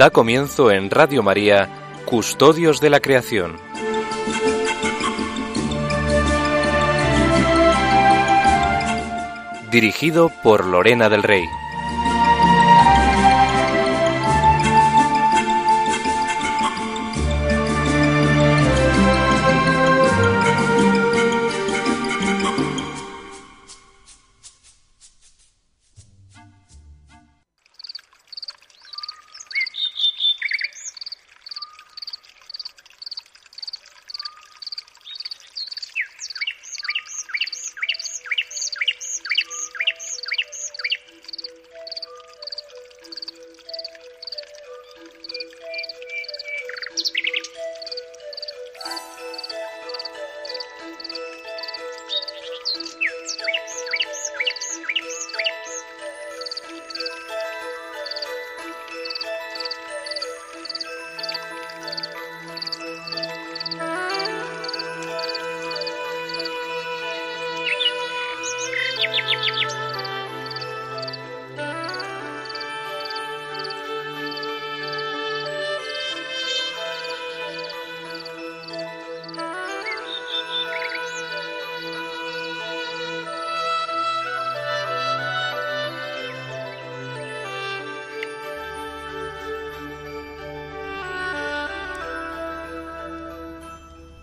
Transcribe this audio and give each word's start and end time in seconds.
Da 0.00 0.08
comienzo 0.08 0.70
en 0.70 0.88
Radio 0.88 1.22
María, 1.22 1.68
Custodios 2.06 2.80
de 2.80 2.88
la 2.88 3.00
Creación. 3.00 3.58
Dirigido 9.70 10.32
por 10.42 10.64
Lorena 10.64 11.10
del 11.10 11.22
Rey. 11.22 11.44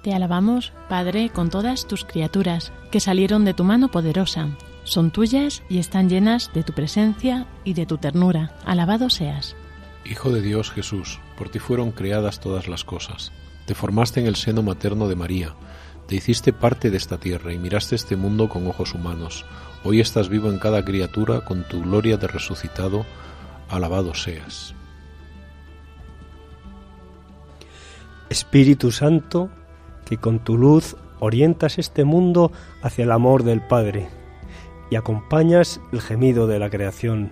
Te 0.07 0.13
alabamos, 0.13 0.71
Padre, 0.87 1.29
con 1.29 1.49
todas 1.49 1.85
tus 1.85 2.05
criaturas, 2.05 2.71
que 2.91 3.01
salieron 3.01 3.43
de 3.43 3.53
tu 3.53 3.65
mano 3.65 3.91
poderosa. 3.91 4.47
Son 4.85 5.11
tuyas 5.11 5.63
y 5.67 5.79
están 5.79 6.07
llenas 6.07 6.49
de 6.53 6.63
tu 6.63 6.71
presencia 6.71 7.45
y 7.65 7.73
de 7.73 7.85
tu 7.85 7.97
ternura. 7.97 8.55
Alabado 8.63 9.09
seas. 9.09 9.57
Hijo 10.05 10.31
de 10.31 10.39
Dios 10.39 10.71
Jesús, 10.71 11.19
por 11.37 11.49
ti 11.49 11.59
fueron 11.59 11.91
creadas 11.91 12.39
todas 12.39 12.69
las 12.69 12.85
cosas. 12.85 13.33
Te 13.65 13.75
formaste 13.75 14.21
en 14.21 14.27
el 14.27 14.37
seno 14.37 14.63
materno 14.63 15.09
de 15.09 15.17
María, 15.17 15.55
te 16.07 16.15
hiciste 16.15 16.53
parte 16.53 16.89
de 16.89 16.95
esta 16.95 17.17
tierra 17.17 17.51
y 17.51 17.57
miraste 17.57 17.95
este 17.95 18.15
mundo 18.15 18.47
con 18.47 18.65
ojos 18.65 18.93
humanos. 18.93 19.43
Hoy 19.83 19.99
estás 19.99 20.29
vivo 20.29 20.49
en 20.49 20.57
cada 20.57 20.85
criatura 20.85 21.43
con 21.43 21.67
tu 21.67 21.81
gloria 21.81 22.15
de 22.15 22.27
resucitado. 22.27 23.05
Alabado 23.67 24.13
seas. 24.13 24.73
Espíritu 28.29 28.91
Santo, 28.91 29.49
que 30.07 30.17
con 30.17 30.39
tu 30.39 30.57
luz 30.57 30.95
orientas 31.19 31.77
este 31.77 32.05
mundo 32.05 32.51
hacia 32.81 33.03
el 33.03 33.11
amor 33.11 33.43
del 33.43 33.61
Padre 33.61 34.07
y 34.89 34.95
acompañas 34.95 35.81
el 35.91 35.99
gemido 35.99 36.47
de 36.47 36.59
la 36.59 36.69
creación. 36.69 37.31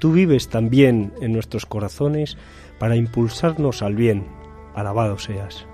Tú 0.00 0.12
vives 0.12 0.48
también 0.48 1.12
en 1.20 1.32
nuestros 1.32 1.66
corazones 1.66 2.36
para 2.78 2.96
impulsarnos 2.96 3.82
al 3.82 3.94
bien. 3.94 4.26
Alabado 4.74 5.18
seas. 5.18 5.66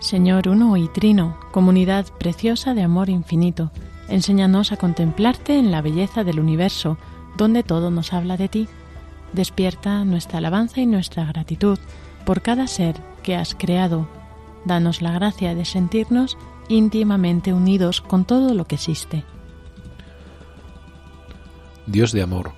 Señor 0.00 0.48
uno 0.48 0.76
y 0.76 0.88
trino, 0.88 1.38
comunidad 1.52 2.06
preciosa 2.18 2.74
de 2.74 2.82
amor 2.82 3.08
infinito, 3.08 3.70
enséñanos 4.08 4.72
a 4.72 4.76
contemplarte 4.76 5.58
en 5.58 5.70
la 5.70 5.82
belleza 5.82 6.24
del 6.24 6.40
universo, 6.40 6.98
donde 7.36 7.62
todo 7.62 7.90
nos 7.90 8.12
habla 8.12 8.36
de 8.36 8.48
ti. 8.48 8.68
Despierta 9.32 10.04
nuestra 10.04 10.38
alabanza 10.38 10.80
y 10.80 10.86
nuestra 10.86 11.24
gratitud 11.26 11.78
por 12.24 12.42
cada 12.42 12.66
ser 12.66 12.96
que 13.22 13.36
has 13.36 13.54
creado 13.54 14.08
danos 14.68 15.02
la 15.02 15.10
gracia 15.10 15.56
de 15.56 15.64
sentirnos 15.64 16.38
íntimamente 16.68 17.52
unidos 17.52 18.00
con 18.00 18.24
todo 18.24 18.54
lo 18.54 18.66
que 18.66 18.76
existe. 18.76 19.24
Dios 21.86 22.12
de 22.12 22.22
amor, 22.22 22.52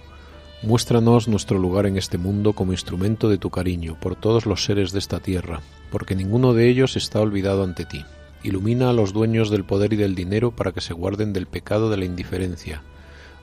muéstranos 0.62 1.28
nuestro 1.28 1.59
lugar 1.59 1.87
en 1.87 1.97
este 1.97 2.19
mundo 2.19 2.53
como 2.53 2.72
instrumento 2.72 3.28
de 3.31 3.38
tu 3.38 3.48
cariño 3.48 3.97
por 3.98 4.16
todos 4.16 4.44
los 4.44 4.65
seres 4.65 4.93
de 4.93 4.98
esta 4.98 5.21
tierra, 5.21 5.60
porque 5.91 6.15
ninguno 6.15 6.53
de 6.53 6.69
ellos 6.69 6.97
está 6.97 7.21
olvidado 7.21 7.65
ante 7.65 7.87
ti. 7.87 8.04
Ilumina 8.42 8.91
a 8.91 8.92
los 8.92 9.12
dueños 9.12 9.48
del 9.48 9.65
poder 9.65 9.92
y 9.92 9.97
del 9.97 10.15
dinero 10.15 10.50
para 10.50 10.72
que 10.72 10.81
se 10.81 10.94
guarden 10.94 11.32
del 11.32 11.47
pecado 11.47 11.91
de 11.91 11.97
la 11.97 12.04
indiferencia. 12.04 12.82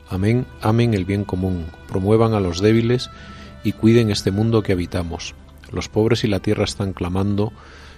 Amén, 0.10 0.46
amen 0.62 0.94
el 0.94 1.06
bien 1.06 1.24
común, 1.24 1.66
promuevan 1.88 2.34
a 2.34 2.40
los 2.40 2.60
débiles 2.60 3.10
y 3.64 3.74
cuiden 3.74 4.10
este 4.10 4.32
mundo 4.32 4.64
que 4.64 4.74
habitamos. 4.74 5.36
Los 5.72 5.90
pobres 5.90 6.24
y 6.24 6.28
la 6.28 6.40
tierra 6.40 6.64
están 6.64 6.94
clamando, 6.94 7.52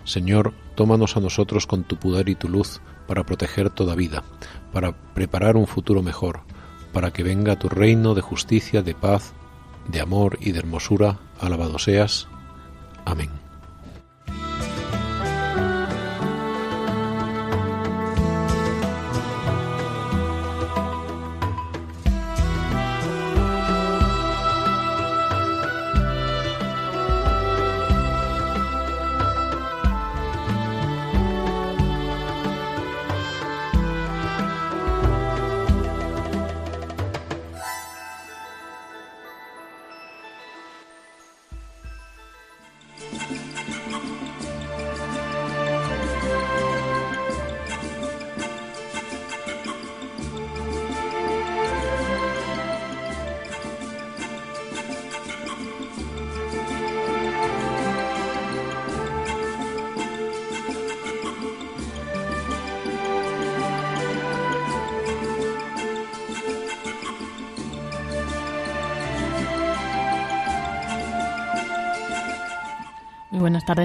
Señor, 0.03 0.53
tómanos 0.75 1.17
a 1.17 1.19
nosotros 1.19 1.67
con 1.67 1.83
tu 1.83 1.97
poder 1.97 2.29
y 2.29 2.35
tu 2.35 2.49
luz 2.49 2.81
para 3.07 3.25
proteger 3.25 3.69
toda 3.69 3.95
vida, 3.95 4.23
para 4.73 4.93
preparar 5.13 5.57
un 5.57 5.67
futuro 5.67 6.01
mejor, 6.01 6.41
para 6.93 7.11
que 7.11 7.23
venga 7.23 7.59
tu 7.59 7.69
reino 7.69 8.13
de 8.13 8.21
justicia, 8.21 8.81
de 8.81 8.95
paz, 8.95 9.33
de 9.87 10.01
amor 10.01 10.37
y 10.41 10.51
de 10.51 10.59
hermosura. 10.59 11.19
Alabado 11.39 11.79
seas. 11.79 12.27
Amén. 13.05 13.38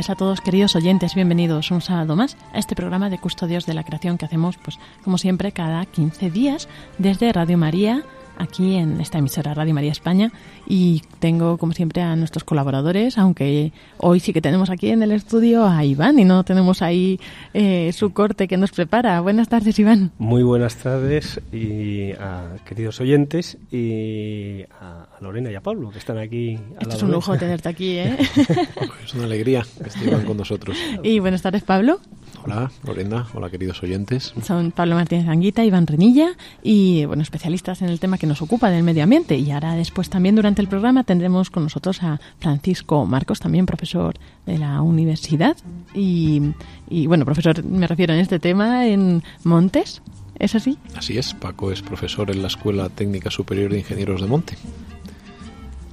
Tardes 0.05 0.11
a 0.11 0.17
todos, 0.17 0.41
queridos 0.41 0.77
oyentes. 0.77 1.15
Bienvenidos 1.15 1.71
un 1.71 1.81
sábado 1.81 2.15
más 2.15 2.37
a 2.53 2.59
este 2.59 2.75
programa 2.75 3.09
de 3.09 3.19
Custodios 3.19 3.65
de 3.65 3.75
la 3.75 3.85
Creación 3.85 4.19
que 4.19 4.27
hacemos, 4.27 4.57
pues, 4.59 4.79
como 5.03 5.19
siempre, 5.19 5.53
cada 5.53 5.85
15 5.87 6.31
días 6.31 6.69
desde 6.99 7.33
Radio 7.33 7.57
María, 7.57 8.03
aquí 8.39 8.77
en 8.77 9.01
esta 9.01 9.19
emisora 9.19 9.55
Radio 9.55 9.75
María 9.75 9.93
España. 9.93 10.33
Y 10.67 11.03
tengo, 11.19 11.59
como 11.59 11.73
siempre, 11.73 12.03
a 12.03 12.17
nuestros 12.17 12.45
colaboradores, 12.45 13.19
aunque 13.19 13.73
hoy 13.99 14.21
sí 14.21 14.33
que 14.33 14.41
tenemos 14.41 14.71
aquí 14.71 14.91
en 14.91 15.03
el 15.03 15.13
estudio 15.13 15.67
a 15.67 15.85
Iván 15.85 16.19
y 16.19 16.25
no 16.25 16.45
tenemos 16.45 16.83
ahí 16.83 17.21
eh, 17.53 17.93
su 17.93 18.13
corte 18.13 18.49
que 18.49 18.57
nos 18.57 18.73
prepara. 18.73 19.21
Buenas 19.21 19.49
tardes, 19.49 19.79
Iván. 19.79 20.13
Muy 20.19 20.43
buenas 20.43 20.77
tardes, 20.77 21.41
y 21.53 22.13
a 22.13 22.57
queridos 22.65 23.01
oyentes, 23.01 23.59
y 23.71 24.63
a 24.81 25.07
Lorena 25.21 25.51
y 25.51 25.55
a 25.55 25.61
Pablo, 25.61 25.91
que 25.91 25.99
están 25.99 26.19
aquí. 26.19 26.59
Esto 26.81 26.97
es 26.97 27.03
un 27.03 27.13
lujo 27.13 27.37
tenerte 27.37 27.69
aquí, 27.69 27.99
¿eh? 27.99 28.17
Es 29.05 29.15
una 29.15 29.25
alegría 29.25 29.65
que 29.83 29.89
estén 29.89 30.25
con 30.25 30.37
nosotros. 30.37 30.77
y 31.03 31.19
buenas 31.19 31.43
tardes, 31.43 31.63
Pablo. 31.63 32.01
Hola, 32.45 32.71
Lorena. 32.87 33.27
Hola, 33.33 33.49
queridos 33.49 33.83
oyentes. 33.83 34.35
Son 34.43 34.71
Pablo 34.71 34.97
Martínez 34.97 35.27
Anguita, 35.29 35.65
Iván 35.65 35.87
Renilla 35.87 36.33
y, 36.63 37.07
bueno, 37.07 37.23
especialistas 37.23 37.81
en 37.81 37.89
el 37.89 37.99
tema 37.99 38.19
que 38.19 38.27
nos 38.27 38.43
ocupa 38.43 38.69
del 38.69 38.83
medio 38.83 39.03
ambiente. 39.03 39.39
Y 39.39 39.51
ahora 39.51 39.75
después 39.75 40.11
también 40.11 40.37
durante 40.37 40.61
el 40.61 40.69
programa 40.69 41.05
tendremos 41.05 41.49
con 41.49 41.63
nosotros 41.63 42.03
a 42.03 42.21
Francisco 42.41 43.07
Marcos, 43.07 43.41
también 43.41 43.65
profesor 43.65 44.17
de 44.45 44.59
la 44.59 44.83
universidad. 44.83 45.57
Y, 45.95 46.43
y 46.91 47.07
bueno, 47.07 47.25
profesor, 47.25 47.65
me 47.65 47.87
refiero 47.87 48.13
en 48.13 48.21
este 48.21 48.39
tema 48.39 48.87
en 48.87 49.23
Montes. 49.43 50.03
¿Es 50.39 50.55
así? 50.55 50.77
Así 50.97 51.17
es, 51.17 51.33
Paco 51.33 51.73
es 51.73 51.81
profesor 51.81 52.31
en 52.31 52.43
la 52.43 52.49
Escuela 52.49 52.91
Técnica 52.91 53.31
Superior 53.31 53.71
de 53.71 53.79
Ingenieros 53.79 54.21
de 54.21 54.27
Monte 54.27 54.59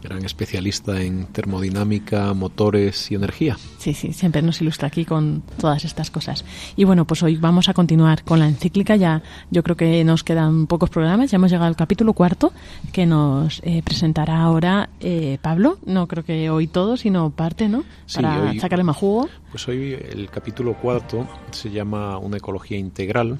gran 0.01 0.25
especialista 0.25 1.01
en 1.01 1.25
termodinámica, 1.27 2.33
motores 2.33 3.12
y 3.12 3.15
energía. 3.15 3.57
Sí, 3.77 3.94
sí, 3.94 4.13
siempre 4.13 4.42
nos 4.42 4.62
ilustra 4.62 4.88
aquí 4.88 5.06
con 5.06 5.44
todas 5.59 5.86
estas 5.86 6.12
cosas. 6.12 6.45
Y 6.75 6.83
bueno, 6.83 7.06
pues 7.06 7.24
hoy 7.24 7.38
vamos 7.38 7.69
a 7.69 7.74
continuar 7.74 8.24
con 8.24 8.39
la 8.39 8.48
encíclica. 8.48 8.95
Ya 8.95 9.21
yo 9.50 9.63
creo 9.63 9.77
que 9.77 10.03
nos 10.03 10.24
quedan 10.24 10.68
pocos 10.68 10.89
programas. 10.89 11.31
Ya 11.31 11.38
hemos 11.38 11.51
llegado 11.51 11.68
al 11.68 11.75
capítulo 11.75 12.13
cuarto 12.13 12.53
que 12.92 13.06
nos 13.06 13.62
eh, 13.63 13.81
presentará 13.83 14.42
ahora 14.42 14.89
eh, 15.00 15.38
Pablo. 15.42 15.77
No 15.86 16.07
creo 16.07 16.24
que 16.24 16.50
hoy 16.50 16.68
todo, 16.68 16.97
sino 16.97 17.30
parte, 17.30 17.69
¿no? 17.69 17.83
Para 18.13 18.54
sacarle 18.59 18.83
más 18.83 18.97
jugo. 18.97 19.30
Pues 19.51 19.68
hoy 19.68 19.94
el 19.94 20.30
capítulo 20.30 20.74
cuarto 20.75 21.27
se 21.51 21.69
llama 21.69 22.18
Una 22.18 22.38
ecología 22.38 22.77
integral 22.77 23.39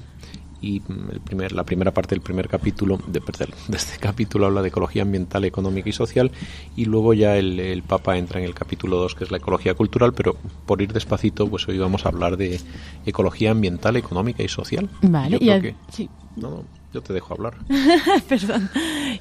y 0.62 0.80
el 1.12 1.20
primer, 1.20 1.52
la 1.52 1.64
primera 1.64 1.90
parte 1.90 2.14
del 2.14 2.22
primer 2.22 2.48
capítulo 2.48 2.98
de, 3.08 3.20
de, 3.68 3.76
este 3.76 3.98
capítulo 3.98 4.46
habla 4.46 4.62
de 4.62 4.68
ecología 4.68 5.02
ambiental, 5.02 5.44
económica 5.44 5.88
y 5.88 5.92
social 5.92 6.30
y 6.76 6.84
luego 6.84 7.12
ya 7.12 7.36
el, 7.36 7.58
el 7.60 7.82
Papa 7.82 8.16
entra 8.16 8.40
en 8.40 8.46
el 8.46 8.54
capítulo 8.54 8.96
2 8.98 9.16
que 9.16 9.24
es 9.24 9.30
la 9.30 9.38
ecología 9.38 9.74
cultural, 9.74 10.14
pero 10.14 10.36
por 10.64 10.80
ir 10.80 10.92
despacito 10.92 11.48
pues 11.48 11.66
hoy 11.68 11.78
vamos 11.78 12.06
a 12.06 12.10
hablar 12.10 12.36
de 12.36 12.60
ecología 13.04 13.50
ambiental, 13.50 13.96
económica 13.96 14.42
y 14.42 14.48
social. 14.48 14.88
Vale, 15.02 15.36
y 15.40 15.74
sí. 15.90 16.08
no, 16.36 16.50
no, 16.50 16.64
yo 16.92 17.02
te 17.02 17.12
dejo 17.12 17.34
hablar. 17.34 17.54
Perdón. 18.28 18.68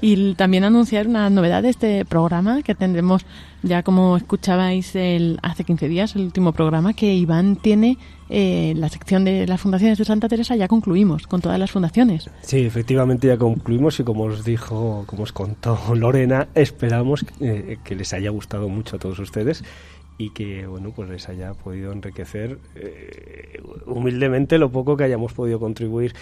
Y 0.01 0.33
también 0.35 0.63
anunciar 0.63 1.07
una 1.07 1.29
novedad 1.29 1.63
de 1.63 1.69
este 1.69 2.05
programa 2.05 2.61
que 2.63 2.75
tendremos 2.75 3.25
ya 3.63 3.83
como 3.83 4.17
escuchabais 4.17 4.95
el, 4.95 5.39
hace 5.43 5.63
15 5.63 5.87
días, 5.87 6.15
el 6.15 6.23
último 6.23 6.51
programa, 6.51 6.93
que 6.93 7.13
Iván 7.13 7.55
tiene 7.55 7.97
eh, 8.29 8.73
la 8.75 8.89
sección 8.89 9.23
de 9.23 9.45
las 9.45 9.61
fundaciones 9.61 9.97
de 9.97 10.05
Santa 10.05 10.27
Teresa, 10.27 10.55
ya 10.55 10.67
concluimos 10.67 11.27
con 11.27 11.41
todas 11.41 11.59
las 11.59 11.71
fundaciones. 11.71 12.29
Sí, 12.41 12.59
efectivamente 12.65 13.27
ya 13.27 13.37
concluimos 13.37 13.99
y 13.99 14.03
como 14.03 14.23
os 14.23 14.43
dijo, 14.43 15.03
como 15.05 15.23
os 15.23 15.31
contó 15.31 15.77
Lorena, 15.95 16.47
esperamos 16.55 17.25
eh, 17.39 17.77
que 17.83 17.95
les 17.95 18.13
haya 18.13 18.29
gustado 18.31 18.69
mucho 18.69 18.95
a 18.95 18.99
todos 18.99 19.19
ustedes 19.19 19.63
y 20.17 20.29
que 20.31 20.67
bueno 20.67 20.91
pues 20.95 21.09
les 21.09 21.27
haya 21.29 21.53
podido 21.53 21.91
enriquecer 21.91 22.59
eh, 22.75 23.59
humildemente 23.87 24.59
lo 24.59 24.71
poco 24.71 24.95
que 24.95 25.03
hayamos 25.03 25.33
podido 25.33 25.59
contribuir. 25.59 26.13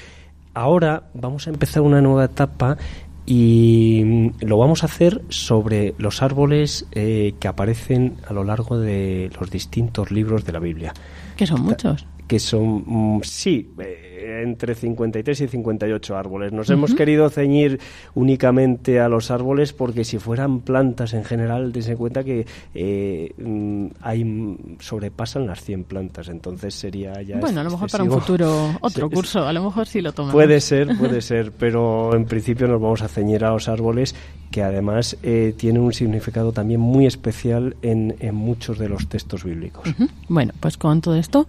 Ahora 0.54 1.04
vamos 1.13 1.48
a 1.48 1.51
empezar 1.51 1.81
una 1.84 2.01
nueva 2.01 2.25
etapa 2.25 2.78
y 3.25 4.31
lo 4.40 4.57
vamos 4.57 4.81
a 4.81 4.88
hacer 4.88 5.22
sobre 5.30 5.94
los 6.00 6.24
árboles 6.24 6.88
eh, 6.92 7.36
que 7.40 7.48
aparecen 7.48 8.18
a 8.28 8.34
lo 8.34 8.44
largo 8.44 8.80
de 8.80 9.30
los 9.40 9.51
distintos 9.51 10.10
libros 10.10 10.46
de 10.46 10.51
la 10.51 10.60
Biblia. 10.60 10.94
Que 11.38 11.46
son 11.46 11.62
muchos. 11.62 12.07
Que 12.28 12.40
son, 12.40 12.84
mm, 12.86 13.22
sí, 13.24 13.72
eh, 13.80 14.08
entre 14.19 14.75
53 14.75 15.42
y 15.42 15.48
58 15.48 16.18
árboles. 16.18 16.51
Nos 16.51 16.69
hemos 16.69 16.94
querido 16.94 17.30
ceñir 17.30 17.80
únicamente 18.16 19.00
a 19.00 19.10
los 19.10 19.31
árboles 19.31 19.74
porque 19.74 20.04
si 20.04 20.19
fueran 20.19 20.62
plantas 20.62 21.13
en 21.13 21.24
general, 21.24 21.71
dense 21.71 21.95
cuenta 21.95 22.24
que 22.24 22.45
eh, 22.74 23.33
mm, 23.38 23.88
hay 24.01 24.57
sobrepasan 24.80 25.48
las 25.48 25.63
100 25.63 25.83
plantas, 25.86 26.30
entonces 26.30 26.74
sería 26.74 27.21
ya 27.21 27.38
Bueno, 27.38 27.62
a 27.62 27.63
lo 27.63 27.71
mejor 27.71 27.89
para 27.89 28.04
un 28.04 28.12
futuro 28.12 28.77
otro 28.81 29.10
curso, 29.10 29.45
a 29.45 29.54
lo 29.54 29.63
mejor 29.63 29.88
sí 29.88 30.01
lo 30.01 30.12
tomamos. 30.12 30.33
Puede 30.33 30.62
ser, 30.62 30.98
puede 30.98 31.22
ser, 31.30 31.51
pero 31.51 32.15
en 32.15 32.25
principio 32.25 32.68
nos 32.68 32.81
vamos 32.81 33.01
a 33.01 33.07
ceñir 33.07 33.44
a 33.45 33.51
los 33.51 33.68
árboles 33.68 34.15
que 34.51 34.63
además 34.63 35.18
eh, 35.22 35.54
tienen 35.57 35.81
un 35.81 35.94
significado 35.94 36.51
también 36.51 36.80
muy 36.80 37.06
especial 37.06 37.75
en, 37.81 38.15
en 38.19 38.36
muchos 38.36 38.80
de 38.80 38.89
los 38.89 39.07
textos 39.07 39.44
bíblicos. 39.44 39.88
Bueno, 40.27 40.54
pues 40.60 40.77
con 40.77 41.01
todo 41.01 41.15
esto 41.15 41.48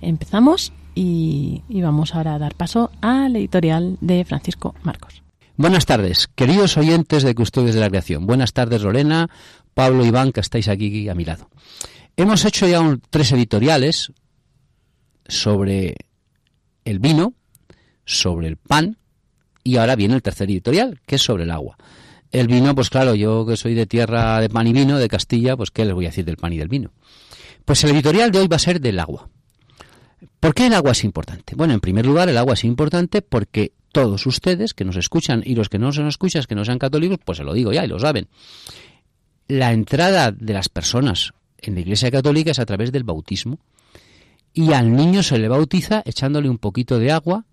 empezamos 0.00 0.72
y, 0.94 1.62
vamos 1.68 2.14
ahora 2.14 2.34
a 2.34 2.38
dar 2.38 2.54
paso 2.54 2.90
al 3.00 3.36
editorial 3.36 3.96
de 4.00 4.24
Francisco 4.24 4.74
Marcos. 4.82 5.22
Buenas 5.56 5.86
tardes, 5.86 6.28
queridos 6.34 6.76
oyentes 6.76 7.22
de 7.22 7.34
Custodios 7.34 7.74
de 7.74 7.80
la 7.80 7.88
Creación. 7.88 8.26
Buenas 8.26 8.52
tardes, 8.52 8.82
Lorena, 8.82 9.28
Pablo, 9.74 10.04
Iván, 10.04 10.32
que 10.32 10.40
estáis 10.40 10.68
aquí 10.68 11.08
a 11.08 11.14
mi 11.14 11.24
lado. 11.24 11.50
Hemos 12.16 12.44
hecho 12.44 12.66
ya 12.66 12.80
tres 13.10 13.32
editoriales 13.32 14.12
sobre 15.26 15.96
el 16.84 16.98
vino, 16.98 17.34
sobre 18.04 18.48
el 18.48 18.56
pan 18.56 18.98
y 19.62 19.76
ahora 19.76 19.96
viene 19.96 20.14
el 20.14 20.22
tercer 20.22 20.50
editorial, 20.50 21.00
que 21.06 21.16
es 21.16 21.22
sobre 21.22 21.44
el 21.44 21.50
agua. 21.50 21.76
El 22.30 22.46
vino, 22.46 22.74
pues 22.74 22.90
claro, 22.90 23.14
yo 23.14 23.44
que 23.44 23.56
soy 23.56 23.74
de 23.74 23.86
tierra 23.86 24.40
de 24.40 24.48
pan 24.48 24.66
y 24.66 24.72
vino, 24.72 24.98
de 24.98 25.08
Castilla, 25.08 25.56
pues 25.56 25.70
¿qué 25.70 25.84
les 25.84 25.94
voy 25.94 26.06
a 26.06 26.08
decir 26.08 26.24
del 26.24 26.36
pan 26.36 26.52
y 26.52 26.58
del 26.58 26.68
vino? 26.68 26.92
Pues 27.64 27.82
el 27.84 27.90
editorial 27.90 28.30
de 28.30 28.38
hoy 28.38 28.48
va 28.48 28.56
a 28.56 28.60
ser 28.60 28.80
del 28.80 28.98
agua. 29.00 29.28
¿Por 30.38 30.54
qué 30.54 30.66
el 30.66 30.74
agua 30.74 30.92
es 30.92 31.04
importante? 31.04 31.54
Bueno, 31.54 31.74
en 31.74 31.80
primer 31.80 32.06
lugar, 32.06 32.28
el 32.28 32.38
agua 32.38 32.54
es 32.54 32.64
importante 32.64 33.22
porque 33.22 33.72
todos 33.92 34.26
ustedes 34.26 34.74
que 34.74 34.84
nos 34.84 34.96
escuchan 34.96 35.42
y 35.44 35.54
los 35.54 35.68
que 35.68 35.78
no 35.78 35.86
nos 35.86 35.98
escuchan, 35.98 36.44
que 36.48 36.54
no 36.54 36.64
sean 36.64 36.78
católicos, 36.78 37.18
pues 37.24 37.38
se 37.38 37.44
lo 37.44 37.52
digo 37.52 37.72
ya 37.72 37.84
y 37.84 37.88
lo 37.88 37.98
saben. 37.98 38.28
La 39.48 39.72
entrada 39.72 40.30
de 40.30 40.52
las 40.52 40.68
personas 40.68 41.32
en 41.58 41.74
la 41.74 41.80
Iglesia 41.80 42.10
Católica 42.10 42.52
es 42.52 42.58
a 42.58 42.66
través 42.66 42.92
del 42.92 43.04
bautismo 43.04 43.58
y 44.52 44.72
al 44.72 44.94
niño 44.94 45.22
se 45.22 45.38
le 45.38 45.48
bautiza 45.48 46.02
echándole 46.04 46.48
un 46.48 46.58
poquito 46.58 46.98
de 46.98 47.12
agua 47.12 47.46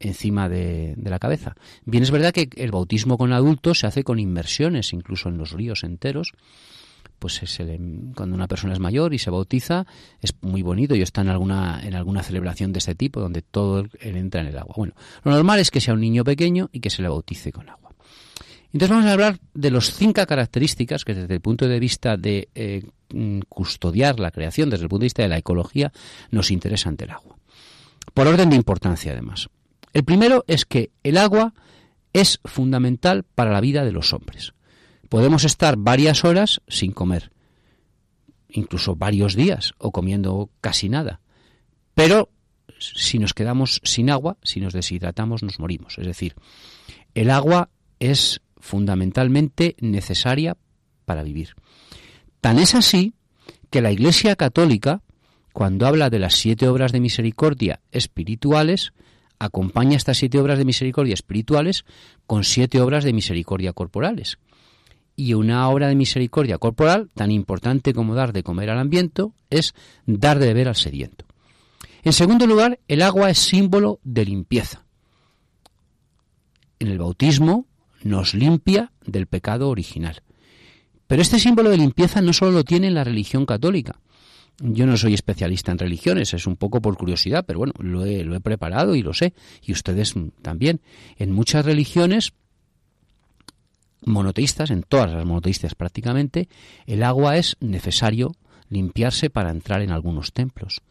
encima 0.00 0.48
de, 0.48 0.94
de, 0.96 1.10
la 1.10 1.18
cabeza. 1.18 1.54
Bien, 1.84 2.02
es 2.02 2.10
verdad 2.10 2.32
que 2.32 2.48
el 2.56 2.70
bautismo 2.70 3.16
con 3.16 3.32
adultos 3.32 3.78
se 3.78 3.86
hace 3.86 4.04
con 4.04 4.18
inmersiones, 4.18 4.92
incluso 4.92 5.28
en 5.28 5.38
los 5.38 5.52
ríos 5.52 5.84
enteros, 5.84 6.32
pues 7.18 7.40
cuando 8.14 8.34
una 8.34 8.48
persona 8.48 8.74
es 8.74 8.80
mayor 8.80 9.14
y 9.14 9.18
se 9.18 9.30
bautiza 9.30 9.86
es 10.20 10.34
muy 10.40 10.62
bonito 10.62 10.94
y 10.94 11.02
está 11.02 11.22
en 11.22 11.28
alguna 11.28 11.80
en 11.82 11.94
alguna 11.94 12.22
celebración 12.22 12.72
de 12.72 12.78
este 12.78 12.94
tipo 12.94 13.20
donde 13.20 13.42
todo 13.42 13.86
él 14.00 14.16
entra 14.16 14.40
en 14.40 14.48
el 14.48 14.58
agua. 14.58 14.74
Bueno, 14.76 14.94
lo 15.22 15.32
normal 15.32 15.60
es 15.60 15.70
que 15.70 15.80
sea 15.80 15.94
un 15.94 16.00
niño 16.00 16.24
pequeño 16.24 16.68
y 16.72 16.80
que 16.80 16.90
se 16.90 17.02
le 17.02 17.08
bautice 17.08 17.52
con 17.52 17.68
agua. 17.68 17.90
Entonces 18.72 18.90
vamos 18.90 19.06
a 19.06 19.12
hablar 19.12 19.38
de 19.54 19.70
las 19.70 19.92
cinco 19.94 20.26
características 20.26 21.04
que 21.04 21.14
desde 21.14 21.34
el 21.34 21.40
punto 21.40 21.68
de 21.68 21.78
vista 21.78 22.16
de 22.16 22.48
eh, 22.54 22.82
custodiar 23.48 24.18
la 24.18 24.32
creación, 24.32 24.68
desde 24.68 24.82
el 24.84 24.88
punto 24.88 25.02
de 25.02 25.06
vista 25.06 25.22
de 25.22 25.28
la 25.28 25.38
ecología, 25.38 25.92
nos 26.30 26.50
interesa 26.50 26.88
ante 26.88 27.04
el 27.04 27.12
agua. 27.12 27.36
Por 28.12 28.26
orden 28.26 28.50
de 28.50 28.56
importancia, 28.56 29.12
además. 29.12 29.48
El 29.92 30.02
primero 30.02 30.44
es 30.48 30.64
que 30.64 30.90
el 31.04 31.18
agua 31.18 31.54
es 32.12 32.40
fundamental 32.44 33.24
para 33.34 33.52
la 33.52 33.60
vida 33.60 33.84
de 33.84 33.92
los 33.92 34.12
hombres 34.12 34.54
podemos 35.08 35.44
estar 35.44 35.76
varias 35.76 36.24
horas 36.24 36.60
sin 36.68 36.92
comer, 36.92 37.30
incluso 38.48 38.96
varios 38.96 39.34
días 39.34 39.72
o 39.78 39.92
comiendo 39.92 40.50
casi 40.60 40.88
nada. 40.88 41.20
Pero 41.94 42.30
si 42.78 43.18
nos 43.18 43.34
quedamos 43.34 43.80
sin 43.84 44.10
agua, 44.10 44.36
si 44.42 44.60
nos 44.60 44.72
deshidratamos, 44.72 45.42
nos 45.42 45.58
morimos. 45.58 45.98
Es 45.98 46.06
decir, 46.06 46.34
el 47.14 47.30
agua 47.30 47.70
es 48.00 48.40
fundamentalmente 48.58 49.76
necesaria 49.80 50.56
para 51.04 51.22
vivir. 51.22 51.54
Tan 52.40 52.58
es 52.58 52.74
así 52.74 53.14
que 53.70 53.80
la 53.80 53.92
Iglesia 53.92 54.36
Católica, 54.36 55.02
cuando 55.52 55.86
habla 55.86 56.10
de 56.10 56.18
las 56.18 56.34
siete 56.34 56.68
obras 56.68 56.92
de 56.92 57.00
misericordia 57.00 57.80
espirituales, 57.92 58.92
acompaña 59.38 59.96
estas 59.96 60.18
siete 60.18 60.38
obras 60.38 60.58
de 60.58 60.64
misericordia 60.64 61.14
espirituales 61.14 61.84
con 62.26 62.44
siete 62.44 62.80
obras 62.80 63.04
de 63.04 63.12
misericordia 63.12 63.72
corporales 63.72 64.38
y 65.16 65.34
una 65.34 65.68
obra 65.68 65.88
de 65.88 65.94
misericordia 65.94 66.58
corporal, 66.58 67.10
tan 67.14 67.30
importante 67.30 67.92
como 67.92 68.14
dar 68.14 68.32
de 68.32 68.42
comer 68.42 68.70
al 68.70 68.78
ambiente, 68.78 69.24
es 69.50 69.74
dar 70.06 70.38
de 70.38 70.46
beber 70.46 70.68
al 70.68 70.76
sediento. 70.76 71.24
En 72.02 72.12
segundo 72.12 72.46
lugar, 72.46 72.80
el 72.88 73.02
agua 73.02 73.30
es 73.30 73.38
símbolo 73.38 74.00
de 74.04 74.24
limpieza. 74.24 74.84
En 76.78 76.88
el 76.88 76.98
bautismo 76.98 77.66
nos 78.02 78.34
limpia 78.34 78.92
del 79.06 79.26
pecado 79.26 79.70
original. 79.70 80.22
Pero 81.06 81.22
este 81.22 81.38
símbolo 81.38 81.70
de 81.70 81.78
limpieza 81.78 82.20
no 82.20 82.32
solo 82.32 82.50
lo 82.50 82.64
tiene 82.64 82.90
la 82.90 83.04
religión 83.04 83.46
católica. 83.46 84.00
Yo 84.58 84.86
no 84.86 84.96
soy 84.96 85.14
especialista 85.14 85.72
en 85.72 85.78
religiones, 85.78 86.32
es 86.34 86.46
un 86.46 86.56
poco 86.56 86.80
por 86.80 86.96
curiosidad, 86.96 87.44
pero 87.46 87.58
bueno, 87.58 87.72
lo 87.78 88.04
he 88.04 88.40
preparado 88.40 88.94
y 88.94 89.02
lo 89.02 89.12
sé, 89.12 89.34
y 89.62 89.72
ustedes 89.72 90.14
también. 90.42 90.80
En 91.16 91.32
muchas 91.32 91.64
religiones 91.64 92.34
monoteístas, 94.04 94.70
en 94.70 94.82
todas 94.82 95.12
las 95.12 95.24
monoteístas 95.24 95.74
prácticamente, 95.74 96.48
el 96.86 97.02
agua 97.02 97.36
es 97.36 97.56
necesario 97.60 98.34
limpiarse 98.68 99.30
para 99.30 99.50
entrar 99.50 99.82
en 99.82 99.90
algunos 99.90 100.32
templos, 100.32 100.82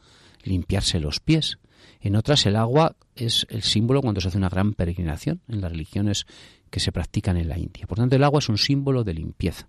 limpiarse 0.43 1.00
los 1.00 1.20
pies. 1.20 1.58
En 2.01 2.15
otras 2.15 2.46
el 2.46 2.55
agua 2.55 2.96
es 3.15 3.46
el 3.50 3.63
símbolo 3.63 4.01
cuando 4.01 4.22
se 4.22 4.27
hace 4.27 4.38
una 4.38 4.50
gran 4.50 4.74
peregrinación 4.74 5.41
en 5.48 5.62
las 5.62 5.72
religiones 5.72 6.25
que 6.70 6.79
se 6.79 6.91
practican 6.91 7.38
en 7.38 7.48
la 7.48 7.58
India. 7.58 7.86
Por 7.88 8.00
tanto, 8.00 8.15
el 8.15 8.24
agua 8.24 8.39
es 8.39 8.50
un 8.50 8.58
símbolo 8.58 9.03
de 9.03 9.13
limpieza. 9.13 9.67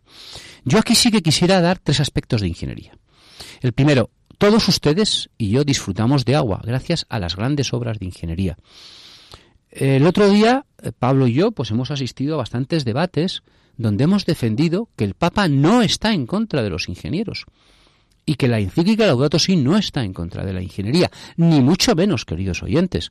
Yo 0.64 0.78
aquí 0.78 0.94
sí 0.94 1.10
que 1.10 1.22
quisiera 1.22 1.60
dar 1.60 1.78
tres 1.78 2.00
aspectos 2.00 2.40
de 2.40 2.48
ingeniería. 2.48 2.96
El 3.60 3.72
primero, 3.72 4.10
todos 4.38 4.68
ustedes 4.68 5.30
y 5.36 5.50
yo 5.50 5.64
disfrutamos 5.64 6.24
de 6.24 6.34
agua 6.34 6.60
gracias 6.64 7.06
a 7.08 7.18
las 7.18 7.36
grandes 7.36 7.72
obras 7.72 7.98
de 7.98 8.06
ingeniería. 8.06 8.56
El 9.74 10.06
otro 10.06 10.30
día, 10.30 10.66
eh, 10.82 10.92
Pablo 10.96 11.26
y 11.26 11.34
yo, 11.34 11.50
pues 11.50 11.72
hemos 11.72 11.90
asistido 11.90 12.34
a 12.34 12.38
bastantes 12.38 12.84
debates 12.84 13.42
donde 13.76 14.04
hemos 14.04 14.24
defendido 14.24 14.88
que 14.94 15.04
el 15.04 15.14
Papa 15.14 15.48
no 15.48 15.82
está 15.82 16.12
en 16.12 16.26
contra 16.26 16.62
de 16.62 16.70
los 16.70 16.88
ingenieros 16.88 17.46
y 18.24 18.36
que 18.36 18.46
la 18.46 18.60
encíclica 18.60 19.04
Laudato 19.04 19.40
Si 19.40 19.56
no 19.56 19.76
está 19.76 20.04
en 20.04 20.12
contra 20.12 20.44
de 20.44 20.52
la 20.52 20.62
ingeniería, 20.62 21.10
ni 21.36 21.60
mucho 21.60 21.96
menos, 21.96 22.24
queridos 22.24 22.62
oyentes. 22.62 23.10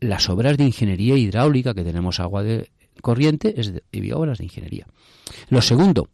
Las 0.00 0.30
obras 0.30 0.56
de 0.56 0.64
ingeniería 0.64 1.16
hidráulica 1.16 1.74
que 1.74 1.84
tenemos 1.84 2.18
agua 2.18 2.42
de 2.42 2.70
corriente 3.02 3.60
es 3.60 3.74
de, 3.74 4.14
obras 4.14 4.38
de 4.38 4.44
ingeniería. 4.44 4.86
Lo 5.50 5.60
segundo, 5.60 6.08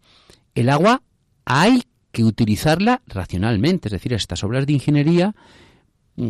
el 0.57 0.69
agua 0.69 1.03
hay 1.45 1.85
que 2.11 2.25
utilizarla 2.25 3.03
racionalmente, 3.07 3.89
es 3.89 3.93
decir, 3.93 4.13
estas 4.13 4.43
obras 4.43 4.67
de 4.67 4.73
ingeniería 4.73 5.35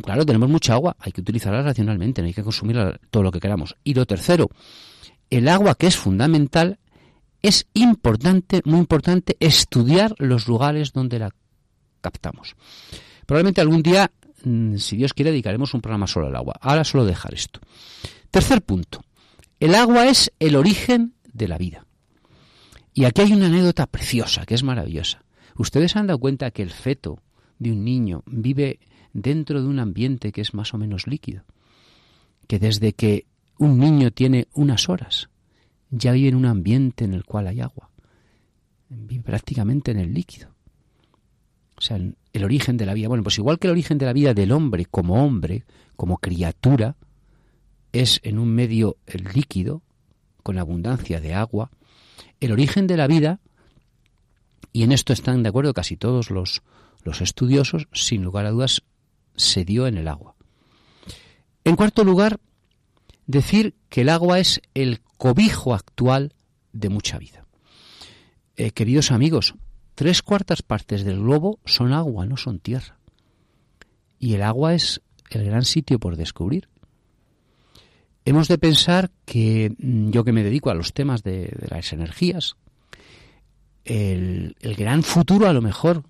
claro, 0.02 0.26
tenemos 0.26 0.48
mucha 0.48 0.74
agua, 0.74 0.96
hay 0.98 1.12
que 1.12 1.20
utilizarla 1.20 1.62
racionalmente, 1.62 2.22
no 2.22 2.28
hay 2.28 2.34
que 2.34 2.42
consumir 2.42 3.00
todo 3.10 3.22
lo 3.22 3.32
que 3.32 3.40
queramos. 3.40 3.76
Y 3.84 3.94
lo 3.94 4.06
tercero, 4.06 4.48
el 5.30 5.48
agua 5.48 5.74
que 5.74 5.86
es 5.86 5.96
fundamental, 5.96 6.78
es 7.42 7.66
importante, 7.74 8.62
muy 8.64 8.80
importante, 8.80 9.36
estudiar 9.40 10.14
los 10.18 10.48
lugares 10.48 10.92
donde 10.92 11.18
la 11.18 11.30
captamos. 12.00 12.56
Probablemente 13.26 13.60
algún 13.60 13.82
día, 13.82 14.10
mm, 14.44 14.76
si 14.76 14.96
Dios 14.96 15.14
quiere, 15.14 15.30
dedicaremos 15.30 15.74
un 15.74 15.80
programa 15.80 16.06
solo 16.06 16.26
al 16.26 16.36
agua. 16.36 16.54
Ahora 16.60 16.84
solo 16.84 17.04
dejar 17.04 17.34
esto. 17.34 17.60
Tercer 18.30 18.62
punto, 18.62 19.02
el 19.60 19.74
agua 19.74 20.06
es 20.08 20.32
el 20.38 20.56
origen 20.56 21.14
de 21.32 21.48
la 21.48 21.58
vida. 21.58 21.86
Y 22.94 23.04
aquí 23.04 23.22
hay 23.22 23.32
una 23.32 23.46
anécdota 23.46 23.86
preciosa, 23.86 24.44
que 24.44 24.54
es 24.54 24.62
maravillosa. 24.62 25.22
Ustedes 25.56 25.96
han 25.96 26.06
dado 26.06 26.18
cuenta 26.18 26.50
que 26.50 26.62
el 26.62 26.70
feto 26.70 27.20
de 27.58 27.72
un 27.72 27.84
niño 27.84 28.22
vive 28.26 28.80
dentro 29.22 29.62
de 29.62 29.68
un 29.68 29.78
ambiente 29.78 30.32
que 30.32 30.40
es 30.40 30.54
más 30.54 30.74
o 30.74 30.78
menos 30.78 31.06
líquido. 31.06 31.44
Que 32.46 32.58
desde 32.58 32.92
que 32.92 33.26
un 33.58 33.78
niño 33.78 34.10
tiene 34.10 34.48
unas 34.54 34.88
horas, 34.88 35.28
ya 35.90 36.12
vive 36.12 36.28
en 36.28 36.36
un 36.36 36.46
ambiente 36.46 37.04
en 37.04 37.14
el 37.14 37.24
cual 37.24 37.46
hay 37.46 37.60
agua. 37.60 37.90
Vive 38.88 39.22
prácticamente 39.22 39.90
en 39.90 39.98
el 39.98 40.14
líquido. 40.14 40.48
O 41.76 41.80
sea, 41.80 41.96
el 41.96 42.44
origen 42.44 42.76
de 42.76 42.86
la 42.86 42.94
vida. 42.94 43.08
Bueno, 43.08 43.22
pues 43.22 43.38
igual 43.38 43.58
que 43.58 43.68
el 43.68 43.72
origen 43.72 43.98
de 43.98 44.06
la 44.06 44.12
vida 44.12 44.34
del 44.34 44.52
hombre 44.52 44.86
como 44.86 45.24
hombre, 45.24 45.64
como 45.96 46.18
criatura, 46.18 46.96
es 47.92 48.20
en 48.22 48.38
un 48.38 48.54
medio 48.54 48.96
líquido, 49.34 49.82
con 50.42 50.58
abundancia 50.58 51.20
de 51.20 51.34
agua, 51.34 51.70
el 52.40 52.52
origen 52.52 52.86
de 52.86 52.96
la 52.96 53.06
vida, 53.06 53.40
y 54.72 54.82
en 54.82 54.92
esto 54.92 55.12
están 55.12 55.42
de 55.42 55.48
acuerdo 55.48 55.74
casi 55.74 55.96
todos 55.96 56.30
los, 56.30 56.62
los 57.02 57.20
estudiosos, 57.20 57.88
sin 57.92 58.22
lugar 58.22 58.46
a 58.46 58.50
dudas, 58.50 58.82
se 59.38 59.64
dio 59.64 59.86
en 59.86 59.96
el 59.96 60.08
agua. 60.08 60.34
En 61.64 61.76
cuarto 61.76 62.04
lugar, 62.04 62.40
decir 63.26 63.74
que 63.88 64.02
el 64.02 64.08
agua 64.08 64.38
es 64.38 64.60
el 64.74 65.00
cobijo 65.16 65.74
actual 65.74 66.34
de 66.72 66.88
mucha 66.88 67.18
vida. 67.18 67.46
Eh, 68.56 68.72
queridos 68.72 69.10
amigos, 69.12 69.54
tres 69.94 70.22
cuartas 70.22 70.62
partes 70.62 71.04
del 71.04 71.20
globo 71.20 71.60
son 71.64 71.92
agua, 71.92 72.26
no 72.26 72.36
son 72.36 72.58
tierra. 72.58 72.98
Y 74.18 74.34
el 74.34 74.42
agua 74.42 74.74
es 74.74 75.00
el 75.30 75.44
gran 75.44 75.64
sitio 75.64 75.98
por 75.98 76.16
descubrir. 76.16 76.68
Hemos 78.24 78.48
de 78.48 78.58
pensar 78.58 79.10
que 79.24 79.74
mm, 79.78 80.10
yo 80.10 80.24
que 80.24 80.32
me 80.32 80.42
dedico 80.42 80.70
a 80.70 80.74
los 80.74 80.92
temas 80.92 81.22
de, 81.22 81.54
las 81.70 81.92
energías, 81.92 82.56
el 83.84 84.54
gran 84.76 85.02
futuro 85.02 85.48
a 85.48 85.52
lo 85.54 85.62
mejor 85.62 86.02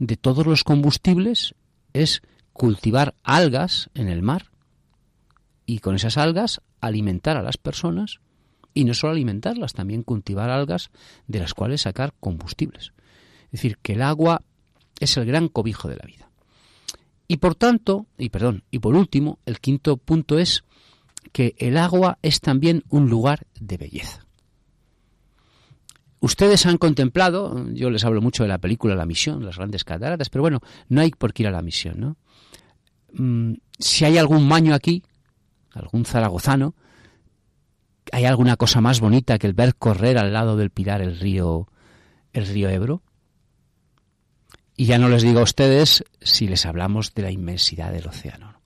de 0.00 0.16
todos 0.16 0.44
los 0.44 0.64
combustibles 0.64 1.54
es 1.92 2.22
cultivar 2.62 3.16
algas 3.24 3.90
en 3.92 4.08
el 4.08 4.22
mar 4.22 4.52
y 5.66 5.80
con 5.80 5.96
esas 5.96 6.16
algas 6.16 6.60
alimentar 6.80 7.36
a 7.36 7.42
las 7.42 7.56
personas 7.56 8.20
y 8.72 8.84
no 8.84 8.94
solo 8.94 9.14
alimentarlas, 9.14 9.72
también 9.72 10.04
cultivar 10.04 10.48
algas 10.48 10.92
de 11.26 11.40
las 11.40 11.54
cuales 11.54 11.80
sacar 11.80 12.14
combustibles. 12.20 12.92
Es 13.46 13.50
decir, 13.50 13.78
que 13.82 13.94
el 13.94 14.02
agua 14.02 14.42
es 15.00 15.16
el 15.16 15.24
gran 15.24 15.48
cobijo 15.48 15.88
de 15.88 15.96
la 15.96 16.06
vida. 16.06 16.30
Y 17.26 17.38
por 17.38 17.56
tanto, 17.56 18.06
y 18.16 18.28
perdón, 18.28 18.62
y 18.70 18.78
por 18.78 18.94
último, 18.94 19.40
el 19.44 19.58
quinto 19.58 19.96
punto 19.96 20.38
es 20.38 20.62
que 21.32 21.56
el 21.58 21.76
agua 21.76 22.20
es 22.22 22.40
también 22.40 22.84
un 22.90 23.10
lugar 23.10 23.48
de 23.58 23.76
belleza. 23.76 24.21
Ustedes 26.22 26.66
han 26.66 26.78
contemplado, 26.78 27.66
yo 27.72 27.90
les 27.90 28.04
hablo 28.04 28.22
mucho 28.22 28.44
de 28.44 28.48
la 28.48 28.58
película 28.58 28.94
La 28.94 29.06
Misión, 29.06 29.44
las 29.44 29.56
grandes 29.56 29.82
cataratas, 29.82 30.30
pero 30.30 30.42
bueno, 30.42 30.60
no 30.88 31.00
hay 31.00 31.10
por 31.10 31.32
qué 31.32 31.42
ir 31.42 31.48
a 31.48 31.50
la 31.50 31.62
misión, 31.62 31.98
¿no? 31.98 32.16
Mm, 33.12 33.54
si 33.76 34.04
hay 34.04 34.18
algún 34.18 34.46
maño 34.46 34.72
aquí, 34.72 35.02
algún 35.72 36.04
zaragozano, 36.04 36.76
¿hay 38.12 38.24
alguna 38.24 38.56
cosa 38.56 38.80
más 38.80 39.00
bonita 39.00 39.36
que 39.36 39.48
el 39.48 39.52
ver 39.52 39.74
correr 39.74 40.16
al 40.16 40.32
lado 40.32 40.56
del 40.56 40.70
pilar 40.70 41.02
el 41.02 41.18
río, 41.18 41.66
el 42.32 42.46
río 42.46 42.68
Ebro? 42.68 43.02
Y 44.76 44.84
ya 44.84 44.98
no 44.98 45.08
les 45.08 45.22
digo 45.22 45.40
a 45.40 45.42
ustedes 45.42 46.04
si 46.20 46.46
les 46.46 46.66
hablamos 46.66 47.14
de 47.14 47.22
la 47.22 47.32
inmensidad 47.32 47.90
del 47.90 48.06
océano. 48.06 48.60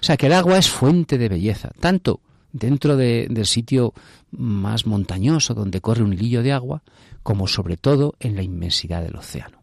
O 0.00 0.04
sea 0.04 0.16
que 0.16 0.26
el 0.26 0.32
agua 0.32 0.58
es 0.58 0.68
fuente 0.68 1.18
de 1.18 1.28
belleza, 1.28 1.70
tanto 1.78 2.20
dentro 2.56 2.96
del 2.96 3.46
sitio 3.46 3.92
más 4.30 4.86
montañoso 4.86 5.54
donde 5.54 5.80
corre 5.80 6.02
un 6.02 6.12
hilillo 6.12 6.42
de 6.42 6.52
agua, 6.52 6.82
como 7.22 7.46
sobre 7.46 7.76
todo 7.76 8.14
en 8.20 8.36
la 8.36 8.42
inmensidad 8.42 9.02
del 9.02 9.16
océano. 9.16 9.62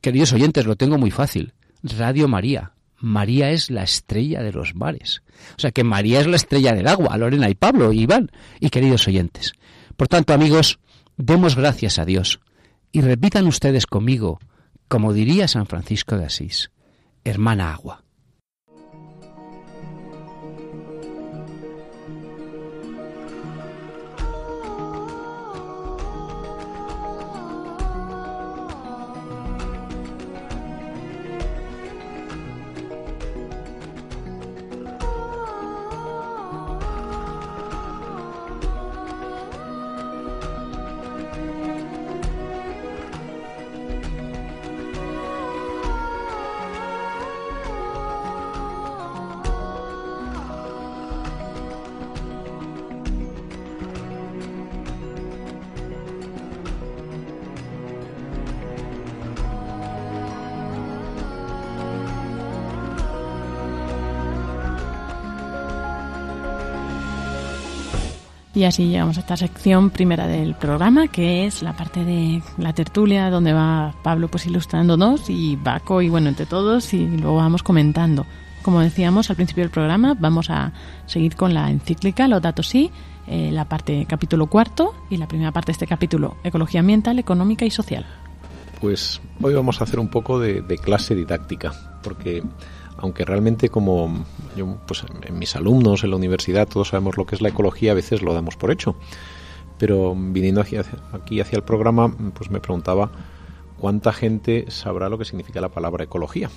Queridos 0.00 0.32
oyentes, 0.32 0.66
lo 0.66 0.76
tengo 0.76 0.98
muy 0.98 1.10
fácil. 1.10 1.52
Radio 1.82 2.28
María, 2.28 2.72
María 2.98 3.50
es 3.50 3.70
la 3.70 3.82
estrella 3.82 4.42
de 4.42 4.52
los 4.52 4.74
mares. 4.74 5.22
O 5.56 5.60
sea 5.60 5.72
que 5.72 5.84
María 5.84 6.20
es 6.20 6.26
la 6.26 6.36
estrella 6.36 6.72
del 6.72 6.86
agua, 6.86 7.16
Lorena 7.16 7.48
y 7.50 7.54
Pablo 7.54 7.92
y 7.92 8.02
Iván 8.02 8.30
y 8.60 8.70
queridos 8.70 9.08
oyentes. 9.08 9.52
Por 9.96 10.08
tanto, 10.08 10.32
amigos, 10.32 10.78
demos 11.16 11.56
gracias 11.56 11.98
a 11.98 12.04
Dios 12.04 12.40
y 12.92 13.00
repitan 13.00 13.46
ustedes 13.46 13.86
conmigo, 13.86 14.38
como 14.88 15.12
diría 15.12 15.48
San 15.48 15.66
Francisco 15.66 16.16
de 16.16 16.26
Asís, 16.26 16.70
hermana 17.24 17.72
agua. 17.72 18.04
Y 68.62 68.64
así 68.64 68.86
llegamos 68.86 69.16
a 69.16 69.22
esta 69.22 69.36
sección 69.36 69.90
primera 69.90 70.28
del 70.28 70.54
programa, 70.54 71.08
que 71.08 71.46
es 71.46 71.64
la 71.64 71.72
parte 71.72 72.04
de 72.04 72.44
la 72.58 72.72
tertulia, 72.72 73.28
donde 73.28 73.52
va 73.52 73.92
Pablo 74.04 74.28
pues 74.28 74.46
ilustrándonos 74.46 75.28
y 75.28 75.56
Baco 75.56 76.00
y 76.00 76.08
bueno, 76.08 76.28
entre 76.28 76.46
todos 76.46 76.94
y 76.94 77.08
luego 77.08 77.34
vamos 77.34 77.64
comentando. 77.64 78.24
Como 78.62 78.78
decíamos 78.78 79.30
al 79.30 79.34
principio 79.34 79.64
del 79.64 79.72
programa, 79.72 80.14
vamos 80.16 80.48
a 80.48 80.72
seguir 81.06 81.34
con 81.34 81.54
la 81.54 81.72
encíclica 81.72 82.28
Los 82.28 82.40
datos 82.40 82.68
sí, 82.68 82.92
eh, 83.26 83.50
la 83.50 83.64
parte 83.64 84.06
capítulo 84.08 84.46
cuarto 84.46 84.94
y 85.10 85.16
la 85.16 85.26
primera 85.26 85.50
parte 85.50 85.70
de 85.70 85.72
este 85.72 85.88
capítulo, 85.88 86.36
Ecología 86.44 86.78
ambiental, 86.82 87.18
económica 87.18 87.64
y 87.64 87.70
social. 87.72 88.06
Pues 88.80 89.20
hoy 89.40 89.54
vamos 89.54 89.80
a 89.80 89.84
hacer 89.84 89.98
un 89.98 90.08
poco 90.08 90.38
de, 90.38 90.62
de 90.62 90.78
clase 90.78 91.16
didáctica, 91.16 91.72
porque 92.04 92.44
aunque 92.98 93.24
realmente 93.24 93.70
como 93.70 94.24
yo, 94.56 94.78
pues 94.86 95.04
en 95.22 95.38
mis 95.38 95.56
alumnos 95.56 96.04
en 96.04 96.10
la 96.10 96.16
universidad 96.16 96.68
todos 96.68 96.88
sabemos 96.88 97.16
lo 97.16 97.26
que 97.26 97.34
es 97.34 97.40
la 97.40 97.48
ecología, 97.48 97.92
a 97.92 97.94
veces 97.94 98.22
lo 98.22 98.34
damos 98.34 98.56
por 98.56 98.70
hecho. 98.70 98.96
Pero 99.78 100.14
viniendo 100.14 100.60
hacia, 100.60 100.84
aquí 101.12 101.40
hacia 101.40 101.56
el 101.56 101.64
programa, 101.64 102.14
pues 102.34 102.50
me 102.50 102.60
preguntaba 102.60 103.10
cuánta 103.78 104.12
gente 104.12 104.66
sabrá 104.68 105.08
lo 105.08 105.18
que 105.18 105.24
significa 105.24 105.60
la 105.60 105.70
palabra 105.70 106.04
ecología 106.04 106.50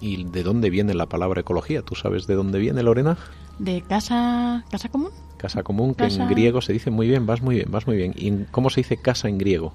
y 0.00 0.24
de 0.24 0.42
dónde 0.42 0.68
viene 0.68 0.92
la 0.92 1.06
palabra 1.06 1.40
ecología. 1.40 1.80
¿Tú 1.80 1.94
sabes 1.94 2.26
de 2.26 2.34
dónde 2.34 2.58
viene, 2.58 2.82
Lorena? 2.82 3.16
De 3.58 3.80
casa, 3.80 4.66
casa 4.70 4.90
común. 4.90 5.10
Casa 5.38 5.62
común, 5.62 5.94
que 5.94 6.04
en 6.04 6.28
griego 6.28 6.60
se 6.60 6.74
dice 6.74 6.90
muy 6.90 7.08
bien, 7.08 7.24
vas 7.24 7.40
muy 7.40 7.54
bien, 7.54 7.70
vas 7.70 7.86
muy 7.86 7.96
bien. 7.96 8.12
¿Y 8.16 8.44
cómo 8.50 8.68
se 8.68 8.80
dice 8.80 8.98
casa 8.98 9.28
en 9.28 9.38
griego? 9.38 9.72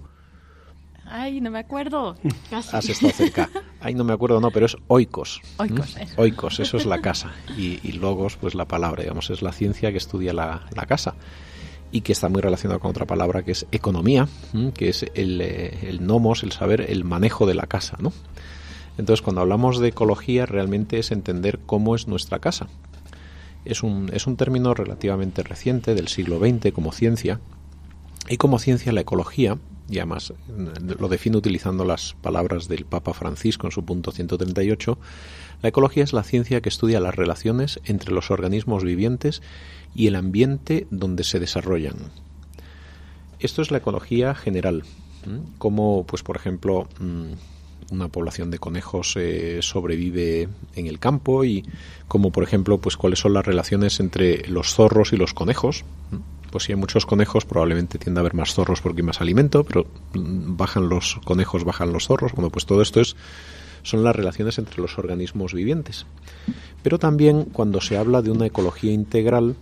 Ay, 1.06 1.42
no 1.42 1.50
me 1.52 1.60
acuerdo. 1.60 2.16
Has 2.52 2.90
estado 2.90 3.12
cerca. 3.12 3.50
ahí 3.84 3.94
no 3.94 4.04
me 4.04 4.14
acuerdo, 4.14 4.40
no, 4.40 4.52
pero 4.52 4.66
es 4.66 4.76
oikos. 4.88 5.42
Oikos, 5.58 5.98
eso. 5.98 6.22
Oikos, 6.22 6.60
eso 6.60 6.78
es 6.78 6.86
la 6.86 7.02
casa. 7.02 7.32
Y, 7.58 7.80
y, 7.84 7.94
logos, 7.94 8.38
pues 8.38 8.56
la 8.56 8.66
palabra, 8.66 9.04
digamos, 9.04 9.30
es 9.30 9.42
la 9.42 9.52
ciencia 9.52 9.92
que 9.92 9.98
estudia 9.98 10.34
la, 10.34 10.68
la 10.76 10.86
casa 10.86 11.16
y 11.92 12.02
que 12.02 12.12
está 12.12 12.28
muy 12.28 12.42
relacionado 12.42 12.80
con 12.80 12.90
otra 12.90 13.06
palabra 13.06 13.44
que 13.44 13.52
es 13.52 13.68
economía, 13.72 14.28
que 14.74 14.90
es 14.90 15.06
el, 15.14 15.40
eh, 15.42 15.78
el, 15.84 16.06
nomos, 16.06 16.42
el 16.42 16.52
saber, 16.52 16.90
el 16.90 17.04
manejo 17.04 17.46
de 17.46 17.54
la 17.54 17.68
casa, 17.68 17.98
¿no? 18.00 18.12
Entonces, 18.98 19.22
cuando 19.22 19.42
hablamos 19.42 19.80
de 19.80 19.90
ecología, 19.90 20.48
realmente 20.48 20.98
es 20.98 21.12
entender 21.12 21.60
cómo 21.66 21.96
es 21.96 22.08
nuestra 22.08 22.40
casa. 22.40 22.68
Es 23.64 23.84
un, 23.84 24.10
es 24.12 24.26
un 24.26 24.38
término 24.38 24.74
relativamente 24.74 25.44
reciente, 25.44 25.94
del 25.94 26.08
siglo 26.08 26.40
XX, 26.40 26.72
como 26.74 26.92
ciencia, 26.92 27.40
y 28.30 28.38
como 28.38 28.60
ciencia 28.60 28.92
la 28.92 29.02
ecología, 29.02 29.58
y 29.90 29.98
además 29.98 30.34
lo 31.00 31.10
define 31.10 31.38
utilizando 31.38 31.84
las 31.84 32.16
palabras 32.22 32.68
del 32.68 32.86
Papa 32.86 33.14
Francisco 33.14 33.68
en 33.68 33.72
su 33.72 33.84
punto 33.84 34.12
138, 34.12 34.98
la 35.62 35.70
ecología 35.70 36.04
es 36.04 36.14
la 36.14 36.24
ciencia 36.24 36.62
que 36.62 36.70
estudia 36.70 37.00
las 37.00 37.16
relaciones 37.16 37.80
entre 37.86 38.14
los 38.14 38.32
organismos 38.32 38.84
vivientes 38.84 39.42
y 39.94 40.08
el 40.08 40.16
ambiente 40.16 40.88
donde 40.90 41.24
se 41.24 41.40
desarrollan. 41.40 41.96
Esto 43.40 43.62
es 43.62 43.72
la 43.72 43.80
ecología 43.80 44.36
general, 44.36 44.84
como 45.58 46.06
pues 46.06 46.24
por 46.24 46.38
ejemplo 46.38 46.88
una 47.92 48.08
población 48.08 48.52
de 48.52 48.60
conejos 48.60 49.16
eh, 49.18 49.60
sobrevive 49.62 50.48
en 50.76 50.88
el 50.88 51.00
campo 51.00 51.44
y 51.44 51.66
como 52.08 52.32
por 52.32 52.44
ejemplo 52.44 52.80
pues 52.80 52.98
cuáles 52.98 53.20
son 53.20 53.34
las 53.34 53.46
relaciones 53.46 54.00
entre 54.00 54.48
los 54.48 54.74
zorros 54.74 55.14
y 55.14 55.18
los 55.18 55.34
conejos 55.34 55.84
pues 56.54 56.66
si 56.66 56.72
hay 56.72 56.76
muchos 56.76 57.08
conejos 57.08 57.46
probablemente 57.46 57.98
tiende 57.98 58.20
a 58.20 58.22
haber 58.22 58.36
más 58.36 58.54
zorros 58.54 58.80
porque 58.80 59.02
hay 59.02 59.08
más 59.08 59.22
alimento 59.22 59.64
pero 59.64 59.88
bajan 60.14 60.88
los 60.88 61.20
conejos 61.26 61.64
bajan 61.64 61.92
los 61.92 62.06
zorros. 62.06 62.34
Bueno 62.34 62.52
pues 62.52 62.68
todo 62.68 62.84
esto 62.84 63.02
es 63.02 63.16
son 63.82 64.04
las 64.04 64.16
relaciones 64.16 64.60
entre 64.60 64.80
los 64.80 65.00
organismos 65.00 65.56
vivientes. 65.56 66.06
Pero 66.84 67.00
también 67.00 67.46
cuando 67.46 67.82
se 67.82 67.98
habla 67.98 68.22
de 68.22 68.30
una 68.30 68.46
ecología 68.46 68.92
integral 68.92 69.56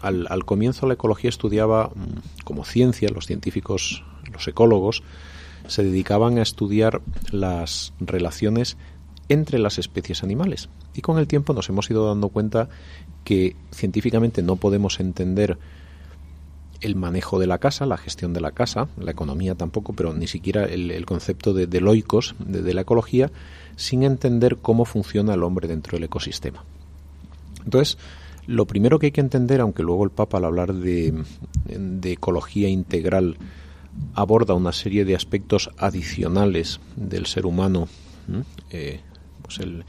al, 0.00 0.28
al, 0.30 0.44
comienzo 0.44 0.86
la 0.86 0.94
ecología 0.94 1.30
estudiaba 1.30 1.90
como 2.44 2.64
ciencia, 2.64 3.08
los 3.08 3.26
científicos, 3.26 4.04
los 4.32 4.46
ecólogos, 4.46 5.02
se 5.66 5.82
dedicaban 5.82 6.38
a 6.38 6.42
estudiar 6.42 7.02
las 7.32 7.92
relaciones 7.98 8.76
entre 9.28 9.58
las 9.58 9.78
especies 9.78 10.22
animales. 10.22 10.68
Y 10.94 11.00
con 11.00 11.18
el 11.18 11.26
tiempo 11.26 11.54
nos 11.54 11.68
hemos 11.68 11.90
ido 11.90 12.06
dando 12.06 12.28
cuenta 12.28 12.68
que 13.24 13.56
científicamente 13.72 14.42
no 14.42 14.54
podemos 14.56 15.00
entender 15.00 15.58
el 16.84 16.96
manejo 16.96 17.38
de 17.38 17.46
la 17.46 17.58
casa, 17.58 17.86
la 17.86 17.96
gestión 17.96 18.34
de 18.34 18.42
la 18.42 18.52
casa, 18.52 18.88
la 18.98 19.10
economía 19.10 19.54
tampoco, 19.54 19.94
pero 19.94 20.12
ni 20.12 20.26
siquiera 20.26 20.64
el, 20.64 21.06
concepto 21.06 21.54
de, 21.54 21.80
loicos, 21.80 22.34
de, 22.38 22.74
la 22.74 22.82
ecología, 22.82 23.30
sin 23.76 24.02
entender 24.02 24.58
cómo 24.58 24.84
funciona 24.84 25.32
el 25.32 25.42
hombre 25.42 25.66
dentro 25.66 25.96
del 25.96 26.04
ecosistema. 26.04 26.62
Entonces, 27.64 27.96
lo 28.46 28.66
primero 28.66 28.98
que 28.98 29.06
hay 29.06 29.12
que 29.12 29.22
entender, 29.22 29.62
aunque 29.62 29.82
luego 29.82 30.04
el 30.04 30.10
Papa 30.10 30.36
al 30.36 30.44
hablar 30.44 30.74
de, 30.74 31.24
ecología 32.02 32.68
integral 32.68 33.38
aborda 34.14 34.52
una 34.52 34.72
serie 34.72 35.06
de 35.06 35.16
aspectos 35.16 35.70
adicionales 35.78 36.80
del 36.96 37.24
ser 37.24 37.46
humano, 37.46 37.88
pues 39.44 39.58
el, 39.58 39.84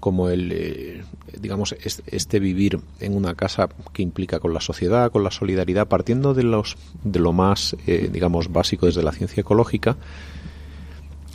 como 0.00 0.30
el, 0.30 0.50
eh, 0.52 1.04
digamos, 1.38 1.76
este 1.82 2.40
vivir 2.40 2.80
en 3.00 3.14
una 3.14 3.34
casa 3.34 3.68
que 3.92 4.02
implica 4.02 4.40
con 4.40 4.54
la 4.54 4.60
sociedad, 4.60 5.12
con 5.12 5.22
la 5.22 5.30
solidaridad, 5.30 5.88
partiendo 5.88 6.32
de, 6.32 6.42
los, 6.42 6.78
de 7.04 7.20
lo 7.20 7.34
más, 7.34 7.76
eh, 7.86 8.08
digamos, 8.10 8.50
básico 8.50 8.86
desde 8.86 9.02
la 9.02 9.12
ciencia 9.12 9.42
ecológica, 9.42 9.96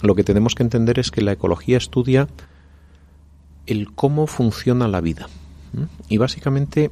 lo 0.01 0.15
que 0.15 0.23
tenemos 0.23 0.55
que 0.55 0.63
entender 0.63 0.97
es 0.97 1.11
que 1.11 1.21
la 1.21 1.33
ecología 1.33 1.77
estudia 1.77 2.27
el 3.67 3.93
cómo 3.93 4.25
funciona 4.25 4.87
la 4.87 4.99
vida 4.99 5.29
y 6.07 6.17
básicamente 6.17 6.89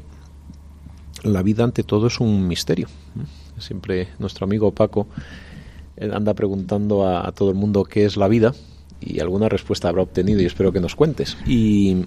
la 1.23 1.41
vida 1.41 1.63
ante 1.63 1.81
todo 1.81 2.07
es 2.07 2.19
un 2.19 2.47
misterio. 2.47 2.87
Siempre 3.57 4.09
nuestro 4.19 4.45
amigo 4.45 4.71
Paco 4.71 5.07
anda 5.99 6.35
preguntando 6.35 7.07
a, 7.07 7.31
todo 7.31 7.49
el 7.49 7.55
mundo 7.55 7.83
qué 7.85 8.05
es 8.05 8.17
la 8.17 8.27
vida 8.27 8.53
y 9.01 9.19
alguna 9.19 9.49
respuesta 9.49 9.89
habrá 9.89 10.01
obtenido 10.01 10.41
y 10.41 10.45
espero 10.45 10.71
que 10.71 10.79
nos 10.79 10.95
cuentes. 10.95 11.38
Y, 11.45 12.05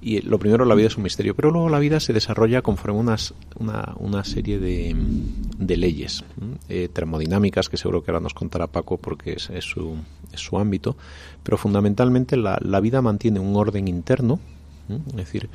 y 0.00 0.20
lo 0.22 0.38
primero, 0.38 0.64
la 0.64 0.74
vida 0.74 0.86
es 0.86 0.96
un 0.96 1.02
misterio, 1.02 1.34
pero 1.34 1.50
luego 1.50 1.68
la 1.68 1.78
vida 1.78 2.00
se 2.00 2.12
desarrolla 2.12 2.62
conforme 2.62 2.98
unas, 2.98 3.34
una, 3.58 3.94
una 3.98 4.24
serie 4.24 4.58
de, 4.58 4.94
de 5.58 5.76
leyes 5.76 6.24
eh, 6.68 6.88
termodinámicas 6.92 7.68
que 7.68 7.76
seguro 7.76 8.02
que 8.02 8.10
ahora 8.10 8.20
nos 8.20 8.34
contará 8.34 8.68
Paco 8.68 8.96
porque 8.96 9.32
es, 9.32 9.50
su, 9.64 9.96
es 10.32 10.40
su 10.40 10.58
ámbito, 10.58 10.96
pero 11.42 11.56
fundamentalmente 11.56 12.36
la, 12.36 12.58
la 12.62 12.80
vida 12.80 13.02
mantiene 13.02 13.40
un 13.40 13.56
orden 13.56 13.88
interno, 13.88 14.38
es 14.88 15.16
decir, 15.16 15.50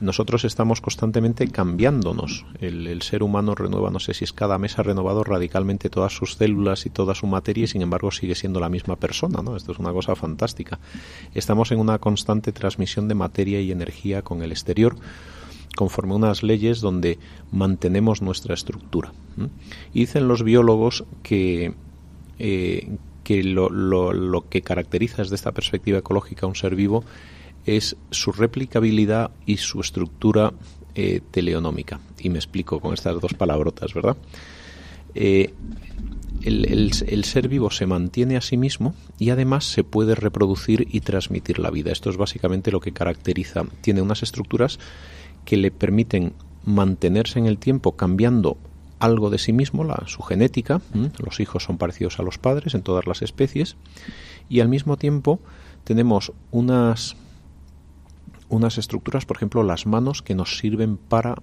nosotros 0.00 0.44
estamos 0.44 0.80
constantemente 0.80 1.48
cambiándonos. 1.48 2.44
El, 2.60 3.02
ser 3.02 3.22
humano 3.22 3.54
renueva, 3.54 3.90
no 3.90 3.98
sé 3.98 4.14
si 4.14 4.24
es 4.24 4.32
cada 4.32 4.58
mes 4.58 4.78
ha 4.78 4.82
renovado 4.82 5.24
radicalmente 5.24 5.90
todas 5.90 6.12
sus 6.12 6.34
células 6.34 6.86
y 6.86 6.90
toda 6.90 7.14
su 7.14 7.26
materia 7.26 7.64
y 7.64 7.66
sin 7.66 7.82
embargo 7.82 8.10
sigue 8.10 8.34
siendo 8.34 8.60
la 8.60 8.68
misma 8.68 8.96
persona, 8.96 9.42
¿no? 9.42 9.56
Esto 9.56 9.72
es 9.72 9.78
una 9.78 9.92
cosa 9.92 10.14
fantástica. 10.14 10.78
Estamos 11.34 11.72
en 11.72 11.80
una 11.80 11.98
constante 11.98 12.52
transmisión 12.52 13.08
de 13.08 13.14
materia 13.14 13.60
y 13.60 13.72
energía 13.72 14.22
con 14.22 14.42
el 14.42 14.52
exterior 14.52 14.96
conforme 15.76 16.14
unas 16.14 16.42
leyes 16.42 16.80
donde 16.80 17.18
mantenemos 17.52 18.20
nuestra 18.20 18.54
estructura. 18.54 19.12
Y 19.94 20.00
dicen 20.00 20.26
los 20.26 20.42
biólogos 20.42 21.04
que, 21.22 21.74
eh, 22.40 22.96
que 23.22 23.44
lo, 23.44 23.70
lo, 23.70 24.12
lo 24.12 24.48
que 24.48 24.62
caracteriza 24.62 25.22
desde 25.22 25.36
esta 25.36 25.52
perspectiva 25.52 25.98
ecológica 25.98 26.46
a 26.46 26.48
un 26.48 26.56
ser 26.56 26.74
vivo 26.74 27.04
es 27.76 27.96
su 28.10 28.32
replicabilidad 28.32 29.30
y 29.44 29.58
su 29.58 29.80
estructura 29.80 30.52
eh, 30.94 31.20
teleonómica. 31.30 32.00
Y 32.18 32.30
me 32.30 32.38
explico 32.38 32.80
con 32.80 32.94
estas 32.94 33.20
dos 33.20 33.34
palabrotas, 33.34 33.92
¿verdad? 33.92 34.16
Eh, 35.14 35.52
el, 36.42 37.24
ser 37.24 37.48
vivo 37.48 37.70
se 37.70 37.86
mantiene 37.86 38.36
a 38.36 38.40
sí 38.40 38.56
mismo 38.56 38.94
y 39.18 39.30
además 39.30 39.64
se 39.64 39.84
puede 39.84 40.14
reproducir 40.14 40.88
y 40.90 41.00
transmitir 41.00 41.58
la 41.58 41.70
vida. 41.70 41.92
Esto 41.92 42.10
es 42.10 42.16
básicamente 42.16 42.70
lo 42.70 42.80
que 42.80 42.92
caracteriza. 42.92 43.64
Tiene 43.80 44.00
unas 44.00 44.22
estructuras 44.22 44.78
que 45.44 45.56
le 45.56 45.70
permiten 45.70 46.32
mantenerse 46.64 47.38
en 47.38 47.46
el 47.46 47.58
tiempo 47.58 47.96
cambiando 47.96 48.56
algo 48.98 49.30
de 49.30 49.38
sí 49.38 49.52
mismo, 49.52 49.84
la, 49.84 50.04
su 50.06 50.22
genética. 50.22 50.80
Los 51.24 51.40
hijos 51.40 51.64
son 51.64 51.76
parecidos 51.76 52.18
a 52.18 52.22
los 52.22 52.38
padres 52.38 52.74
en 52.74 52.82
todas 52.82 53.06
las 53.06 53.22
especies 53.22 53.76
y 54.48 54.60
al 54.60 54.68
mismo 54.68 54.96
tiempo 54.96 55.40
tenemos 55.84 56.32
unas 56.50 57.16
unas 58.48 58.78
estructuras, 58.78 59.26
por 59.26 59.36
ejemplo, 59.36 59.62
las 59.62 59.86
manos 59.86 60.22
que 60.22 60.34
nos 60.34 60.58
sirven 60.58 60.96
para 60.96 61.36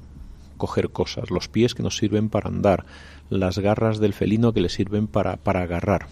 coger 0.58 0.90
cosas, 0.90 1.32
los 1.32 1.48
pies 1.48 1.76
que 1.76 1.84
nos 1.84 1.98
sirven 1.98 2.30
para 2.30 2.50
andar, 2.50 2.86
las 3.30 3.60
garras 3.60 4.00
del 4.00 4.14
felino 4.14 4.54
que 4.54 4.62
le 4.62 4.70
sirven 4.70 5.08
para, 5.08 5.38
para 5.38 5.62
agarrar. 5.62 6.08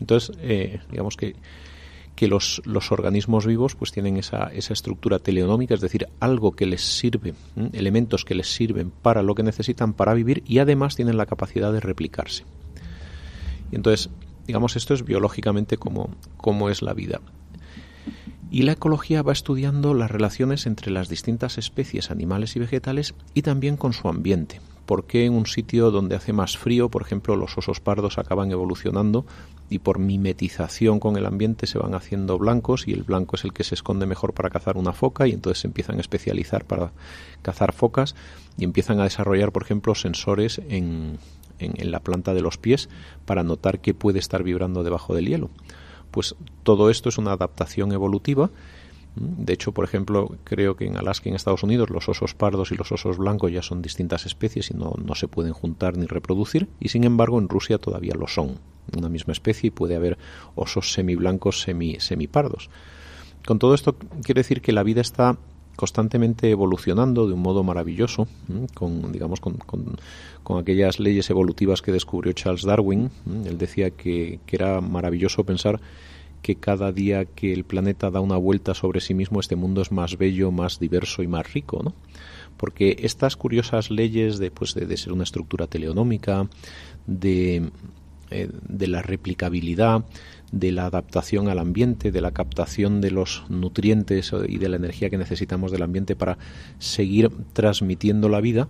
Entonces, 0.00 0.36
eh, 0.40 0.80
digamos 0.90 1.16
que, 1.16 1.36
que 2.16 2.28
los, 2.28 2.62
los, 2.64 2.92
organismos 2.92 3.46
vivos 3.46 3.74
pues 3.74 3.92
tienen 3.92 4.16
esa, 4.16 4.48
esa, 4.52 4.72
estructura 4.72 5.18
teleonómica, 5.18 5.74
es 5.74 5.80
decir, 5.80 6.08
algo 6.20 6.52
que 6.52 6.66
les 6.66 6.82
sirve, 6.82 7.34
elementos 7.72 8.24
que 8.24 8.34
les 8.34 8.52
sirven 8.52 8.90
para 8.90 9.22
lo 9.22 9.34
que 9.34 9.42
necesitan 9.42 9.92
para 9.92 10.14
vivir 10.14 10.42
y 10.46 10.58
además 10.58 10.96
tienen 10.96 11.16
la 11.16 11.26
capacidad 11.26 11.72
de 11.72 11.80
replicarse. 11.80 12.44
Y 13.70 13.76
entonces, 13.76 14.10
digamos, 14.46 14.76
esto 14.76 14.94
es 14.94 15.04
biológicamente 15.04 15.76
como, 15.76 16.10
como 16.36 16.68
es 16.68 16.82
la 16.82 16.94
vida. 16.94 17.20
Y 18.52 18.64
la 18.64 18.72
ecología 18.72 19.22
va 19.22 19.32
estudiando 19.32 19.94
las 19.94 20.10
relaciones 20.10 20.66
entre 20.66 20.90
las 20.90 21.08
distintas 21.08 21.56
especies 21.56 22.10
animales 22.10 22.54
y 22.54 22.58
vegetales 22.58 23.14
y 23.32 23.40
también 23.40 23.78
con 23.78 23.94
su 23.94 24.08
ambiente. 24.08 24.60
¿Por 24.84 25.06
qué 25.06 25.24
en 25.24 25.32
un 25.32 25.46
sitio 25.46 25.90
donde 25.90 26.16
hace 26.16 26.34
más 26.34 26.58
frío, 26.58 26.90
por 26.90 27.00
ejemplo, 27.00 27.34
los 27.34 27.56
osos 27.56 27.80
pardos 27.80 28.18
acaban 28.18 28.50
evolucionando 28.50 29.24
y 29.70 29.78
por 29.78 29.98
mimetización 29.98 31.00
con 31.00 31.16
el 31.16 31.24
ambiente 31.24 31.66
se 31.66 31.78
van 31.78 31.94
haciendo 31.94 32.36
blancos 32.36 32.86
y 32.86 32.92
el 32.92 33.04
blanco 33.04 33.36
es 33.36 33.44
el 33.44 33.54
que 33.54 33.64
se 33.64 33.74
esconde 33.74 34.04
mejor 34.04 34.34
para 34.34 34.50
cazar 34.50 34.76
una 34.76 34.92
foca 34.92 35.26
y 35.26 35.32
entonces 35.32 35.62
se 35.62 35.68
empiezan 35.68 35.96
a 35.96 36.02
especializar 36.02 36.66
para 36.66 36.92
cazar 37.40 37.72
focas 37.72 38.14
y 38.58 38.64
empiezan 38.64 39.00
a 39.00 39.04
desarrollar, 39.04 39.50
por 39.50 39.62
ejemplo, 39.62 39.94
sensores 39.94 40.60
en, 40.68 41.16
en, 41.58 41.90
la 41.90 42.00
planta 42.00 42.34
de 42.34 42.42
los 42.42 42.58
pies 42.58 42.90
para 43.24 43.44
notar 43.44 43.80
qué 43.80 43.94
puede 43.94 44.18
estar 44.18 44.42
vibrando 44.42 44.82
debajo 44.82 45.14
del 45.14 45.26
hielo? 45.26 45.48
Pues 46.12 46.36
todo 46.62 46.90
esto 46.90 47.08
es 47.08 47.18
una 47.18 47.32
adaptación 47.32 47.90
evolutiva. 47.90 48.50
De 49.16 49.52
hecho, 49.52 49.72
por 49.72 49.84
ejemplo, 49.84 50.36
creo 50.44 50.76
que 50.76 50.86
en 50.86 50.96
Alaska 50.96 51.28
en 51.28 51.34
Estados 51.34 51.64
Unidos 51.64 51.90
los 51.90 52.08
osos 52.08 52.34
pardos 52.34 52.70
y 52.70 52.76
los 52.76 52.92
osos 52.92 53.18
blancos 53.18 53.50
ya 53.50 53.60
son 53.60 53.82
distintas 53.82 54.24
especies 54.24 54.70
y 54.70 54.74
no, 54.74 54.94
no 55.04 55.14
se 55.14 55.28
pueden 55.28 55.52
juntar 55.52 55.96
ni 55.96 56.06
reproducir, 56.06 56.68
y 56.78 56.88
sin 56.88 57.04
embargo 57.04 57.38
en 57.38 57.48
Rusia 57.48 57.78
todavía 57.78 58.14
lo 58.14 58.28
son. 58.28 58.58
Una 58.96 59.08
misma 59.08 59.32
especie 59.32 59.68
y 59.68 59.70
puede 59.70 59.96
haber 59.96 60.18
osos 60.54 60.92
semiblancos, 60.92 61.60
semi, 61.60 61.98
semipardos. 62.00 62.70
Con 63.46 63.58
todo 63.58 63.74
esto 63.74 63.96
quiere 64.22 64.40
decir 64.40 64.60
que 64.62 64.72
la 64.72 64.82
vida 64.82 65.00
está 65.00 65.36
constantemente 65.76 66.50
evolucionando 66.50 67.26
de 67.26 67.34
un 67.34 67.40
modo 67.40 67.62
maravilloso, 67.62 68.28
con, 68.74 69.12
digamos, 69.12 69.40
con, 69.40 69.54
con, 69.54 69.96
con, 70.42 70.58
aquellas 70.58 71.00
leyes 71.00 71.30
evolutivas 71.30 71.82
que 71.82 71.92
descubrió 71.92 72.32
Charles 72.32 72.62
Darwin. 72.62 73.10
Él 73.44 73.58
decía 73.58 73.90
que, 73.90 74.40
que 74.46 74.56
era 74.56 74.80
maravilloso 74.80 75.44
pensar 75.44 75.80
que 76.42 76.56
cada 76.56 76.92
día 76.92 77.24
que 77.24 77.52
el 77.52 77.64
planeta 77.64 78.10
da 78.10 78.20
una 78.20 78.36
vuelta 78.36 78.74
sobre 78.74 79.00
sí 79.00 79.14
mismo 79.14 79.40
este 79.40 79.56
mundo 79.56 79.80
es 79.80 79.92
más 79.92 80.18
bello, 80.18 80.50
más 80.50 80.78
diverso 80.78 81.22
y 81.22 81.28
más 81.28 81.52
rico, 81.52 81.82
¿no? 81.82 81.94
Porque 82.56 82.96
estas 83.00 83.36
curiosas 83.36 83.90
leyes 83.90 84.38
de, 84.38 84.50
pues, 84.50 84.74
de, 84.74 84.96
ser 84.96 85.12
una 85.12 85.24
estructura 85.24 85.66
teleonómica, 85.66 86.48
de, 87.06 87.70
eh, 88.30 88.48
de 88.68 88.86
la 88.88 89.02
replicabilidad, 89.02 90.04
de 90.52 90.70
la 90.70 90.86
adaptación 90.86 91.48
al 91.48 91.58
ambiente, 91.58 92.12
de 92.12 92.20
la 92.20 92.30
captación 92.30 93.00
de 93.00 93.10
los 93.10 93.44
nutrientes 93.48 94.32
y 94.46 94.58
de 94.58 94.68
la 94.68 94.76
energía 94.76 95.10
que 95.10 95.18
necesitamos 95.18 95.72
del 95.72 95.82
ambiente 95.82 96.14
para 96.14 96.38
seguir 96.78 97.30
transmitiendo 97.52 98.28
la 98.28 98.40
vida, 98.40 98.68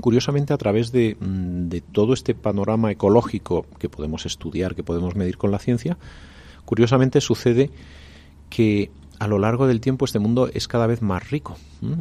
curiosamente 0.00 0.54
a 0.54 0.58
través 0.58 0.90
de, 0.90 1.16
mm, 1.20 1.68
de, 1.68 1.80
todo 1.80 2.14
este 2.14 2.34
panorama 2.34 2.90
ecológico 2.90 3.66
que 3.78 3.88
podemos 3.88 4.26
estudiar, 4.26 4.74
que 4.74 4.82
podemos 4.82 5.14
medir 5.14 5.36
con 5.36 5.50
la 5.50 5.58
ciencia, 5.58 5.98
curiosamente 6.64 7.20
sucede 7.20 7.70
que 8.48 8.90
a 9.18 9.26
lo 9.26 9.38
largo 9.38 9.66
del 9.66 9.80
tiempo 9.80 10.04
este 10.04 10.18
mundo 10.18 10.48
es 10.52 10.68
cada 10.68 10.86
vez 10.86 11.02
más 11.02 11.30
rico 11.30 11.56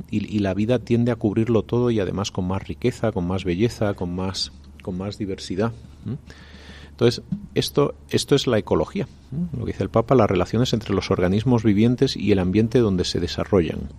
y, 0.09 0.39
la 0.39 0.53
vida 0.53 0.79
tiende 0.79 1.11
a 1.11 1.15
cubrirlo 1.15 1.63
todo 1.63 1.89
y 1.91 1.99
además 1.99 2.31
con 2.31 2.47
más 2.47 2.67
riqueza, 2.67 3.11
con 3.11 3.27
más 3.27 3.43
belleza, 3.43 3.93
con 3.95 4.15
más, 4.15 4.51
con 4.81 4.97
más 4.97 5.17
diversidad. 5.17 5.71
Entonces, 6.97 7.21
esto, 7.53 7.93
esto 8.09 8.33
es 8.33 8.47
la 8.47 8.57
ecología, 8.57 9.07
lo 9.55 9.65
que 9.65 9.71
dice 9.73 9.83
el 9.83 9.91
Papa, 9.91 10.15
las 10.15 10.27
relaciones 10.27 10.73
entre 10.73 10.95
los 10.95 11.11
organismos 11.11 11.63
vivientes 11.63 12.17
y 12.17 12.31
el 12.31 12.39
ambiente 12.39 12.79
donde 12.79 13.05
se 13.05 13.19
desarrollan. 13.19 13.89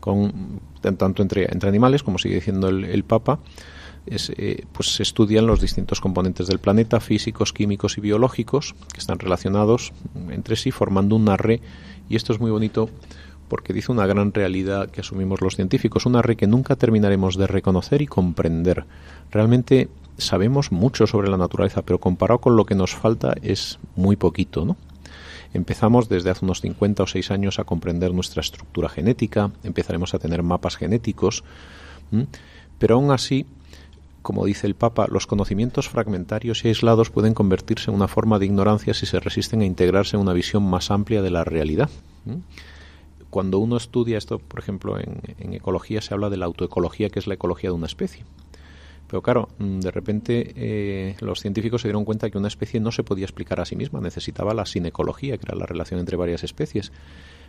Con, 0.00 0.60
tanto 0.80 1.22
entre, 1.22 1.44
entre 1.44 1.68
animales, 1.68 2.02
como 2.02 2.18
sigue 2.18 2.34
diciendo 2.34 2.68
el, 2.68 3.04
Papa, 3.04 3.38
eh, 4.08 4.64
pues 4.72 4.96
se 4.96 5.04
estudian 5.04 5.46
los 5.46 5.60
distintos 5.60 6.00
componentes 6.00 6.48
del 6.48 6.58
planeta, 6.58 6.98
físicos, 6.98 7.52
químicos 7.52 7.98
y 7.98 8.00
biológicos, 8.00 8.74
que 8.92 8.98
están 8.98 9.20
relacionados 9.20 9.92
entre 10.28 10.56
sí, 10.56 10.72
formando 10.72 11.14
una 11.14 11.36
red, 11.36 11.60
y 12.08 12.16
esto 12.16 12.32
es 12.32 12.40
muy 12.40 12.50
bonito 12.50 12.90
porque 13.48 13.72
dice 13.72 13.92
una 13.92 14.06
gran 14.06 14.34
realidad 14.34 14.90
que 14.90 15.02
asumimos 15.02 15.40
los 15.40 15.54
científicos, 15.54 16.04
una 16.04 16.20
red 16.20 16.36
que 16.36 16.48
nunca 16.48 16.74
terminaremos 16.74 17.36
de 17.36 17.46
reconocer 17.46 18.02
y 18.02 18.08
comprender. 18.08 18.86
Realmente 19.30 19.88
sabemos 20.18 20.72
mucho 20.72 21.06
sobre 21.06 21.28
la 21.28 21.36
naturaleza, 21.36 21.82
pero 21.82 21.98
comparado 21.98 22.40
con 22.40 22.56
lo 22.56 22.66
que 22.66 22.74
nos 22.74 22.94
falta 22.94 23.34
es 23.42 23.78
muy 23.96 24.16
poquito, 24.16 24.64
¿no? 24.64 24.76
Empezamos 25.52 26.08
desde 26.08 26.30
hace 26.30 26.44
unos 26.44 26.60
50 26.60 27.04
o 27.04 27.06
6 27.06 27.30
años 27.30 27.58
a 27.58 27.64
comprender 27.64 28.12
nuestra 28.12 28.40
estructura 28.40 28.88
genética, 28.88 29.52
empezaremos 29.62 30.12
a 30.12 30.18
tener 30.18 30.42
mapas 30.42 30.76
genéticos, 30.76 31.44
pero 32.78 32.96
aún 32.96 33.12
así, 33.12 33.46
como 34.22 34.46
dice 34.46 34.66
el 34.66 34.74
Papa, 34.74 35.06
los 35.08 35.28
conocimientos 35.28 35.88
fragmentarios 35.88 36.64
y 36.64 36.68
aislados 36.68 37.10
pueden 37.10 37.34
convertirse 37.34 37.90
en 37.90 37.96
una 37.96 38.08
forma 38.08 38.40
de 38.40 38.46
ignorancia 38.46 38.94
si 38.94 39.06
se 39.06 39.20
resisten 39.20 39.60
a 39.60 39.64
integrarse 39.64 40.16
en 40.16 40.22
una 40.22 40.32
visión 40.32 40.64
más 40.68 40.90
amplia 40.90 41.22
de 41.22 41.30
la 41.30 41.44
realidad. 41.44 41.90
Cuando 43.30 43.58
uno 43.58 43.76
estudia 43.76 44.18
esto, 44.18 44.38
por 44.40 44.58
ejemplo, 44.58 44.98
en 44.98 45.52
ecología 45.52 46.00
se 46.00 46.14
habla 46.14 46.30
de 46.30 46.36
la 46.36 46.46
autoecología, 46.46 47.10
que 47.10 47.20
es 47.20 47.26
la 47.26 47.34
ecología 47.34 47.70
de 47.70 47.76
una 47.76 47.86
especie. 47.86 48.24
Pero 49.14 49.22
claro, 49.22 49.48
mm, 49.58 49.78
de 49.78 49.90
repente 49.92 50.52
eh, 50.56 51.14
los 51.20 51.38
científicos 51.38 51.82
se 51.82 51.86
dieron 51.86 52.04
cuenta 52.04 52.30
que 52.30 52.36
una 52.36 52.48
especie 52.48 52.80
no 52.80 52.90
se 52.90 53.04
podía 53.04 53.24
explicar 53.24 53.60
a 53.60 53.64
sí 53.64 53.76
misma, 53.76 54.00
necesitaba 54.00 54.54
la 54.54 54.66
sinecología, 54.66 55.38
que 55.38 55.46
era 55.46 55.54
la 55.54 55.66
relación 55.66 56.00
entre 56.00 56.16
varias 56.16 56.42
especies. 56.42 56.90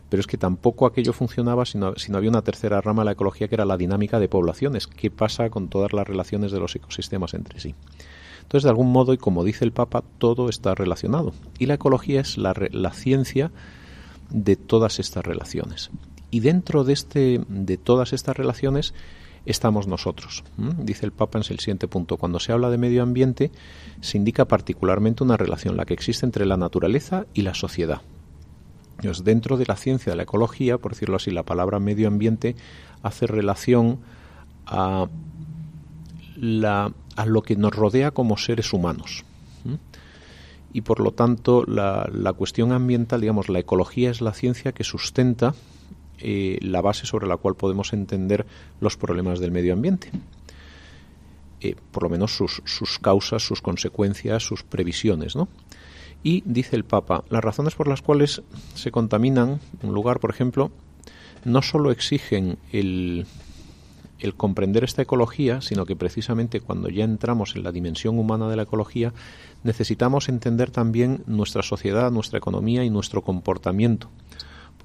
Pero 0.08 0.22
es 0.22 0.28
que 0.28 0.38
tampoco 0.38 0.86
aquello 0.86 1.12
funcionaba 1.12 1.66
si 1.66 1.80
no, 1.80 1.96
había 2.14 2.30
una 2.30 2.44
tercera 2.44 2.82
rama 2.82 3.02
de 3.02 3.06
la 3.06 3.12
ecología, 3.14 3.48
que 3.48 3.56
era 3.56 3.66
la 3.66 3.78
dinámica 3.78 4.20
de 4.20 4.30
poblaciones. 4.30 4.86
¿Qué 4.86 5.10
pasa 5.10 5.50
con 5.50 5.68
todas 5.68 5.92
las 5.92 6.08
relaciones 6.08 6.52
de 6.52 6.60
los 6.60 6.76
ecosistemas 6.76 7.34
entre 7.34 7.60
sí? 7.60 7.74
Entonces, 8.44 8.66
de 8.66 8.70
algún 8.70 8.92
modo, 8.92 9.12
y 9.14 9.18
como 9.18 9.44
dice 9.44 9.66
el 9.66 9.72
Papa, 9.72 10.04
todo 10.20 10.50
está 10.50 10.76
relacionado. 10.76 11.34
Y 11.58 11.66
la 11.66 11.74
ecología 11.74 12.22
es 12.22 12.38
la, 12.38 12.54
la 12.70 12.94
ciencia 12.94 13.52
de 14.30 14.56
todas 14.56 15.00
estas 15.00 15.26
relaciones. 15.26 15.90
Y 16.30 16.42
dentro 16.42 16.84
de, 16.84 16.94
este, 16.94 17.42
de 17.50 17.78
todas 17.78 18.14
estas 18.14 18.38
relaciones 18.38 18.94
estamos 19.46 19.88
nosotros. 19.88 20.44
Dice 20.58 21.06
el 21.06 21.12
Papa 21.12 21.38
en 21.40 21.44
el 21.50 21.60
siguiente 21.60 21.88
punto, 21.88 22.18
cuando 22.18 22.40
se 22.40 22.52
habla 22.52 22.70
de 22.70 22.78
medio 22.78 23.04
ambiente 23.04 23.52
se 24.02 24.18
indica 24.18 24.46
particularmente 24.46 25.24
una 25.24 25.38
relación, 25.38 25.78
la 25.78 25.86
que 25.86 25.94
existe 25.94 26.26
entre 26.26 26.46
la 26.46 26.58
naturaleza 26.58 27.26
y 27.34 27.42
la 27.44 27.54
sociedad. 27.54 28.02
dentro 29.24 29.58
de 29.58 29.66
la 29.66 29.76
ciencia 29.76 30.12
de 30.12 30.16
la 30.16 30.24
ecología, 30.24 30.78
por 30.78 30.94
decirlo 30.94 31.18
así, 31.18 31.32
la 31.32 31.44
palabra 31.44 31.80
medio 31.80 32.08
ambiente 32.08 32.56
hace 33.04 33.28
relación 33.28 34.00
a, 34.66 35.08
la, 36.38 36.92
a 37.16 37.26
lo 37.26 37.42
que 37.44 37.56
nos 37.56 37.74
rodea 37.74 38.12
como 38.12 38.38
seres 38.38 38.74
humanos. 38.74 39.26
Y 40.74 40.82
por 40.82 41.00
lo 41.00 41.12
tanto, 41.12 41.64
la, 41.66 42.10
la 42.12 42.34
cuestión 42.34 42.74
ambiental, 42.74 43.22
digamos, 43.22 43.48
la 43.48 43.60
ecología 43.60 44.10
es 44.10 44.20
la 44.20 44.34
ciencia 44.34 44.74
que 44.74 44.84
sustenta 44.84 45.56
eh, 46.20 46.58
la 46.62 46.82
base 46.82 47.06
sobre 47.06 47.28
la 47.28 47.38
cual 47.38 47.56
podemos 47.56 47.94
entender 47.94 48.46
los 48.80 48.98
problemas 48.98 49.40
del 49.40 49.52
medio 49.52 49.74
ambiente. 49.74 50.12
Eh, 51.62 51.76
por 51.92 52.04
lo 52.04 52.10
menos 52.10 52.36
sus, 52.36 53.00
causas, 53.00 53.44
sus 53.44 53.62
consecuencias, 53.62 54.44
sus 54.44 54.64
previsiones, 54.64 55.36
¿no? 55.36 55.48
Y 56.24 56.44
dice 56.46 56.76
el 56.76 56.86
Papa, 56.86 57.24
las 57.30 57.44
razones 57.44 57.76
por 57.76 57.88
las 57.88 58.02
cuales 58.02 58.42
se 58.74 58.92
contaminan 58.92 59.60
un 59.84 59.94
lugar, 59.94 60.20
por 60.20 60.32
ejemplo, 60.32 60.72
no 61.44 61.62
solo 61.62 61.92
exigen 61.92 62.58
el 62.72 63.26
comprender 64.38 64.84
esta 64.84 65.04
ecología, 65.04 65.62
sino 65.62 65.86
que 65.86 65.96
precisamente 65.96 66.62
cuando 66.62 66.90
ya 66.90 67.04
entramos 67.04 67.56
en 67.56 67.64
la 67.64 67.72
dimensión 67.72 68.18
humana 68.18 68.50
de 68.50 68.56
la 68.56 68.64
ecología, 68.64 69.14
necesitamos 69.64 70.30
entender 70.30 70.72
también 70.72 71.24
nuestra 71.28 71.62
sociedad, 71.62 72.12
nuestra 72.12 72.40
economía 72.40 72.84
y 72.84 72.90
nuestro 72.90 73.22
comportamiento 73.22 74.10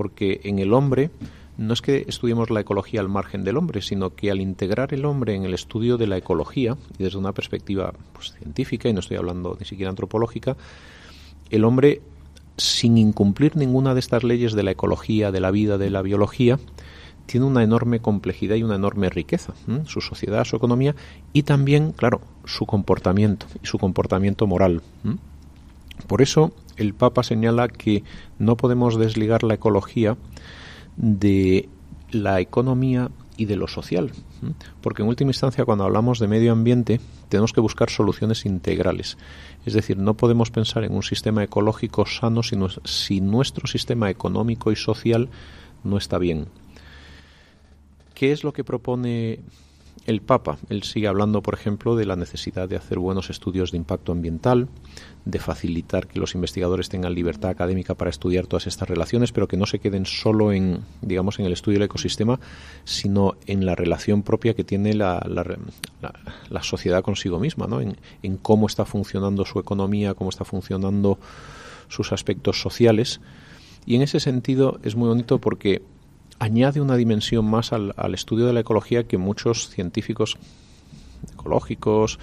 porque 0.00 0.40
en 0.44 0.60
el 0.60 0.72
hombre 0.72 1.10
no 1.58 1.74
es 1.74 1.82
que 1.82 2.06
estudiemos 2.08 2.48
la 2.48 2.60
ecología 2.60 3.00
al 3.00 3.10
margen 3.10 3.44
del 3.44 3.58
hombre, 3.58 3.82
sino 3.82 4.14
que 4.14 4.30
al 4.30 4.40
integrar 4.40 4.94
el 4.94 5.04
hombre 5.04 5.34
en 5.34 5.44
el 5.44 5.52
estudio 5.52 5.98
de 5.98 6.06
la 6.06 6.16
ecología, 6.16 6.78
y 6.98 7.02
desde 7.02 7.18
una 7.18 7.32
perspectiva 7.32 7.92
pues, 8.14 8.32
científica, 8.32 8.88
y 8.88 8.94
no 8.94 9.00
estoy 9.00 9.18
hablando 9.18 9.58
ni 9.60 9.66
siquiera 9.66 9.90
antropológica, 9.90 10.56
el 11.50 11.64
hombre, 11.66 12.00
sin 12.56 12.96
incumplir 12.96 13.56
ninguna 13.56 13.92
de 13.92 14.00
estas 14.00 14.24
leyes 14.24 14.54
de 14.54 14.62
la 14.62 14.70
ecología, 14.70 15.30
de 15.30 15.40
la 15.40 15.50
vida, 15.50 15.76
de 15.76 15.90
la 15.90 16.00
biología, 16.00 16.58
tiene 17.26 17.44
una 17.44 17.62
enorme 17.62 18.00
complejidad 18.00 18.56
y 18.56 18.62
una 18.62 18.76
enorme 18.76 19.10
riqueza, 19.10 19.52
su 19.84 20.00
sociedad, 20.00 20.44
su 20.44 20.56
economía 20.56 20.94
y 21.34 21.42
también, 21.42 21.92
claro, 21.92 22.22
su 22.46 22.64
comportamiento 22.64 23.44
y 23.62 23.66
su 23.66 23.76
comportamiento 23.76 24.46
moral. 24.46 24.80
Por 26.06 26.22
eso 26.22 26.54
el 26.80 26.94
Papa 26.94 27.22
señala 27.22 27.68
que 27.68 28.02
no 28.38 28.56
podemos 28.56 28.98
desligar 28.98 29.42
la 29.42 29.54
ecología 29.54 30.16
de 30.96 31.68
la 32.10 32.40
economía 32.40 33.10
y 33.36 33.46
de 33.46 33.56
lo 33.56 33.68
social, 33.68 34.12
porque 34.82 35.02
en 35.02 35.08
última 35.08 35.30
instancia 35.30 35.64
cuando 35.64 35.84
hablamos 35.84 36.18
de 36.18 36.28
medio 36.28 36.52
ambiente 36.52 37.00
tenemos 37.28 37.52
que 37.52 37.60
buscar 37.60 37.88
soluciones 37.88 38.44
integrales, 38.44 39.16
es 39.64 39.72
decir, 39.72 39.96
no 39.96 40.14
podemos 40.14 40.50
pensar 40.50 40.84
en 40.84 40.92
un 40.92 41.02
sistema 41.02 41.42
ecológico 41.42 42.04
sano 42.04 42.42
si, 42.42 43.20
nuestro 43.20 43.66
sistema 43.66 44.10
económico 44.10 44.72
y 44.72 44.76
social 44.76 45.30
no 45.84 45.96
está 45.96 46.18
bien. 46.18 46.48
¿Qué 48.14 48.32
es 48.32 48.44
lo 48.44 48.52
que 48.52 48.64
propone 48.64 49.40
el 50.06 50.22
Papa. 50.22 50.58
Él 50.68 50.82
sigue 50.82 51.08
hablando, 51.08 51.42
por 51.42 51.54
ejemplo, 51.54 51.94
de 51.94 52.06
la 52.06 52.16
necesidad 52.16 52.68
de 52.68 52.76
hacer 52.76 52.98
buenos 52.98 53.30
estudios 53.30 53.70
de 53.70 53.76
impacto 53.76 54.12
ambiental, 54.12 54.68
de 55.24 55.38
facilitar 55.38 56.06
que 56.06 56.18
los 56.18 56.34
investigadores 56.34 56.88
tengan 56.88 57.14
libertad 57.14 57.50
académica 57.50 57.94
para 57.94 58.10
estudiar 58.10 58.46
todas 58.46 58.66
estas 58.66 58.88
relaciones, 58.88 59.32
pero 59.32 59.48
que 59.48 59.56
no 59.56 59.66
se 59.66 59.78
queden 59.78 60.06
solo 60.06 60.52
en, 60.52 60.80
digamos, 61.02 61.38
en 61.38 61.46
el 61.46 61.52
estudio 61.52 61.78
del 61.78 61.86
ecosistema, 61.86 62.40
sino 62.84 63.34
en 63.46 63.66
la 63.66 63.74
relación 63.74 64.22
propia 64.22 64.54
que 64.54 64.64
tiene 64.64 64.94
la, 64.94 65.24
la, 65.28 66.62
sociedad 66.62 67.02
consigo 67.02 67.38
misma, 67.38 67.66
¿no? 67.66 67.80
En, 67.80 67.96
en 68.22 68.36
cómo 68.36 68.66
está 68.66 68.84
funcionando 68.84 69.44
su 69.44 69.58
economía, 69.58 70.14
cómo 70.14 70.30
está 70.30 70.44
funcionando 70.44 71.18
sus 71.88 72.12
aspectos 72.12 72.60
sociales. 72.60 73.20
Y 73.86 73.96
en 73.96 74.02
ese 74.02 74.20
sentido 74.20 74.78
es 74.82 74.94
muy 74.94 75.08
bonito 75.08 75.38
porque 75.40 75.82
añade 76.40 76.80
una 76.80 76.96
dimensión 76.96 77.44
más 77.44 77.72
al, 77.72 77.94
estudio 78.14 78.46
de 78.46 78.52
la 78.52 78.60
ecología 78.60 79.04
que 79.04 79.18
muchos 79.18 79.68
científicos 79.68 80.38
ecológicos 81.34 82.18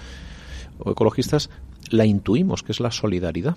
o 0.80 0.90
ecologistas 0.90 1.48
la 1.90 2.04
intuimos, 2.04 2.62
que 2.62 2.72
es 2.72 2.80
la 2.80 2.90
solidaridad. 2.90 3.56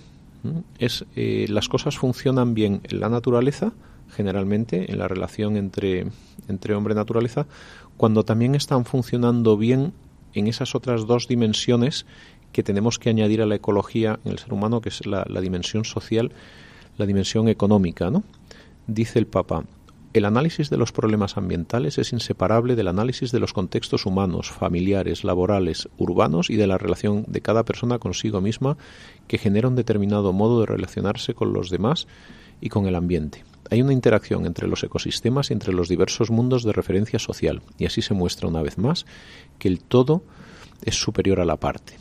Es, 0.80 1.04
eh, 1.16 1.48
las 1.50 1.68
cosas 1.68 1.98
funcionan 1.98 2.54
bien 2.54 2.82
en 2.84 3.00
la 3.00 3.10
naturaleza, 3.10 3.74
generalmente, 4.10 4.92
en 4.92 5.00
la 5.00 5.08
relación 5.08 5.58
entre, 5.58 6.08
entre 6.48 6.76
hombre 6.76 6.94
y 6.94 6.96
naturaleza, 6.96 7.48
cuando 7.98 8.24
también 8.24 8.56
están 8.56 8.86
funcionando 8.86 9.58
bien 9.58 9.94
en 10.34 10.48
esas 10.48 10.76
otras 10.76 11.08
dos 11.08 11.28
dimensiones 11.28 12.06
que 12.52 12.64
tenemos 12.64 13.00
que 13.00 13.10
añadir 13.10 13.42
a 13.42 13.46
la 13.46 13.56
ecología 13.56 14.20
en 14.26 14.32
el 14.34 14.40
ser 14.40 14.54
humano, 14.54 14.80
que 14.80 14.90
es 14.90 15.06
la, 15.08 15.26
la 15.28 15.42
dimensión 15.42 15.86
social, 15.86 16.32
la 16.98 17.06
dimensión 17.06 17.48
económica. 17.48 18.12
¿no? 18.12 18.24
Dice 18.88 19.20
el 19.20 19.28
Papa, 19.28 19.64
El 20.14 20.26
análisis 20.26 20.70
de 20.70 20.76
los 20.76 20.92
problemas 20.92 21.38
ambientales 21.38 21.98
es 21.98 22.12
inseparable 22.12 22.76
del 22.76 22.90
análisis 22.90 23.32
de 23.32 23.40
los 23.40 23.54
contextos 23.54 24.06
humanos, 24.06 24.52
familiares, 24.52 25.24
laborales, 25.24 25.88
urbanos 25.98 26.50
y 26.50 26.58
de 26.58 26.68
la 26.68 26.78
relación 26.78 27.24
de 27.30 27.40
cada 27.40 27.64
persona 27.64 27.98
consigo 27.98 28.42
misma 28.42 28.78
que 29.30 29.38
genera 29.38 29.70
un 29.70 29.78
determinado 29.78 30.34
modo 30.34 30.60
de 30.60 30.66
relacionarse 30.66 31.34
con 31.34 31.54
los 31.54 31.70
demás 31.70 32.08
y 32.60 32.68
con 32.68 32.88
el 32.88 32.96
ambiente. 32.96 33.46
Hay 33.70 33.82
una 33.82 33.94
interacción 33.94 34.46
entre 34.46 34.68
los 34.68 34.84
ecosistemas 34.84 35.50
y 35.50 35.54
entre 35.54 35.72
los 35.72 35.88
diversos 35.88 36.30
mundos 36.30 36.66
de 36.66 36.74
referencia 36.74 37.18
social, 37.18 37.62
y 37.78 37.86
así 37.86 38.02
se 38.02 38.14
muestra 38.14 38.50
una 38.50 38.62
vez 38.62 38.78
más 38.78 39.06
que 39.60 39.70
el 39.70 39.80
todo 39.80 40.24
es 40.84 40.96
superior 40.96 41.40
a 41.40 41.46
la 41.46 41.56
parte. 41.56 41.98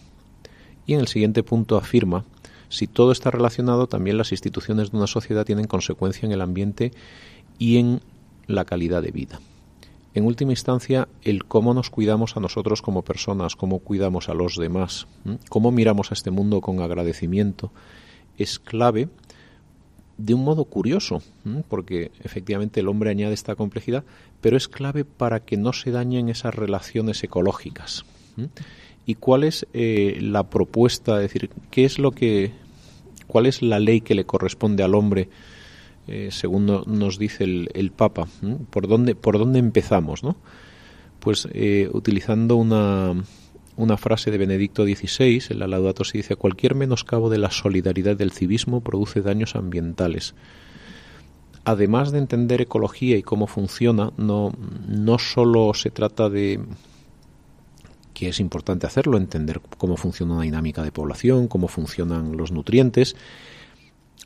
Y 0.85 0.95
en 0.95 1.01
el 1.01 1.07
siguiente 1.07 1.45
punto 1.45 1.77
afirma, 1.77 2.25
si 2.71 2.89
todo 2.89 3.13
está 3.13 3.31
relacionado, 3.31 3.87
también 3.87 4.19
las 4.19 4.33
instituciones 4.33 4.91
de 4.91 4.97
una 4.97 5.07
sociedad 5.07 5.45
tienen 5.45 5.67
consecuencia 5.67 6.27
en 6.27 6.33
el 6.33 6.41
ambiente 6.41 6.93
y 7.61 7.77
en 7.77 8.01
la 8.49 8.65
calidad 8.65 9.03
de 9.03 9.13
vida. 9.13 9.39
En 10.13 10.25
última 10.25 10.51
instancia, 10.51 11.07
el 11.23 11.45
cómo 11.45 11.73
nos 11.73 11.89
cuidamos 11.91 12.37
a 12.37 12.41
nosotros 12.41 12.83
como 12.83 13.03
personas, 13.03 13.55
cómo 13.55 13.79
cuidamos 13.79 14.29
a 14.29 14.35
los 14.35 14.57
demás, 14.57 15.07
cómo 15.49 15.71
miramos 15.71 16.11
a 16.11 16.15
este 16.15 16.33
mundo 16.33 16.61
con 16.61 16.81
agradecimiento, 16.81 17.71
es 18.37 18.59
clave 18.59 19.09
de 20.19 20.35
un 20.35 20.43
modo 20.43 20.65
curioso, 20.65 21.23
porque 21.69 22.11
efectivamente 22.25 22.81
el 22.81 22.89
hombre 22.89 23.11
añade 23.11 23.35
esta 23.35 23.55
complejidad, 23.55 24.05
pero 24.41 24.57
es 24.57 24.67
clave 24.67 25.05
para 25.05 25.41
que 25.41 25.57
no 25.57 25.73
se 25.73 25.93
dañen 25.93 26.29
esas 26.29 26.55
relaciones 26.55 27.23
ecológicas. 27.23 28.05
¿Y 29.07 29.15
cuál 29.15 29.45
es 29.45 29.67
eh, 29.73 30.19
la 30.21 30.51
propuesta? 30.51 31.17
Es 31.17 31.33
decir, 31.33 31.51
¿qué 31.71 31.85
es 31.85 31.99
lo 31.99 32.11
que, 32.11 32.53
cuál 33.27 33.47
es 33.47 33.63
la 33.63 33.79
ley 33.79 34.01
que 34.01 34.15
le 34.15 34.25
corresponde 34.25 34.83
al 34.83 34.95
hombre, 34.95 35.29
eh, 36.11 36.29
según 36.33 36.67
nos 36.67 37.19
dice 37.19 37.45
el, 37.45 37.93
Papa? 37.93 38.27
¿Por 38.71 38.89
dónde, 38.89 39.15
por 39.15 39.39
dónde 39.39 39.61
empezamos, 39.61 40.23
no? 40.25 40.37
Pues 41.21 41.49
eh, 41.53 41.89
utilizando 41.93 42.57
una, 42.57 43.15
una 43.77 43.97
frase 43.97 44.31
de 44.31 44.39
Benedicto 44.39 44.85
XVI, 44.85 45.43
en 45.51 45.59
la 45.59 45.69
Laudato 45.69 46.05
Si 46.05 46.19
dice, 46.19 46.37
cualquier 46.37 46.75
menoscabo 46.75 47.31
de 47.31 47.39
la 47.39 47.51
solidaridad 47.51 48.17
del 48.17 48.33
civismo 48.33 48.81
produce 48.81 49.23
daños 49.23 49.55
ambientales. 49.55 50.35
Además 51.65 52.11
de 52.11 52.19
entender 52.19 52.61
ecología 52.61 53.17
y 53.17 53.23
cómo 53.23 53.47
funciona, 53.47 54.13
no, 54.17 54.53
no 54.89 55.19
solo 55.19 55.73
se 55.75 55.91
trata 55.91 56.29
de 56.29 56.61
que 58.15 58.29
es 58.29 58.41
importante 58.41 58.87
hacerlo, 58.87 59.17
entender 59.17 59.61
cómo 59.79 59.97
funciona 59.97 60.35
una 60.35 60.43
dinámica 60.43 60.83
de 60.83 60.93
población, 60.93 61.49
cómo 61.49 61.69
funcionan 61.69 62.37
los 62.37 62.51
nutrientes, 62.53 63.17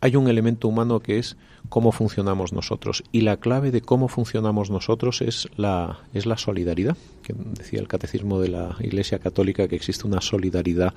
hay 0.04 0.16
un 0.16 0.28
elemento 0.28 0.68
humano 0.68 1.00
que 1.00 1.18
es 1.18 1.38
cómo 1.70 1.90
funcionamos 1.90 2.52
nosotros. 2.52 3.02
Y 3.10 3.22
la 3.22 3.38
clave 3.38 3.70
de 3.70 3.80
cómo 3.80 4.08
funcionamos 4.08 4.68
nosotros 4.68 5.22
es 5.22 5.48
la 5.56 6.00
es 6.12 6.26
la 6.26 6.36
solidaridad 6.36 6.94
que 7.22 7.34
decía 7.34 7.80
el 7.80 7.88
catecismo 7.88 8.38
de 8.38 8.48
la 8.48 8.76
Iglesia 8.80 9.18
Católica 9.18 9.66
que 9.66 9.76
existe 9.76 10.06
una 10.06 10.20
solidaridad 10.20 10.92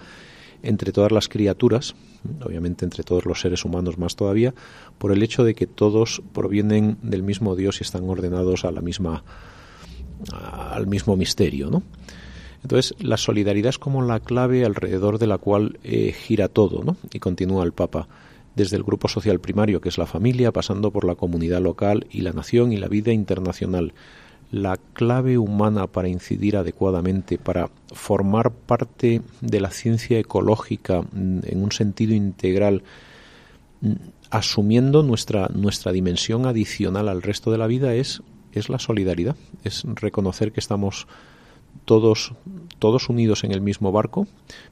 entre 0.61 0.91
todas 0.91 1.13
las 1.13 1.29
criaturas 1.29 1.95
obviamente 2.43 2.83
entre 2.83 3.03
todos 3.03 3.25
los 3.25 3.39
seres 3.39 3.63
humanos 3.63 3.97
más 3.97 4.17
todavía 4.17 4.53
por 4.97 5.13
el 5.13 5.23
hecho 5.23 5.45
de 5.45 5.53
que 5.53 5.67
todos 5.67 6.21
provienen 6.33 6.97
del 7.01 7.23
mismo 7.23 7.55
Dios 7.55 7.79
y 7.79 7.83
están 7.83 8.09
ordenados 8.09 8.65
a 8.65 8.71
la 8.71 8.81
misma 8.81 9.23
al 10.33 10.87
mismo 10.87 11.15
misterio 11.15 11.69
no 11.69 11.83
entonces, 12.63 12.95
la 12.99 13.15
solidaridad 13.17 13.69
es 13.69 13.77
como 13.77 14.01
la 14.01 14.19
clave 14.19 14.65
alrededor 14.65 15.19
de 15.19 15.27
la 15.27 15.37
cual 15.37 15.79
eh, 15.83 16.11
gira 16.11 16.49
todo, 16.49 16.83
¿no? 16.83 16.97
Y 17.13 17.19
continúa 17.19 17.63
el 17.63 17.71
Papa 17.71 18.07
desde 18.57 18.75
el 18.75 18.83
grupo 18.83 19.07
social 19.07 19.39
primario, 19.39 19.81
que 19.81 19.89
es 19.89 19.99
la 19.99 20.07
familia, 20.07 20.51
pasando 20.51 20.89
por 20.89 21.05
la 21.05 21.13
comunidad 21.13 21.61
local 21.61 22.07
y 22.09 22.21
la 22.21 22.33
nación 22.33 22.73
y 22.73 22.77
la 22.77 22.87
vida 22.87 23.13
internacional. 23.13 23.93
La 24.49 24.77
clave 24.93 25.37
humana 25.37 25.85
para 25.85 26.07
incidir 26.07 26.57
adecuadamente, 26.57 27.37
para 27.37 27.69
formar 27.93 28.51
parte 28.51 29.21
de 29.41 29.61
la 29.61 29.69
ciencia 29.69 30.17
ecológica 30.17 31.01
mm, 31.03 31.39
en 31.43 31.63
un 31.63 31.71
sentido 31.71 32.15
integral, 32.15 32.81
mm, 33.81 33.93
asumiendo 34.31 35.03
nuestra, 35.03 35.49
nuestra 35.53 35.91
dimensión 35.91 36.47
adicional 36.47 37.09
al 37.09 37.21
resto 37.21 37.51
de 37.51 37.59
la 37.59 37.67
vida, 37.67 37.93
es, 37.93 38.23
es 38.53 38.69
la 38.69 38.79
solidaridad, 38.79 39.35
es 39.65 39.83
reconocer 39.83 40.51
que 40.51 40.61
estamos 40.61 41.07
todos, 41.85 42.33
todos 42.79 43.07
unidos 43.07 43.43
en 43.43 43.51
el 43.51 43.61
mismo 43.61 43.91
barco, 43.91 44.25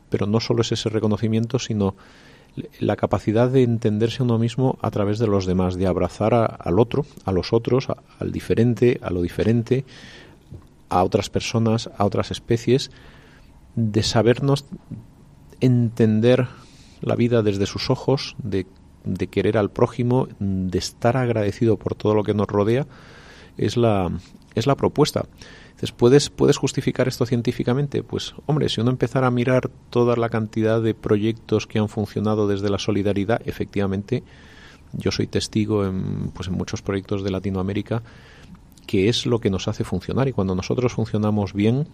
pero 0.09 0.25
no 0.25 0.39
solo 0.39 0.61
es 0.63 0.71
ese 0.71 0.89
reconocimiento, 0.89 1.59
sino 1.59 1.95
la 2.79 2.95
capacidad 2.95 3.49
de 3.49 3.63
entenderse 3.63 4.21
a 4.21 4.25
uno 4.25 4.37
mismo 4.37 4.77
a 4.81 4.91
través 4.91 5.19
de 5.19 5.27
los 5.27 5.45
demás, 5.45 5.75
de 5.75 5.87
abrazar 5.87 6.33
al 6.33 6.79
otro, 6.79 7.05
a 7.25 7.31
los 7.31 7.53
otros, 7.53 7.87
al 8.19 8.31
diferente, 8.31 8.99
a 9.01 9.09
lo 9.09 9.21
diferente, 9.21 9.85
a 10.89 11.03
otras 11.03 11.29
personas, 11.29 11.89
a 11.97 12.05
otras 12.05 12.31
especies, 12.31 12.91
de 13.75 14.03
sabernos 14.03 14.65
entender 15.59 16.47
la 17.01 17.15
vida 17.15 17.41
desde 17.41 17.65
sus 17.65 17.89
ojos, 17.89 18.35
de, 18.41 18.65
de 19.03 19.27
querer 19.27 19.57
al 19.57 19.69
prójimo, 19.69 20.27
de 20.39 20.77
estar 20.77 21.17
agradecido 21.17 21.77
por 21.77 21.95
todo 21.95 22.15
lo 22.15 22.23
que 22.23 22.33
nos 22.33 22.47
rodea, 22.47 22.87
es 23.57 23.77
la, 23.77 24.11
es 24.55 24.67
la 24.67 24.75
propuesta. 24.75 25.25
¿Puedes, 25.91 26.29
¿puedes 26.29 26.57
justificar 26.57 27.07
esto 27.07 27.25
científicamente? 27.25 28.03
Pues, 28.03 28.35
hombre, 28.45 28.69
si 28.69 28.81
uno 28.81 28.91
empezara 28.91 29.27
a 29.27 29.31
mirar 29.31 29.69
toda 29.89 30.15
la 30.15 30.29
cantidad 30.29 30.81
de 30.81 30.93
proyectos 30.93 31.67
que 31.67 31.79
han 31.79 31.89
funcionado 31.89 32.47
desde 32.47 32.69
la 32.69 32.79
solidaridad, 32.79 33.41
efectivamente, 33.45 34.23
yo 34.93 35.11
soy 35.11 35.27
testigo 35.27 35.85
en, 35.85 36.31
pues, 36.33 36.47
en 36.47 36.55
muchos 36.55 36.81
proyectos 36.81 37.23
de 37.23 37.31
Latinoamérica 37.31 38.03
que 38.85 39.09
es 39.09 39.25
lo 39.25 39.39
que 39.39 39.49
nos 39.49 39.67
hace 39.67 39.83
funcionar 39.83 40.27
y 40.27 40.31
cuando 40.31 40.55
nosotros 40.55 40.93
funcionamos 40.93 41.53
bien, 41.53 41.87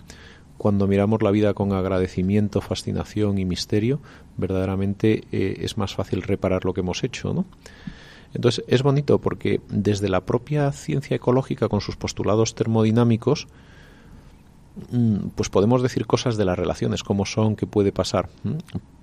cuando 0.57 0.87
miramos 0.87 1.21
la 1.21 1.31
vida 1.31 1.53
con 1.53 1.73
agradecimiento, 1.73 2.61
fascinación 2.61 3.37
y 3.37 3.45
misterio, 3.45 3.99
verdaderamente 4.37 5.23
eh, 5.31 5.57
es 5.61 5.77
más 5.77 5.95
fácil 5.95 6.21
reparar 6.21 6.65
lo 6.65 6.73
que 6.73 6.81
hemos 6.81 7.03
hecho, 7.03 7.33
¿no? 7.33 7.45
Entonces 8.33 8.63
es 8.67 8.83
bonito 8.83 9.19
porque 9.19 9.59
desde 9.69 10.07
la 10.07 10.21
propia 10.21 10.71
ciencia 10.71 11.15
ecológica 11.15 11.67
con 11.67 11.81
sus 11.81 11.97
postulados 11.97 12.55
termodinámicos 12.55 13.47
pues 15.35 15.49
podemos 15.49 15.81
decir 15.81 16.05
cosas 16.05 16.37
de 16.37 16.45
las 16.45 16.57
relaciones, 16.57 17.03
cómo 17.03 17.25
son, 17.25 17.55
qué 17.55 17.67
puede 17.67 17.91
pasar. 17.91 18.29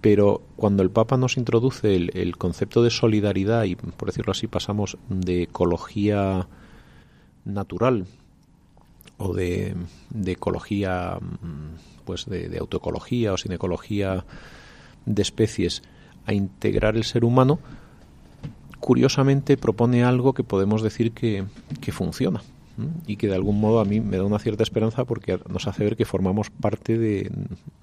Pero 0.01 0.43
cuando 0.57 0.83
el 0.83 0.91
Papa 0.91 1.17
nos 1.17 1.37
introduce 1.37 1.95
el, 1.95 2.37
concepto 2.37 2.83
de 2.83 2.91
solidaridad 2.91 3.65
y, 3.65 3.77
por 3.77 4.09
decirlo 4.09 4.33
así, 4.33 4.47
pasamos 4.47 4.97
de 5.09 5.43
ecología 5.43 6.47
natural 7.45 8.07
o 9.19 9.35
de, 9.35 9.77
ecología, 10.27 11.19
mm, 11.21 12.05
pues 12.05 12.27
de, 12.27 12.57
autoecología 12.59 13.33
o 13.33 13.37
sin 13.37 13.53
ecología 13.53 14.25
de 15.05 15.23
especies 15.23 15.83
a 16.25 16.33
integrar 16.33 16.97
el 16.97 17.05
ser 17.05 17.25
humano, 17.25 17.59
curiosamente 18.81 19.57
propone 19.57 20.05
algo 20.05 20.33
que 20.33 20.45
podemos 20.45 20.83
decir 20.83 21.13
que 21.13 21.47
funciona 21.93 22.43
y 23.07 23.17
que 23.17 23.29
de 23.29 23.35
algún 23.35 23.61
modo 23.61 23.81
a 23.81 23.85
mí 23.85 24.01
me 24.01 24.17
da 24.17 24.25
una 24.25 24.39
cierta 24.39 24.63
esperanza 24.63 25.05
porque 25.05 25.39
nos 25.49 25.67
hace 25.67 25.85
ver 25.85 25.97
que 25.97 26.05
formamos 26.05 26.51
parte 26.51 26.99
de, 26.99 27.31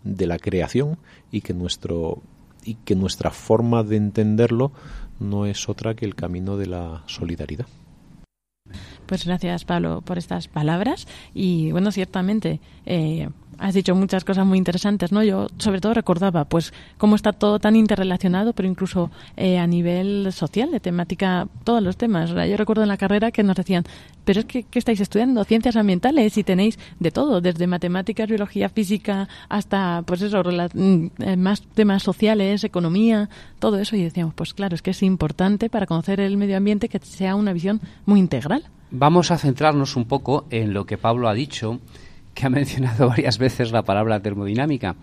de 0.04 0.28
la 0.28 0.40
creación 0.40 0.98
y 1.32 1.42
que 1.42 1.54
nuestro 1.54 2.22
y 2.64 2.76
que 2.76 2.96
nuestra 2.96 3.32
forma 3.32 3.84
de 3.84 3.98
entenderlo 3.98 4.72
no 5.20 5.46
es 5.46 5.70
otra 5.70 5.96
que 5.96 6.06
el 6.06 6.16
camino 6.16 6.58
de 6.58 6.66
la 6.66 7.04
solidaridad. 7.06 7.68
Pues 9.06 9.26
gracias, 9.26 9.66
Pablo, 9.66 10.02
por 10.02 10.18
estas 10.18 10.48
palabras. 10.48 11.08
Y 11.34 11.72
bueno, 11.72 11.92
ciertamente, 11.92 12.60
eh, 12.86 13.30
has 13.60 13.74
dicho 13.74 13.96
muchas 13.96 14.24
cosas 14.24 14.46
muy 14.46 14.58
interesantes, 14.58 15.12
¿no? 15.12 15.24
Yo 15.24 15.48
sobre 15.58 15.82
todo 15.82 15.94
recordaba, 15.94 16.46
pues, 16.46 16.74
cómo 16.98 17.16
está 17.16 17.34
todo 17.34 17.60
tan 17.60 17.76
interrelacionado, 17.76 18.54
pero 18.54 18.68
incluso 18.68 19.12
eh, 19.38 19.58
a 19.58 19.68
nivel 19.68 20.32
social, 20.32 20.72
de 20.72 20.80
temática, 20.80 21.48
todos 21.64 21.82
los 21.82 21.98
temas. 21.98 22.32
yo 22.32 22.58
recuerdo 22.58 22.84
en 22.84 22.90
la 22.90 22.98
carrera 22.98 23.32
que 23.32 23.44
nos 23.44 23.56
decían, 23.56 23.84
pero 24.24 24.40
es 24.40 24.46
que 24.46 24.64
¿qué 24.64 24.80
estáis 24.80 25.00
estudiando? 25.00 25.44
Ciencias 25.44 25.76
ambientales 25.76 26.38
y 26.38 26.44
tenéis 26.44 26.80
de 27.00 27.12
todo, 27.12 27.42
desde 27.42 27.68
matemáticas, 27.68 28.28
biología, 28.28 28.70
física, 28.70 29.28
hasta, 29.50 30.04
pues 30.06 30.22
eso, 30.22 30.42
mm, 30.44 31.06
eh, 31.20 31.38
más 31.38 31.62
temas 31.62 32.04
sociales, 32.04 32.64
economía, 32.64 33.30
todo 33.60 33.78
eso. 33.80 33.96
Y 33.96 34.04
decíamos, 34.04 34.34
pues 34.34 34.54
claro, 34.54 34.76
es 34.76 34.82
que 34.82 34.92
es 34.92 35.04
importante 35.04 35.70
para 35.70 35.86
conocer 35.86 36.20
el 36.20 36.38
medio 36.38 36.58
ambiente 36.58 36.90
que 36.90 37.00
sea 37.00 37.36
una 37.36 37.54
visión 37.54 37.82
muy 38.06 38.20
integral. 38.20 38.66
Vamos 38.92 39.32
a 39.32 39.38
centrarnos 39.38 39.96
un 39.96 40.06
poco 40.06 40.46
en 40.50 40.74
lo 40.74 40.86
que 40.86 40.98
Pablo 40.98 41.28
ha 41.28 41.34
dicho 41.34 41.80
que 42.36 42.46
ha 42.46 42.50
mencionado 42.52 43.08
varias 43.10 43.40
veces 43.40 43.72
la 43.72 43.82
palabra 43.82 44.20
termodinámica 44.20 44.96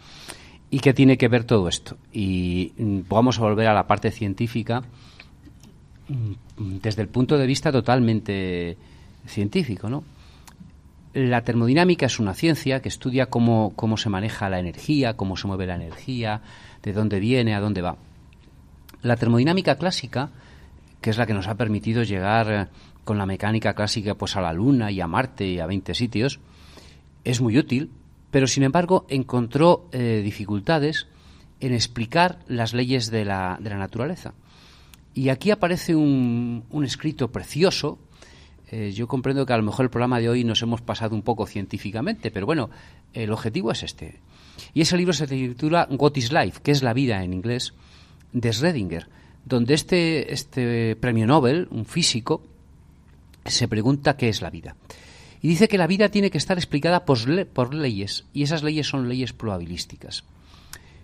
y 0.70 0.78
que 0.78 0.94
tiene 0.94 1.18
que 1.18 1.28
ver 1.28 1.44
todo 1.44 1.68
esto. 1.68 1.96
Y 2.12 2.72
mm, 2.78 3.00
vamos 3.08 3.38
a 3.38 3.42
volver 3.42 3.66
a 3.66 3.74
la 3.74 3.88
parte 3.88 4.12
científica 4.12 4.82
mm, 6.08 6.78
desde 6.80 7.02
el 7.02 7.08
punto 7.08 7.36
de 7.36 7.46
vista 7.46 7.72
totalmente 7.72 8.76
científico, 9.26 9.90
¿no? 9.90 10.04
La 11.14 11.42
termodinámica 11.42 12.06
es 12.06 12.18
una 12.18 12.32
ciencia 12.32 12.80
que 12.80 12.88
estudia 12.88 13.26
cómo, 13.26 13.74
cómo 13.76 13.98
se 13.98 14.08
maneja 14.08 14.48
la 14.48 14.58
energía, 14.58 15.14
cómo 15.14 15.36
se 15.36 15.46
mueve 15.46 15.66
la 15.66 15.74
energía, 15.74 16.40
de 16.82 16.94
dónde 16.94 17.20
viene, 17.20 17.54
a 17.54 17.60
dónde 17.60 17.82
va. 17.82 17.98
La 19.02 19.16
termodinámica 19.16 19.76
clásica, 19.76 20.30
que 21.02 21.10
es 21.10 21.18
la 21.18 21.26
que 21.26 21.34
nos 21.34 21.48
ha 21.48 21.56
permitido 21.56 22.02
llegar 22.02 22.70
con 23.04 23.18
la 23.18 23.26
mecánica 23.26 23.74
clásica 23.74 24.14
pues 24.14 24.36
a 24.36 24.40
la 24.40 24.54
Luna 24.54 24.90
y 24.90 25.02
a 25.02 25.06
Marte 25.06 25.46
y 25.46 25.58
a 25.58 25.66
20 25.66 25.94
sitios, 25.94 26.40
es 27.24 27.40
muy 27.40 27.58
útil, 27.58 27.90
pero 28.30 28.46
sin 28.46 28.62
embargo 28.62 29.06
encontró 29.08 29.88
eh, 29.92 30.22
dificultades 30.24 31.06
en 31.60 31.74
explicar 31.74 32.40
las 32.48 32.74
leyes 32.74 33.10
de 33.10 33.24
la, 33.24 33.58
de 33.60 33.70
la 33.70 33.78
naturaleza. 33.78 34.34
Y 35.14 35.28
aquí 35.28 35.50
aparece 35.50 35.94
un, 35.94 36.64
un 36.70 36.84
escrito 36.84 37.30
precioso. 37.30 37.98
Eh, 38.70 38.92
yo 38.92 39.06
comprendo 39.06 39.44
que 39.44 39.52
a 39.52 39.58
lo 39.58 39.62
mejor 39.62 39.84
el 39.84 39.90
programa 39.90 40.18
de 40.18 40.30
hoy 40.30 40.44
nos 40.44 40.62
hemos 40.62 40.80
pasado 40.80 41.14
un 41.14 41.22
poco 41.22 41.46
científicamente, 41.46 42.30
pero 42.30 42.46
bueno, 42.46 42.70
el 43.12 43.30
objetivo 43.30 43.70
es 43.70 43.82
este. 43.82 44.20
Y 44.74 44.80
ese 44.80 44.96
libro 44.96 45.12
se 45.12 45.26
titula 45.26 45.86
What 45.90 46.16
is 46.16 46.32
Life, 46.32 46.60
que 46.62 46.70
es 46.70 46.82
la 46.82 46.94
vida 46.94 47.22
en 47.22 47.34
inglés, 47.34 47.74
de 48.32 48.50
Schrödinger, 48.50 49.06
donde 49.44 49.74
este, 49.74 50.32
este 50.32 50.96
premio 50.96 51.26
Nobel, 51.26 51.68
un 51.70 51.84
físico, 51.84 52.42
se 53.44 53.68
pregunta 53.68 54.16
qué 54.16 54.28
es 54.28 54.40
la 54.40 54.50
vida. 54.50 54.76
Y 55.42 55.48
dice 55.48 55.66
que 55.66 55.76
la 55.76 55.88
vida 55.88 56.08
tiene 56.08 56.30
que 56.30 56.38
estar 56.38 56.56
explicada 56.56 57.04
por, 57.04 57.74
leyes, 57.74 58.24
y 58.32 58.44
esas 58.44 58.62
leyes 58.62 58.86
son 58.86 59.08
leyes 59.08 59.32
probabilísticas. 59.32 60.24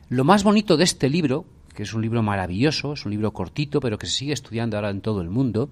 Lo 0.09 0.23
más 0.23 0.45
bonito 0.45 0.77
de 0.77 0.85
este 0.85 1.11
libro, 1.11 1.45
que 1.75 1.83
es 1.83 1.93
un 1.93 2.03
libro 2.03 2.23
maravilloso, 2.23 2.93
es 2.93 3.05
un 3.05 3.11
libro 3.11 3.33
cortito, 3.33 3.81
pero 3.81 3.99
que 3.99 4.07
se 4.07 4.13
sigue 4.13 4.33
estudiando 4.33 4.77
ahora 4.77 4.91
en 4.91 5.01
todo 5.01 5.23
el 5.23 5.29
mundo, 5.29 5.71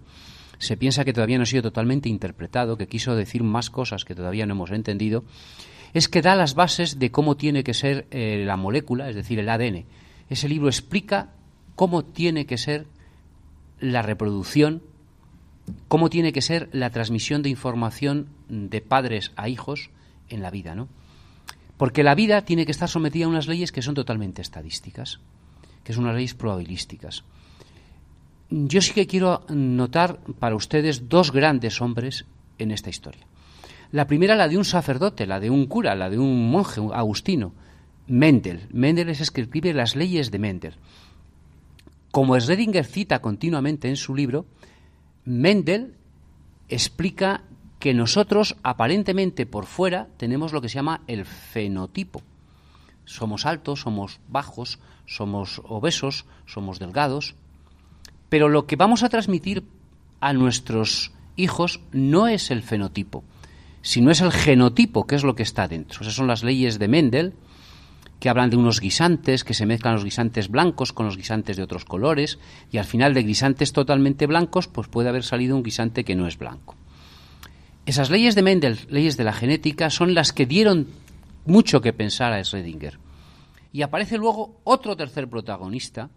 se 0.59 0.77
piensa 0.77 1.05
que 1.05 1.13
todavía 1.13 1.37
no 1.37 1.45
ha 1.45 1.47
sido 1.47 1.63
totalmente 1.63 2.09
interpretado, 2.09 2.77
que 2.77 2.89
quiso 2.89 3.15
decir 3.15 3.45
más 3.45 3.71
cosas 3.71 4.05
que 4.05 4.17
todavía 4.17 4.47
no 4.47 4.55
hemos 4.55 4.73
entendido, 4.73 5.25
es 5.95 6.09
que 6.09 6.21
da 6.21 6.35
las 6.35 6.57
bases 6.57 6.99
de 6.99 7.13
cómo 7.13 7.37
tiene 7.37 7.63
que 7.63 7.73
ser 7.73 8.09
eh, 8.11 8.43
la 8.45 8.57
molécula, 8.57 9.09
es 9.09 9.15
decir, 9.15 9.39
el 9.39 9.49
ADN. 9.49 9.85
Ese 10.29 10.49
libro 10.49 10.69
explica 10.69 11.31
cómo 11.77 12.05
tiene 12.05 12.47
que 12.47 12.59
ser 12.59 12.87
la 13.79 14.03
reproducción 14.03 14.83
cómo 15.89 16.11
tiene 16.11 16.33
que 16.33 16.43
ser 16.43 16.69
la 16.73 16.91
transmisión 16.91 17.43
de 17.43 17.49
información 17.49 18.29
de 18.49 18.81
padres 18.81 19.33
a 19.37 19.49
hijos 19.49 19.91
en 20.29 20.43
la 20.43 20.51
vida, 20.51 20.75
¿no? 20.75 20.89
Porque 21.77 22.03
la 22.03 22.15
vida 22.15 22.43
tiene 22.43 22.65
que 22.65 22.73
estar 22.73 22.89
sometida 22.89 23.27
a 23.27 23.29
unas 23.29 23.49
leyes 23.49 23.73
que 23.73 23.83
son 23.83 23.95
totalmente 23.95 24.43
estadísticas, 24.43 25.21
que 25.85 25.93
son 25.93 26.05
unas 26.05 26.17
leyes 26.17 26.35
probabilísticas. 26.35 27.25
Yo 28.49 28.81
sí 28.81 28.93
que 28.93 29.07
quiero 29.07 29.45
notar 29.49 30.19
para 30.39 30.57
ustedes 30.57 31.09
dos 31.09 31.33
grandes 31.33 31.81
hombres 31.81 32.25
en 32.59 32.71
esta 32.71 32.91
historia. 32.91 33.27
La 33.93 34.07
primera, 34.07 34.37
la 34.37 34.49
de 34.49 34.57
un 34.57 34.65
sacerdote, 34.65 35.27
la 35.27 35.41
de 35.41 35.51
un 35.51 35.67
cura, 35.67 35.95
la 35.95 36.11
de 36.11 36.19
un 36.19 36.51
monje 36.51 36.81
agustino, 36.93 37.53
Mendel. 38.07 38.69
Mendel 38.73 39.09
es 39.09 39.21
el 39.21 39.33
que 39.33 39.43
escribe 39.43 39.75
las 39.75 39.97
leyes 39.97 40.31
de 40.31 40.39
Mendel. 40.39 40.75
Como 42.11 42.37
Schrödinger 42.37 42.85
cita 42.85 43.21
continuamente 43.21 43.89
en 43.89 43.97
su 43.97 44.15
libro, 44.15 44.47
Mendel 45.27 45.95
explica 46.69 47.43
que 47.79 47.93
nosotros 47.95 48.57
aparentemente 48.63 49.45
por 49.45 49.67
fuera 49.67 50.09
tenemos 50.17 50.53
lo 50.53 50.63
que 50.63 50.69
se 50.69 50.77
llama 50.77 51.03
el 51.09 51.27
fenotipo. 51.27 52.23
Somos 53.05 53.45
altos, 53.45 53.81
somos 53.81 54.21
bajos, 54.29 54.79
somos 55.05 55.61
obesos, 55.65 56.25
somos 56.47 56.79
delgados, 56.79 57.35
pero 58.29 58.49
lo 58.49 58.67
que 58.67 58.77
vamos 58.77 59.03
a 59.03 59.09
transmitir 59.09 59.65
a 60.21 60.33
nuestros 60.33 61.13
hijos 61.37 61.81
no 61.93 62.29
es 62.29 62.51
el 62.51 62.63
fenotipo, 62.63 63.23
sino 63.83 64.11
es 64.11 64.21
el 64.21 64.33
genotipo, 64.33 65.07
que 65.07 65.17
es 65.17 65.25
lo 65.25 65.35
que 65.35 65.43
está 65.43 65.69
dentro. 65.69 66.03
Esas 66.03 66.15
son 66.15 66.27
las 66.27 66.43
leyes 66.43 66.79
de 66.79 66.89
Mendel, 66.89 67.35
que 68.21 68.29
hablan 68.29 68.51
de 68.51 68.57
unos 68.57 68.81
guisantes, 68.81 69.45
que 69.45 69.55
se 69.55 69.67
mezclan 69.67 69.95
los 69.95 70.05
guisantes 70.05 70.49
blancos 70.49 70.93
con 70.93 71.07
los 71.07 71.17
guisantes 71.17 71.57
de 71.57 71.63
otros 71.63 71.85
colores, 71.85 72.39
y 72.71 72.79
al 72.79 72.85
final 72.85 73.15
de 73.15 73.23
guisantes 73.23 73.73
totalmente 73.73 74.27
blancos, 74.27 74.69
pues 74.69 74.89
puede 74.89 75.09
haber 75.09 75.23
salido 75.23 75.57
un 75.57 75.63
guisante 75.63 76.05
que 76.05 76.17
no 76.17 76.27
es 76.27 76.39
blanco. 76.39 76.77
Esas 77.85 78.11
leyes 78.11 78.35
de 78.35 78.43
Mendel, 78.43 78.81
leyes 78.89 79.17
de 79.17 79.25
la 79.25 79.33
genética, 79.33 79.91
son 79.91 80.15
las 80.15 80.33
que 80.33 80.47
dieron 80.47 80.89
mucho 81.45 81.81
que 81.81 81.93
pensar 81.93 82.33
a 82.33 82.41
Schrödinger. 82.41 82.99
Y 83.73 83.83
aparece 83.83 84.17
luego 84.17 84.61
otro 84.65 84.97
tercer 84.97 85.29
protagonista, 85.29 86.11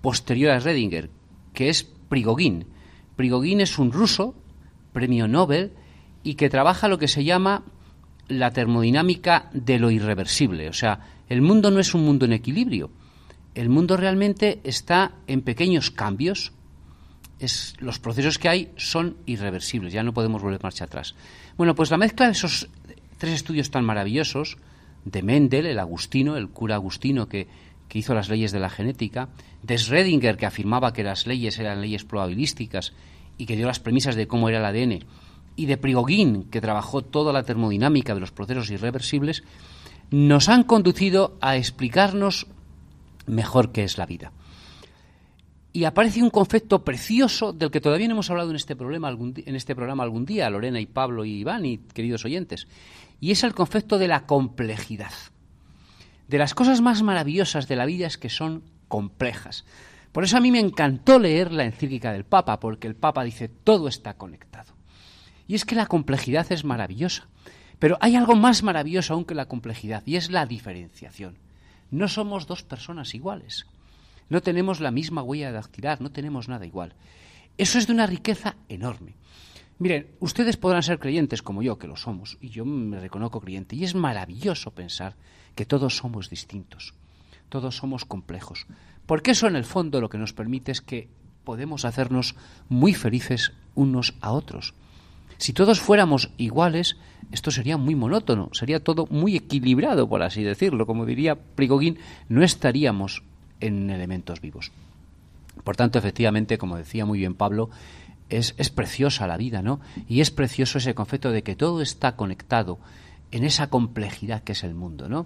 posterior 0.00 0.52
a 0.52 0.60
Schrödinger, 0.60 1.08
que 1.54 1.70
es 1.70 1.84
Prigogine. 2.08 2.66
Prigogine 3.16 3.64
es 3.64 3.78
un 3.78 3.90
ruso, 3.90 4.34
premio 4.92 5.26
Nobel, 5.26 5.72
y 6.22 6.34
que 6.34 6.50
trabaja 6.50 6.88
lo 6.88 6.98
que 6.98 7.08
se 7.08 7.24
llama 7.24 7.64
la 8.30 8.52
termodinámica 8.52 9.50
de 9.52 9.78
lo 9.78 9.90
irreversible. 9.90 10.68
O 10.68 10.72
sea, 10.72 11.00
el 11.28 11.42
mundo 11.42 11.70
no 11.70 11.80
es 11.80 11.94
un 11.94 12.04
mundo 12.04 12.24
en 12.24 12.32
equilibrio. 12.32 12.90
El 13.54 13.68
mundo 13.68 13.96
realmente 13.96 14.60
está 14.64 15.12
en 15.26 15.42
pequeños 15.42 15.90
cambios. 15.90 16.52
Es, 17.40 17.74
los 17.80 17.98
procesos 17.98 18.38
que 18.38 18.48
hay 18.48 18.72
son 18.76 19.16
irreversibles, 19.26 19.92
ya 19.92 20.02
no 20.02 20.12
podemos 20.12 20.42
volver 20.42 20.62
marcha 20.62 20.84
atrás. 20.84 21.14
Bueno, 21.56 21.74
pues 21.74 21.90
la 21.90 21.96
mezcla 21.96 22.26
de 22.26 22.32
esos 22.32 22.68
tres 23.18 23.34
estudios 23.34 23.70
tan 23.70 23.84
maravillosos, 23.84 24.58
de 25.04 25.22
Mendel, 25.22 25.66
el 25.66 25.78
agustino, 25.78 26.36
el 26.36 26.50
cura 26.50 26.74
agustino 26.74 27.28
que, 27.28 27.48
que 27.88 27.98
hizo 27.98 28.14
las 28.14 28.28
leyes 28.28 28.52
de 28.52 28.60
la 28.60 28.70
genética, 28.70 29.30
de 29.62 29.74
Schrödinger, 29.76 30.36
que 30.36 30.46
afirmaba 30.46 30.92
que 30.92 31.02
las 31.02 31.26
leyes 31.26 31.58
eran 31.58 31.80
leyes 31.80 32.04
probabilísticas 32.04 32.92
y 33.38 33.46
que 33.46 33.56
dio 33.56 33.66
las 33.66 33.80
premisas 33.80 34.16
de 34.16 34.28
cómo 34.28 34.48
era 34.48 34.58
el 34.58 34.64
ADN, 34.64 35.04
y 35.60 35.66
de 35.66 35.76
Prigogine, 35.76 36.46
que 36.50 36.62
trabajó 36.62 37.02
toda 37.02 37.34
la 37.34 37.42
termodinámica 37.42 38.14
de 38.14 38.20
los 38.20 38.32
procesos 38.32 38.70
irreversibles, 38.70 39.44
nos 40.10 40.48
han 40.48 40.62
conducido 40.64 41.36
a 41.42 41.58
explicarnos 41.58 42.46
mejor 43.26 43.70
qué 43.70 43.84
es 43.84 43.98
la 43.98 44.06
vida. 44.06 44.32
Y 45.74 45.84
aparece 45.84 46.22
un 46.22 46.30
concepto 46.30 46.82
precioso 46.82 47.52
del 47.52 47.70
que 47.70 47.82
todavía 47.82 48.08
no 48.08 48.14
hemos 48.14 48.30
hablado 48.30 48.48
en 48.48 48.56
este, 48.56 48.74
problema 48.74 49.10
en 49.10 49.54
este 49.54 49.76
programa 49.76 50.02
algún 50.02 50.24
día, 50.24 50.48
Lorena 50.48 50.80
y 50.80 50.86
Pablo 50.86 51.26
y 51.26 51.40
Iván 51.40 51.66
y 51.66 51.76
queridos 51.76 52.24
oyentes, 52.24 52.66
y 53.20 53.30
es 53.30 53.44
el 53.44 53.52
concepto 53.52 53.98
de 53.98 54.08
la 54.08 54.24
complejidad. 54.24 55.12
De 56.26 56.38
las 56.38 56.54
cosas 56.54 56.80
más 56.80 57.02
maravillosas 57.02 57.68
de 57.68 57.76
la 57.76 57.84
vida 57.84 58.06
es 58.06 58.16
que 58.16 58.30
son 58.30 58.62
complejas. 58.88 59.66
Por 60.10 60.24
eso 60.24 60.38
a 60.38 60.40
mí 60.40 60.50
me 60.50 60.58
encantó 60.58 61.18
leer 61.18 61.52
la 61.52 61.66
encíclica 61.66 62.12
del 62.12 62.24
Papa, 62.24 62.58
porque 62.60 62.88
el 62.88 62.96
Papa 62.96 63.24
dice 63.24 63.48
todo 63.48 63.88
está 63.88 64.14
conectado. 64.14 64.79
Y 65.50 65.56
es 65.56 65.64
que 65.64 65.74
la 65.74 65.86
complejidad 65.86 66.46
es 66.52 66.64
maravillosa. 66.64 67.26
Pero 67.80 67.98
hay 68.00 68.14
algo 68.14 68.36
más 68.36 68.62
maravilloso 68.62 69.14
aún 69.14 69.24
que 69.24 69.34
la 69.34 69.46
complejidad, 69.48 70.04
y 70.06 70.14
es 70.14 70.30
la 70.30 70.46
diferenciación. 70.46 71.38
No 71.90 72.06
somos 72.06 72.46
dos 72.46 72.62
personas 72.62 73.16
iguales. 73.16 73.66
No 74.28 74.42
tenemos 74.42 74.78
la 74.78 74.92
misma 74.92 75.24
huella 75.24 75.50
dactilar, 75.50 76.00
no 76.00 76.12
tenemos 76.12 76.48
nada 76.48 76.66
igual. 76.66 76.94
Eso 77.58 77.80
es 77.80 77.88
de 77.88 77.92
una 77.92 78.06
riqueza 78.06 78.54
enorme. 78.68 79.16
Miren, 79.80 80.06
ustedes 80.20 80.56
podrán 80.56 80.84
ser 80.84 81.00
creyentes 81.00 81.42
como 81.42 81.64
yo, 81.64 81.78
que 81.78 81.88
lo 81.88 81.96
somos, 81.96 82.38
y 82.40 82.50
yo 82.50 82.64
me 82.64 83.00
reconozco 83.00 83.40
creyente, 83.40 83.74
y 83.74 83.82
es 83.82 83.96
maravilloso 83.96 84.70
pensar 84.70 85.16
que 85.56 85.66
todos 85.66 85.96
somos 85.96 86.30
distintos, 86.30 86.94
todos 87.48 87.74
somos 87.74 88.04
complejos, 88.04 88.68
porque 89.04 89.32
eso 89.32 89.48
en 89.48 89.56
el 89.56 89.64
fondo 89.64 90.00
lo 90.00 90.10
que 90.10 90.18
nos 90.18 90.32
permite 90.32 90.70
es 90.70 90.80
que 90.80 91.08
podemos 91.42 91.84
hacernos 91.84 92.36
muy 92.68 92.94
felices 92.94 93.50
unos 93.74 94.14
a 94.20 94.30
otros. 94.30 94.74
Si 95.40 95.54
todos 95.54 95.80
fuéramos 95.80 96.30
iguales, 96.36 96.98
esto 97.32 97.50
sería 97.50 97.78
muy 97.78 97.94
monótono, 97.94 98.50
sería 98.52 98.84
todo 98.84 99.06
muy 99.08 99.36
equilibrado, 99.36 100.06
por 100.06 100.22
así 100.22 100.42
decirlo. 100.42 100.86
Como 100.86 101.06
diría 101.06 101.34
Prigogine, 101.34 101.98
no 102.28 102.42
estaríamos 102.44 103.22
en 103.58 103.88
elementos 103.88 104.42
vivos. 104.42 104.70
Por 105.64 105.76
tanto, 105.76 105.98
efectivamente, 105.98 106.58
como 106.58 106.76
decía 106.76 107.06
muy 107.06 107.18
bien 107.18 107.34
Pablo, 107.34 107.70
es, 108.28 108.52
preciosa 108.68 109.26
la 109.26 109.38
vida, 109.38 109.62
¿no? 109.62 109.80
Y 110.06 110.20
es 110.20 110.30
precioso 110.30 110.76
ese 110.76 110.94
concepto 110.94 111.30
de 111.30 111.42
que 111.42 111.56
todo 111.56 111.80
está 111.80 112.16
conectado 112.16 112.78
en 113.30 113.44
esa 113.44 113.70
complejidad 113.70 114.42
que 114.42 114.52
es 114.52 114.62
el 114.62 114.74
mundo, 114.74 115.08
¿no? 115.08 115.24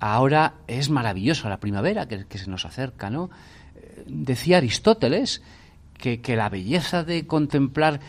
Ahora 0.00 0.54
es 0.66 0.90
maravillosa 0.90 1.48
la 1.48 1.60
primavera 1.60 2.08
que, 2.08 2.26
que 2.26 2.38
se 2.38 2.50
nos 2.50 2.64
acerca, 2.64 3.08
¿no? 3.08 3.30
Eh, 3.76 4.02
decía 4.08 4.56
Aristóteles 4.56 5.42
que, 5.96 6.20
que 6.20 6.34
la 6.34 6.48
belleza 6.48 7.04
de 7.04 7.24
contemplar 7.26 8.00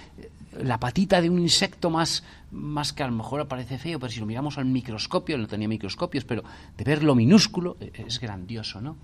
la 0.62 0.80
patita 0.80 1.22
de 1.22 1.30
un 1.30 1.39
insecto 1.39 1.89
más, 1.89 2.24
más 2.51 2.93
que 2.93 3.03
a 3.03 3.07
lo 3.07 3.14
mejor 3.14 3.47
parece 3.47 3.78
feo, 3.78 3.99
pero 3.99 4.12
si 4.12 4.20
lo 4.20 4.26
miramos 4.26 4.57
al 4.57 4.66
microscopio, 4.66 5.38
no 5.38 5.47
tenía 5.47 5.68
microscopios, 5.68 6.26
pero 6.26 6.43
de 6.78 6.84
ver 6.84 7.03
lo 7.03 7.16
minúsculo 7.16 7.78
e, 7.80 7.91
es 8.07 8.20
grandioso, 8.20 8.82
¿no? 8.82 8.97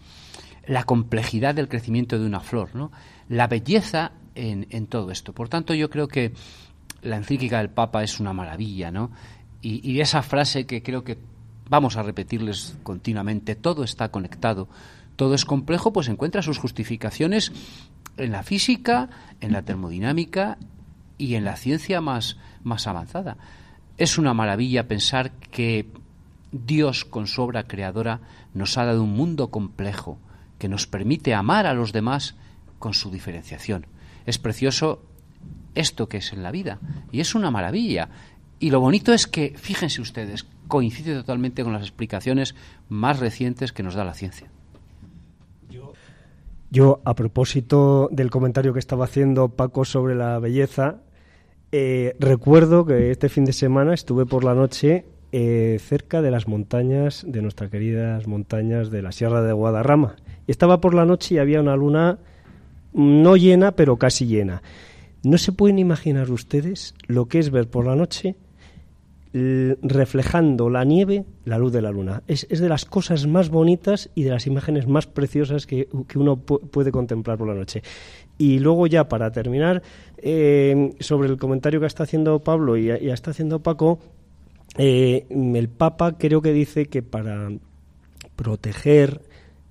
La 0.68 0.84
complejidad 0.84 1.56
del 1.56 1.68
crecimiento 1.68 2.18
de 2.18 2.26
una 2.26 2.40
flor, 2.40 2.76
¿no? 2.76 2.92
La 3.30 3.48
belleza 3.48 4.12
en, 4.34 4.68
en 4.70 4.88
todo 4.88 5.12
esto. 5.12 5.34
Por 5.34 5.50
tanto, 5.50 5.74
yo 5.74 5.90
creo 5.90 6.08
que 6.08 6.34
la 7.02 7.18
encíclica 7.18 7.60
del 7.60 7.70
Papa 7.70 8.04
es 8.04 8.20
una 8.20 8.34
maravilla, 8.34 8.92
¿no? 8.92 9.12
Y, 9.62 9.90
y 9.90 10.02
esa 10.02 10.22
frase 10.22 10.66
que 10.66 10.82
creo 10.84 11.04
que 11.04 11.18
vamos 11.70 11.98
a 11.98 12.04
repetirles 12.04 12.78
continuamente, 12.84 13.56
todo 13.56 13.84
está 13.84 14.10
conectado, 14.10 14.68
todo 15.16 15.34
es 15.34 15.46
complejo, 15.46 15.94
pues 15.94 16.08
encuentra 16.08 16.42
sus 16.42 16.58
justificaciones 16.58 17.52
en 18.18 18.32
la 18.32 18.44
física, 18.44 19.10
en 19.42 19.52
la 19.52 19.64
termodinámica, 19.64 20.58
y 21.18 21.36
en 21.36 21.46
la 21.46 21.56
ciencia 21.56 22.02
más, 22.02 22.38
más 22.64 22.88
avanzada. 22.88 23.38
Es 23.98 24.18
una 24.18 24.34
maravilla 24.34 24.88
pensar 24.88 25.32
que 25.32 25.88
Dios, 26.52 27.06
con 27.06 27.28
su 27.28 27.42
obra 27.42 27.68
creadora, 27.68 28.22
nos 28.54 28.78
ha 28.78 28.86
dado 28.86 29.04
un 29.04 29.14
mundo 29.14 29.50
complejo 29.50 30.18
que 30.58 30.70
nos 30.70 30.88
permite 30.88 31.34
amar 31.34 31.66
a 31.66 31.74
los 31.74 31.94
demás 31.94 32.36
con 32.80 32.94
su 32.94 33.12
diferenciación. 33.12 33.86
Es 34.26 34.38
precioso 34.38 35.02
esto 35.76 36.08
que 36.08 36.18
es 36.18 36.34
en 36.34 36.44
la 36.44 36.52
vida. 36.52 36.80
Y 37.12 37.20
es 37.20 37.36
una 37.36 37.52
maravilla. 37.52 38.10
Y 38.60 38.70
lo 38.70 38.80
bonito 38.80 39.14
es 39.14 39.28
que, 39.28 39.54
fíjense 39.58 40.02
ustedes, 40.02 40.48
coincide 40.68 41.14
totalmente 41.14 41.64
con 41.64 41.74
las 41.74 41.84
explicaciones 41.84 42.56
más 42.90 43.20
recientes 43.20 43.72
que 43.72 43.84
nos 43.84 43.96
da 43.96 44.06
la 44.06 44.14
ciencia. 44.14 44.50
Yo, 46.72 47.02
a 47.06 47.14
propósito 47.14 48.10
del 48.12 48.30
comentario 48.30 48.74
que 48.74 48.80
estaba 48.80 49.06
haciendo 49.06 49.50
Paco 49.50 49.86
sobre 49.86 50.16
la 50.16 50.40
belleza, 50.40 50.98
eh, 51.72 52.16
recuerdo 52.20 52.86
que 52.86 53.12
este 53.12 53.30
fin 53.30 53.46
de 53.46 53.54
semana 53.54 53.94
estuve 53.94 54.26
por 54.26 54.44
la 54.44 54.54
noche 54.54 55.06
eh, 55.32 55.78
cerca 55.82 56.22
de 56.22 56.32
las 56.32 56.48
montañas, 56.48 57.26
de 57.28 57.42
nuestras 57.42 57.70
queridas 57.70 58.28
montañas 58.28 58.92
de 58.92 59.02
la 59.02 59.12
Sierra 59.12 59.42
de 59.42 59.54
Guadarrama. 59.54 60.16
Estaba 60.48 60.80
por 60.80 60.94
la 60.94 61.06
noche 61.06 61.36
y 61.36 61.38
había 61.40 61.62
una 61.62 61.76
luna 61.76 62.20
no 62.94 63.36
llena, 63.36 63.74
pero 63.74 63.98
casi 63.98 64.26
llena. 64.26 64.62
No 65.24 65.38
se 65.38 65.52
pueden 65.52 65.80
imaginar 65.80 66.32
ustedes 66.32 66.94
lo 67.08 67.26
que 67.28 67.40
es 67.40 67.50
ver 67.50 67.68
por 67.68 67.86
la 67.86 67.96
noche 67.96 68.36
reflejando 69.82 70.70
la 70.70 70.86
nieve 70.86 71.26
la 71.44 71.58
luz 71.58 71.74
de 71.74 71.82
la 71.82 71.92
luna. 71.92 72.24
Es, 72.28 72.48
de 72.48 72.70
las 72.70 72.86
cosas 72.86 73.28
más 73.28 73.50
bonitas 73.50 74.10
y 74.16 74.24
de 74.24 74.30
las 74.30 74.48
imágenes 74.48 74.88
más 74.88 75.08
preciosas 75.08 75.66
que, 75.68 75.90
uno 76.16 76.38
puede 76.38 76.92
contemplar 76.92 77.38
por 77.38 77.48
la 77.48 77.54
noche. 77.54 77.84
Y 78.38 78.60
luego 78.60 78.88
ya 78.88 79.08
para 79.08 79.32
terminar, 79.32 79.82
eh, 80.18 80.94
sobre 81.00 81.30
el 81.30 81.38
comentario 81.38 81.80
que 81.80 81.86
está 81.86 82.04
haciendo 82.04 82.44
Pablo 82.44 82.78
y, 82.78 82.88
y 82.88 83.10
está 83.10 83.32
haciendo 83.32 83.64
Paco, 83.64 84.00
eh, 84.78 85.26
el 85.30 85.70
Papa 85.70 86.18
creo 86.18 86.42
que 86.42 86.52
dice 86.52 86.88
que 86.88 87.02
para 87.02 87.50
proteger 88.36 89.22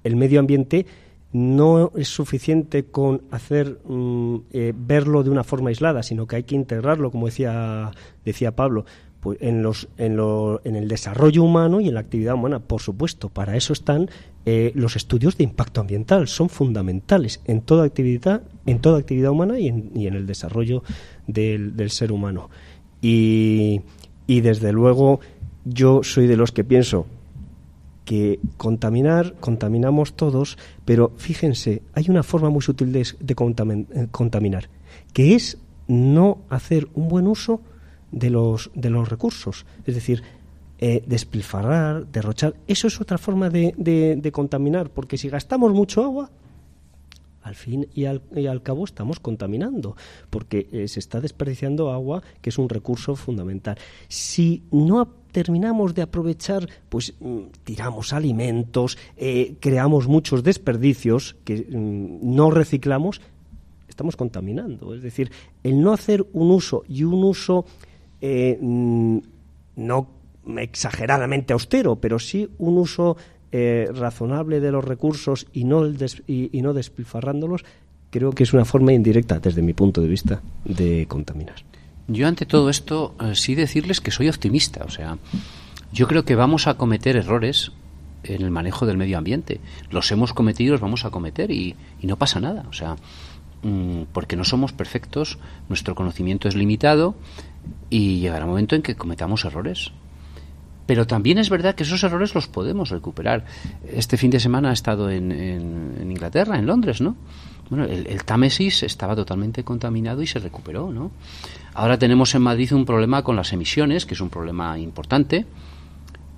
el 0.02 0.16
medio 0.16 0.40
ambiente 0.40 0.86
no 1.32 1.90
es 1.96 2.08
suficiente 2.08 2.84
con 2.84 3.22
hacer 3.30 3.80
mm, 3.84 4.36
eh, 4.52 4.72
verlo 4.74 5.22
de 5.22 5.30
una 5.30 5.44
forma 5.44 5.70
aislada, 5.70 6.02
sino 6.02 6.26
que 6.26 6.36
hay 6.36 6.44
que 6.44 6.54
integrarlo, 6.54 7.10
como 7.10 7.26
decía 7.26 7.90
decía 8.24 8.54
Pablo, 8.54 8.84
pues 9.24 9.38
en, 9.40 9.62
los, 9.62 9.88
en, 9.96 10.18
lo, 10.18 10.60
en 10.64 10.76
el 10.76 10.86
desarrollo 10.86 11.42
humano 11.42 11.80
y 11.80 11.88
en 11.88 11.94
la 11.94 12.00
actividad 12.00 12.34
humana. 12.34 12.58
Por 12.58 12.82
supuesto, 12.82 13.30
para 13.30 13.56
eso 13.56 13.72
están 13.72 14.10
eh, 14.44 14.70
los 14.74 14.96
estudios 14.96 15.38
de 15.38 15.44
impacto 15.44 15.80
ambiental, 15.80 16.28
son 16.28 16.50
fundamentales 16.50 17.40
en 17.46 17.62
toda 17.62 17.86
actividad, 17.86 18.42
en 18.66 18.80
toda 18.80 18.98
actividad 18.98 19.30
humana 19.30 19.58
y 19.58 19.68
en, 19.68 19.92
el 19.96 20.26
desarrollo 20.26 20.82
del, 21.26 21.90
ser 21.90 22.12
humano. 22.12 22.50
Y, 23.00 23.80
y 24.26 24.42
desde 24.42 24.72
luego 24.72 25.20
yo 25.64 26.02
soy 26.02 26.26
de 26.26 26.36
los 26.36 26.52
que 26.52 26.62
pienso 26.62 27.06
que 28.04 28.40
contaminar, 28.58 29.36
contaminamos 29.40 30.12
todos, 30.12 30.58
pero 30.84 31.12
fíjense, 31.16 31.80
hay 31.94 32.10
una 32.10 32.22
forma 32.22 32.50
muy 32.50 32.60
sutil 32.60 32.92
de, 32.92 33.08
de 33.20 33.32
eh, 33.32 34.06
contaminar, 34.10 34.68
que 35.14 35.34
es 35.34 35.56
no 35.88 36.42
hacer 36.50 36.88
un 36.92 37.08
buen 37.08 37.26
uso 37.26 37.62
de 38.14 38.30
los, 38.30 38.70
de 38.74 38.90
los 38.90 39.08
recursos. 39.08 39.66
Es 39.84 39.94
decir, 39.94 40.22
eh, 40.78 41.02
despilfarrar, 41.06 42.06
derrochar, 42.06 42.54
eso 42.66 42.86
es 42.86 43.00
otra 43.00 43.18
forma 43.18 43.50
de, 43.50 43.74
de, 43.76 44.32
contaminar, 44.32 44.90
porque 44.90 45.18
si 45.18 45.28
gastamos 45.28 45.72
mucho 45.72 46.04
agua, 46.04 46.30
al 47.42 47.54
fin 47.54 47.86
y 47.94 48.06
al, 48.06 48.62
cabo 48.62 48.84
estamos 48.84 49.20
contaminando, 49.20 49.96
porque 50.30 50.68
eh, 50.72 50.88
se 50.88 50.98
está 50.98 51.20
desperdiciando 51.20 51.92
agua, 51.92 52.22
que 52.40 52.50
es 52.50 52.58
un 52.58 52.68
recurso 52.68 53.16
fundamental. 53.16 53.76
Si 54.08 54.62
no 54.70 55.06
terminamos 55.30 55.94
de 55.94 56.02
aprovechar, 56.02 56.68
pues 56.88 57.14
mm, 57.20 57.38
tiramos 57.64 58.12
alimentos, 58.12 58.96
eh, 59.16 59.56
creamos 59.60 60.08
muchos 60.08 60.42
desperdicios 60.42 61.36
que 61.44 61.66
mm, 61.70 62.34
no 62.34 62.50
reciclamos, 62.50 63.20
estamos 63.88 64.16
contaminando. 64.16 64.94
Es 64.94 65.02
decir, 65.02 65.30
el 65.62 65.80
no 65.80 65.92
hacer 65.92 66.26
un 66.32 66.50
uso 66.50 66.82
y 66.88 67.04
un 67.04 67.22
uso 67.22 67.64
eh, 68.20 68.58
mm, 68.60 69.18
no 69.76 70.08
exageradamente 70.58 71.52
austero, 71.52 71.96
pero 71.96 72.18
sí 72.18 72.48
un 72.58 72.78
uso 72.78 73.16
eh, 73.52 73.88
razonable 73.94 74.60
de 74.60 74.72
los 74.72 74.84
recursos 74.84 75.46
y 75.52 75.64
no, 75.64 75.86
y, 76.26 76.60
no 76.60 76.72
despilfarrándolos, 76.72 77.64
creo 78.10 78.32
que 78.32 78.42
es 78.42 78.52
una 78.52 78.64
forma 78.64 78.92
indirecta, 78.92 79.38
desde 79.38 79.62
mi 79.62 79.72
punto 79.74 80.00
de 80.00 80.08
vista, 80.08 80.42
de 80.64 81.06
contaminar. 81.06 81.56
Yo 82.08 82.26
ante 82.26 82.46
todo 82.46 82.68
esto 82.68 83.14
eh, 83.20 83.34
sí 83.34 83.54
decirles 83.54 84.00
que 84.00 84.10
soy 84.10 84.28
optimista, 84.28 84.84
o 84.84 84.90
sea, 84.90 85.18
yo 85.92 86.08
creo 86.08 86.24
que 86.24 86.34
vamos 86.34 86.66
a 86.66 86.74
cometer 86.74 87.16
errores 87.16 87.72
en 88.24 88.42
el 88.42 88.50
manejo 88.50 88.86
del 88.86 88.96
medio 88.96 89.18
ambiente. 89.18 89.60
Los 89.90 90.10
hemos 90.10 90.32
cometido, 90.32 90.72
los 90.72 90.80
vamos 90.80 91.04
a 91.04 91.10
cometer 91.10 91.50
y, 91.50 91.76
y 92.00 92.06
no 92.06 92.16
pasa 92.16 92.40
nada, 92.40 92.64
o 92.68 92.72
sea, 92.72 92.96
mm, 93.62 94.06
porque 94.12 94.36
no 94.36 94.44
somos 94.44 94.72
perfectos, 94.72 95.38
nuestro 95.68 95.94
conocimiento 95.94 96.48
es 96.48 96.56
limitado, 96.56 97.14
y 97.90 98.20
llegará 98.20 98.44
un 98.44 98.50
momento 98.50 98.76
en 98.76 98.82
que 98.82 98.96
cometamos 98.96 99.44
errores. 99.44 99.92
Pero 100.86 101.06
también 101.06 101.38
es 101.38 101.48
verdad 101.48 101.74
que 101.74 101.84
esos 101.84 102.02
errores 102.04 102.34
los 102.34 102.46
podemos 102.46 102.90
recuperar. 102.90 103.46
Este 103.90 104.16
fin 104.16 104.30
de 104.30 104.40
semana 104.40 104.70
he 104.70 104.74
estado 104.74 105.10
en, 105.10 105.32
en, 105.32 106.10
Inglaterra, 106.10 106.58
en 106.58 106.66
Londres, 106.66 107.00
¿no? 107.00 107.16
Bueno, 107.70 107.84
el, 107.84 108.06
el, 108.06 108.24
Támesis 108.24 108.82
estaba 108.82 109.16
totalmente 109.16 109.64
contaminado 109.64 110.20
y 110.20 110.26
se 110.26 110.38
recuperó, 110.38 110.92
¿no? 110.92 111.10
Ahora 111.72 111.98
tenemos 111.98 112.34
en 112.34 112.42
Madrid 112.42 112.74
un 112.74 112.84
problema 112.84 113.22
con 113.22 113.36
las 113.36 113.52
emisiones, 113.54 114.04
que 114.04 114.12
es 114.12 114.20
un 114.20 114.28
problema 114.28 114.78
importante, 114.78 115.46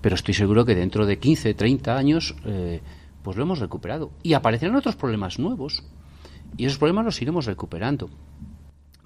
pero 0.00 0.14
estoy 0.14 0.34
seguro 0.34 0.64
que 0.64 0.76
dentro 0.76 1.04
de 1.04 1.18
15, 1.18 1.54
30 1.54 1.96
años, 1.96 2.36
eh, 2.44 2.80
pues 3.24 3.36
lo 3.36 3.42
hemos 3.42 3.58
recuperado. 3.58 4.12
Y 4.22 4.34
aparecerán 4.34 4.76
otros 4.76 4.94
problemas 4.94 5.40
nuevos, 5.40 5.82
y 6.56 6.66
esos 6.66 6.78
problemas 6.78 7.04
los 7.04 7.20
iremos 7.20 7.46
recuperando. 7.46 8.08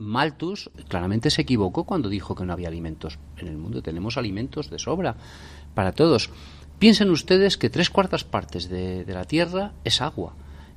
Malthus 0.00 0.70
claramente 0.88 1.30
se 1.30 1.42
equivocó 1.42 1.84
cuando 1.84 2.08
dijo 2.08 2.34
que 2.34 2.44
no 2.44 2.52
había 2.52 2.68
alimentos. 2.68 3.18
En 3.36 3.48
el 3.48 3.58
mundo 3.58 3.82
tenemos 3.82 4.16
alimentos 4.16 4.70
de 4.70 4.78
sobra 4.78 5.14
para 5.74 5.92
todos. 5.92 6.30
Piensen 6.78 7.10
ustedes 7.10 7.58
que 7.58 7.68
tres 7.68 7.90
cuartas 7.90 8.24
partes 8.24 8.70
de, 8.70 9.04
la 9.06 9.26
Tierra 9.26 9.72
es 9.84 10.00
agua 10.00 10.32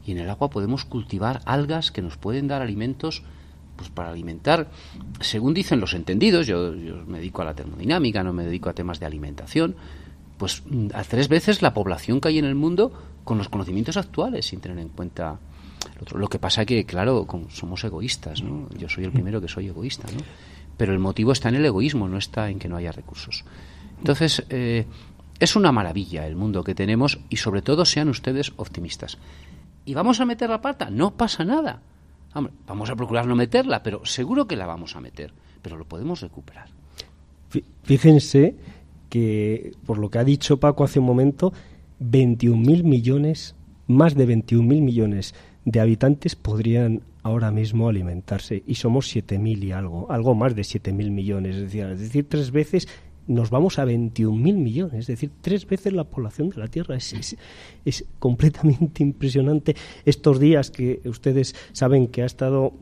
y 0.06 0.12
en 0.12 0.18
el 0.18 0.30
agua 0.30 0.50
podemos 0.50 0.84
cultivar 0.84 1.42
algas 1.46 1.92
que 1.92 2.02
nos 2.02 2.18
pueden 2.18 2.48
dar 2.48 2.62
alimentos 2.62 3.24
pues 3.78 3.90
para 3.90 4.10
alimentar, 4.10 4.70
según 5.20 5.56
dicen 5.56 5.80
los 5.80 5.96
entendidos, 5.96 6.46
yo, 6.46 6.76
yo, 6.76 6.98
me 7.08 7.18
dedico 7.18 7.42
a 7.42 7.46
la 7.46 7.56
termodinámica, 7.56 8.22
no 8.22 8.32
me 8.32 8.44
dedico 8.44 8.70
a 8.70 8.74
temas 8.74 9.00
de 9.00 9.08
alimentación, 9.08 9.76
pues 10.38 10.62
a 10.94 11.04
tres 11.04 11.28
veces 11.28 11.64
la 11.64 11.74
población 11.74 12.22
que 12.22 12.28
hay 12.28 12.38
en 12.38 12.46
el 12.46 12.54
mundo 12.54 12.94
con 13.24 13.40
los 13.40 13.50
conocimientos 13.50 13.98
actuales, 13.98 14.46
sin 14.46 14.60
tener 14.60 14.78
en 14.78 14.90
cuenta 14.90 15.40
lo 16.16 16.28
que 16.28 16.40
pasa 16.40 16.66
que, 16.66 16.86
claro, 16.86 17.28
somos 17.50 17.84
egoístas, 17.84 18.42
¿no? 18.42 18.70
Yo 18.78 18.90
soy 18.90 19.06
el 19.06 19.12
primero 19.12 19.42
que 19.42 19.48
soy 19.48 19.68
egoísta, 19.68 20.08
¿no? 20.12 20.22
Pero 20.78 20.94
el 20.94 21.00
motivo 21.00 21.32
está 21.32 21.50
en 21.50 21.56
el 21.56 21.66
egoísmo, 21.66 22.08
no 22.08 22.18
está 22.18 22.50
en 22.50 22.60
que 22.60 22.68
no 22.68 22.78
haya 22.78 22.92
recursos. 22.92 23.46
Entonces, 24.00 24.44
eh, 24.50 24.86
es 25.40 25.56
una 25.56 25.72
maravilla 25.72 26.28
el 26.28 26.36
mundo 26.36 26.64
que 26.64 26.76
tenemos 26.76 27.20
y 27.30 27.38
sobre 27.38 27.62
todo 27.62 27.86
sean 27.86 28.10
ustedes 28.10 28.54
optimistas. 28.58 29.18
¿Y 29.86 29.94
vamos 29.94 30.20
a 30.20 30.26
meter 30.26 30.50
la 30.50 30.62
pata? 30.62 30.90
No 30.90 31.12
pasa 31.12 31.44
nada. 31.44 31.82
vamos 32.68 32.90
a 32.90 32.96
procurar 32.96 33.28
no 33.28 33.36
meterla, 33.36 33.84
pero 33.84 34.06
seguro 34.06 34.48
que 34.48 34.56
la 34.56 34.66
vamos 34.66 34.96
a 34.96 35.02
meter, 35.02 35.34
pero 35.62 35.78
lo 35.78 35.86
podemos 35.86 36.22
recuperar. 36.22 36.70
Fíjense 37.84 38.56
que, 39.10 39.74
por 39.86 40.00
lo 40.00 40.10
que 40.10 40.18
ha 40.20 40.24
dicho 40.24 40.60
Paco 40.60 40.84
hace 40.84 41.00
un 41.00 41.06
momento, 41.06 41.54
21.000 42.02 42.84
millones, 42.84 43.56
más 43.88 44.16
de 44.16 44.28
21.000 44.28 44.82
millones 44.82 45.36
de 45.66 45.80
habitantes 45.80 46.36
podrían 46.36 47.02
ahora 47.24 47.52
mismo 47.52 47.88
alimentarse 47.88 48.64
y 48.68 48.76
somos 48.76 49.14
7.000 49.16 49.64
y 49.64 49.72
algo, 49.72 50.12
algo 50.12 50.36
más 50.36 50.56
de 50.56 50.64
7.000 50.64 51.12
millones, 51.12 51.56
es 51.56 51.62
decir, 51.64 51.86
es 51.86 52.00
decir, 52.00 52.26
tres 52.28 52.52
veces 52.52 52.88
nos 53.26 53.50
vamos 53.50 53.80
a 53.80 53.86
21.000 53.86 54.36
millones, 54.56 55.00
es 55.00 55.08
decir, 55.08 55.32
tres 55.40 55.66
veces 55.66 55.94
la 55.94 56.04
población 56.04 56.50
de 56.50 56.58
la 56.58 56.68
Tierra. 56.68 56.98
Es, 56.98 57.38
es, 57.86 58.06
completamente 58.20 59.02
impresionante. 59.02 59.78
Estos 60.04 60.40
días 60.40 60.72
que 60.72 61.00
ustedes 61.06 61.56
saben 61.72 62.08
que 62.08 62.24
ha 62.24 62.26
estado 62.26 62.74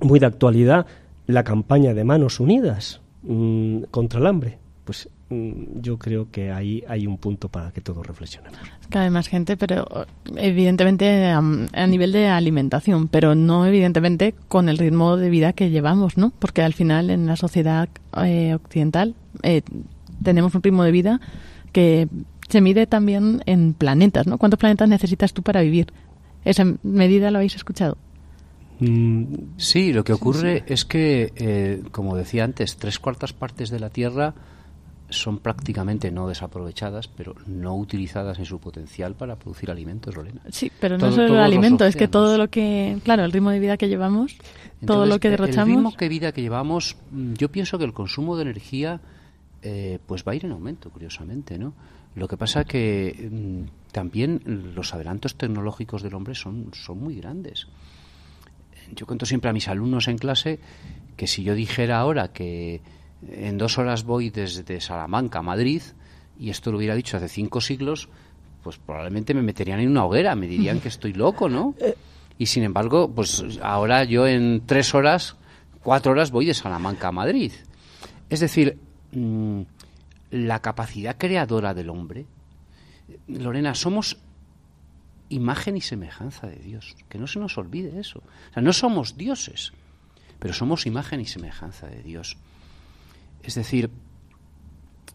muy 0.00 0.18
de 0.20 0.26
actualidad 0.26 0.86
la 1.26 1.44
campaña 1.44 1.94
de 1.94 2.04
Manos 2.04 2.40
Unidas 2.40 3.00
mmm, 3.22 3.84
contra 3.90 4.20
el 4.20 4.26
hambre, 4.26 4.58
pues 4.84 5.08
Mm, 5.08 5.19
yo 5.30 5.98
creo 5.98 6.30
que 6.30 6.50
ahí 6.50 6.82
hay 6.88 7.06
un 7.06 7.16
punto 7.16 7.48
para 7.48 7.70
que 7.70 7.80
todos 7.80 8.04
reflexionemos. 8.04 8.58
Cada 8.88 9.10
más 9.10 9.28
gente, 9.28 9.56
pero 9.56 10.06
evidentemente 10.36 11.26
a, 11.26 11.86
nivel 11.86 12.12
de 12.12 12.28
alimentación, 12.28 13.06
pero 13.06 13.34
no 13.36 13.64
evidentemente 13.64 14.34
con 14.48 14.68
el 14.68 14.76
ritmo 14.76 15.16
de 15.16 15.30
vida 15.30 15.52
que 15.52 15.70
llevamos, 15.70 16.16
¿no? 16.16 16.32
Porque 16.38 16.62
al 16.62 16.74
final 16.74 17.10
en 17.10 17.26
la 17.26 17.36
sociedad 17.36 17.88
eh, 18.24 18.54
occidental 18.54 19.14
eh, 19.42 19.62
tenemos 20.22 20.54
un 20.54 20.62
ritmo 20.62 20.82
de 20.82 20.90
vida 20.90 21.20
que 21.72 22.08
se 22.48 22.60
mide 22.60 22.88
también 22.88 23.42
en 23.46 23.74
planetas, 23.74 24.26
¿no? 24.26 24.36
¿Cuántos 24.36 24.58
planetas 24.58 24.88
necesitas 24.88 25.32
tú 25.32 25.42
para 25.42 25.60
vivir? 25.60 25.92
¿Esa 26.44 26.64
medida 26.82 27.30
lo 27.30 27.38
habéis 27.38 27.54
escuchado? 27.54 27.96
Mm, 28.80 29.24
sí, 29.58 29.92
lo 29.92 30.02
que 30.02 30.12
ocurre 30.12 30.64
es 30.66 30.84
que, 30.84 31.32
eh, 31.36 31.82
como 31.92 32.16
decía 32.16 32.42
antes, 32.42 32.76
tres 32.76 32.98
cuartas 32.98 33.32
partes 33.32 33.70
de 33.70 33.78
la 33.78 33.90
Tierra 33.90 34.34
son 35.10 35.38
prácticamente 35.38 36.10
no 36.10 36.28
desaprovechadas, 36.28 37.08
pero 37.08 37.34
no 37.46 37.76
utilizadas 37.76 38.38
en 38.38 38.44
su 38.44 38.58
potencial 38.58 39.14
para 39.14 39.36
producir 39.36 39.70
alimentos, 39.70 40.16
Lorena. 40.16 40.40
Sí, 40.50 40.70
pero 40.80 40.96
no 40.96 41.12
solo 41.12 41.34
el 41.34 41.40
alimento, 41.40 41.84
es 41.84 41.96
que 41.96 42.08
todo 42.08 42.38
lo 42.38 42.48
que, 42.48 42.98
claro, 43.04 43.24
el 43.24 43.32
ritmo 43.32 43.50
de 43.50 43.58
vida 43.58 43.76
que 43.76 43.88
llevamos, 43.88 44.36
todo 44.86 45.06
lo 45.06 45.18
que 45.18 45.30
derrochamos. 45.30 45.68
El 45.68 45.74
ritmo 45.74 45.94
de 45.98 46.08
vida 46.08 46.32
que 46.32 46.42
llevamos, 46.42 46.96
mm, 47.10 47.34
yo 47.34 47.50
pienso 47.50 47.78
que 47.78 47.84
el 47.84 47.92
consumo 47.92 48.36
de 48.36 48.42
energía 48.42 49.00
eh, 49.62 49.98
pues 50.06 50.24
va 50.26 50.32
a 50.32 50.34
ir 50.34 50.44
en 50.46 50.52
aumento, 50.52 50.90
curiosamente, 50.90 51.58
¿no? 51.58 51.74
Lo 52.14 52.26
que 52.26 52.36
pasa 52.36 52.64
que 52.64 53.28
mm, 53.30 53.92
también 53.92 54.72
los 54.74 54.94
adelantos 54.94 55.36
tecnológicos 55.36 56.02
del 56.02 56.14
hombre 56.14 56.34
son, 56.34 56.70
son 56.72 56.98
muy 56.98 57.16
grandes. 57.16 57.66
Yo 58.94 59.06
cuento 59.06 59.26
siempre 59.26 59.50
a 59.50 59.52
mis 59.52 59.68
alumnos 59.68 60.08
en 60.08 60.18
clase 60.18 60.58
que 61.16 61.26
si 61.26 61.42
yo 61.42 61.54
dijera 61.54 61.98
ahora 61.98 62.32
que 62.32 62.80
en 63.28 63.58
dos 63.58 63.78
horas 63.78 64.04
voy 64.04 64.30
desde 64.30 64.80
Salamanca 64.80 65.40
a 65.40 65.42
Madrid, 65.42 65.82
y 66.38 66.50
esto 66.50 66.70
lo 66.70 66.78
hubiera 66.78 66.94
dicho 66.94 67.16
hace 67.16 67.28
cinco 67.28 67.60
siglos, 67.60 68.08
pues 68.62 68.78
probablemente 68.78 69.34
me 69.34 69.42
meterían 69.42 69.80
en 69.80 69.90
una 69.90 70.04
hoguera, 70.04 70.34
me 70.34 70.46
dirían 70.46 70.80
que 70.80 70.88
estoy 70.88 71.12
loco, 71.12 71.48
¿no? 71.48 71.74
Y 72.38 72.46
sin 72.46 72.62
embargo, 72.62 73.12
pues 73.14 73.44
ahora 73.60 74.04
yo 74.04 74.26
en 74.26 74.62
tres 74.64 74.94
horas, 74.94 75.36
cuatro 75.82 76.12
horas 76.12 76.30
voy 76.30 76.46
de 76.46 76.54
Salamanca 76.54 77.08
a 77.08 77.12
Madrid. 77.12 77.52
Es 78.30 78.40
decir, 78.40 78.78
mm, 79.12 79.60
la 80.30 80.60
capacidad 80.60 81.18
creadora 81.18 81.74
del 81.74 81.90
hombre, 81.90 82.24
Lorena, 83.28 83.74
somos 83.74 84.16
imagen 85.28 85.76
y 85.76 85.82
semejanza 85.82 86.46
de 86.46 86.56
Dios, 86.56 86.96
que 87.10 87.18
no 87.18 87.26
se 87.26 87.38
nos 87.38 87.58
olvide 87.58 88.00
eso. 88.00 88.20
O 88.20 88.54
sea, 88.54 88.62
no 88.62 88.72
somos 88.72 89.18
dioses, 89.18 89.74
pero 90.38 90.54
somos 90.54 90.86
imagen 90.86 91.20
y 91.20 91.26
semejanza 91.26 91.88
de 91.88 92.02
Dios. 92.02 92.38
Es 93.42 93.54
decir, 93.54 93.90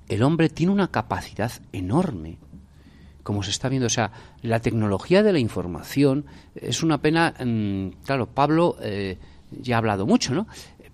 el 0.08 0.24
hombre 0.24 0.50
tiene 0.50 0.72
una 0.72 0.90
capacidad 0.90 1.52
enorme, 1.72 2.38
como 3.24 3.44
se 3.44 3.52
está 3.52 3.70
viendo. 3.70 3.88
O 3.88 3.90
sea, 3.90 4.12
la 4.42 4.60
tecnología 4.60 5.24
de 5.24 5.34
la 5.34 5.40
información 5.40 6.26
es 6.56 6.84
una 6.84 7.00
pena. 7.00 7.34
Mm, 7.44 7.90
claro, 8.04 8.28
Pablo 8.28 8.78
eh, 8.82 9.18
ya 9.52 9.76
ha 9.76 9.78
hablado 9.80 10.06
mucho, 10.06 10.34
¿no? 10.34 10.48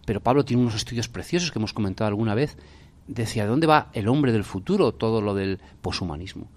Pero 0.05 0.21
Pablo 0.21 0.45
tiene 0.45 0.61
unos 0.61 0.75
estudios 0.75 1.09
preciosos 1.09 1.51
que 1.51 1.59
hemos 1.59 1.73
comentado 1.73 2.07
alguna 2.07 2.35
vez. 2.35 2.57
Decía, 3.07 3.45
¿dónde 3.45 3.67
va 3.67 3.89
el 3.93 4.07
hombre 4.07 4.31
del 4.31 4.43
futuro? 4.43 4.93
Todo 4.93 5.21
lo 5.21 5.33
del 5.33 5.59
poshumanismo. 5.81 6.47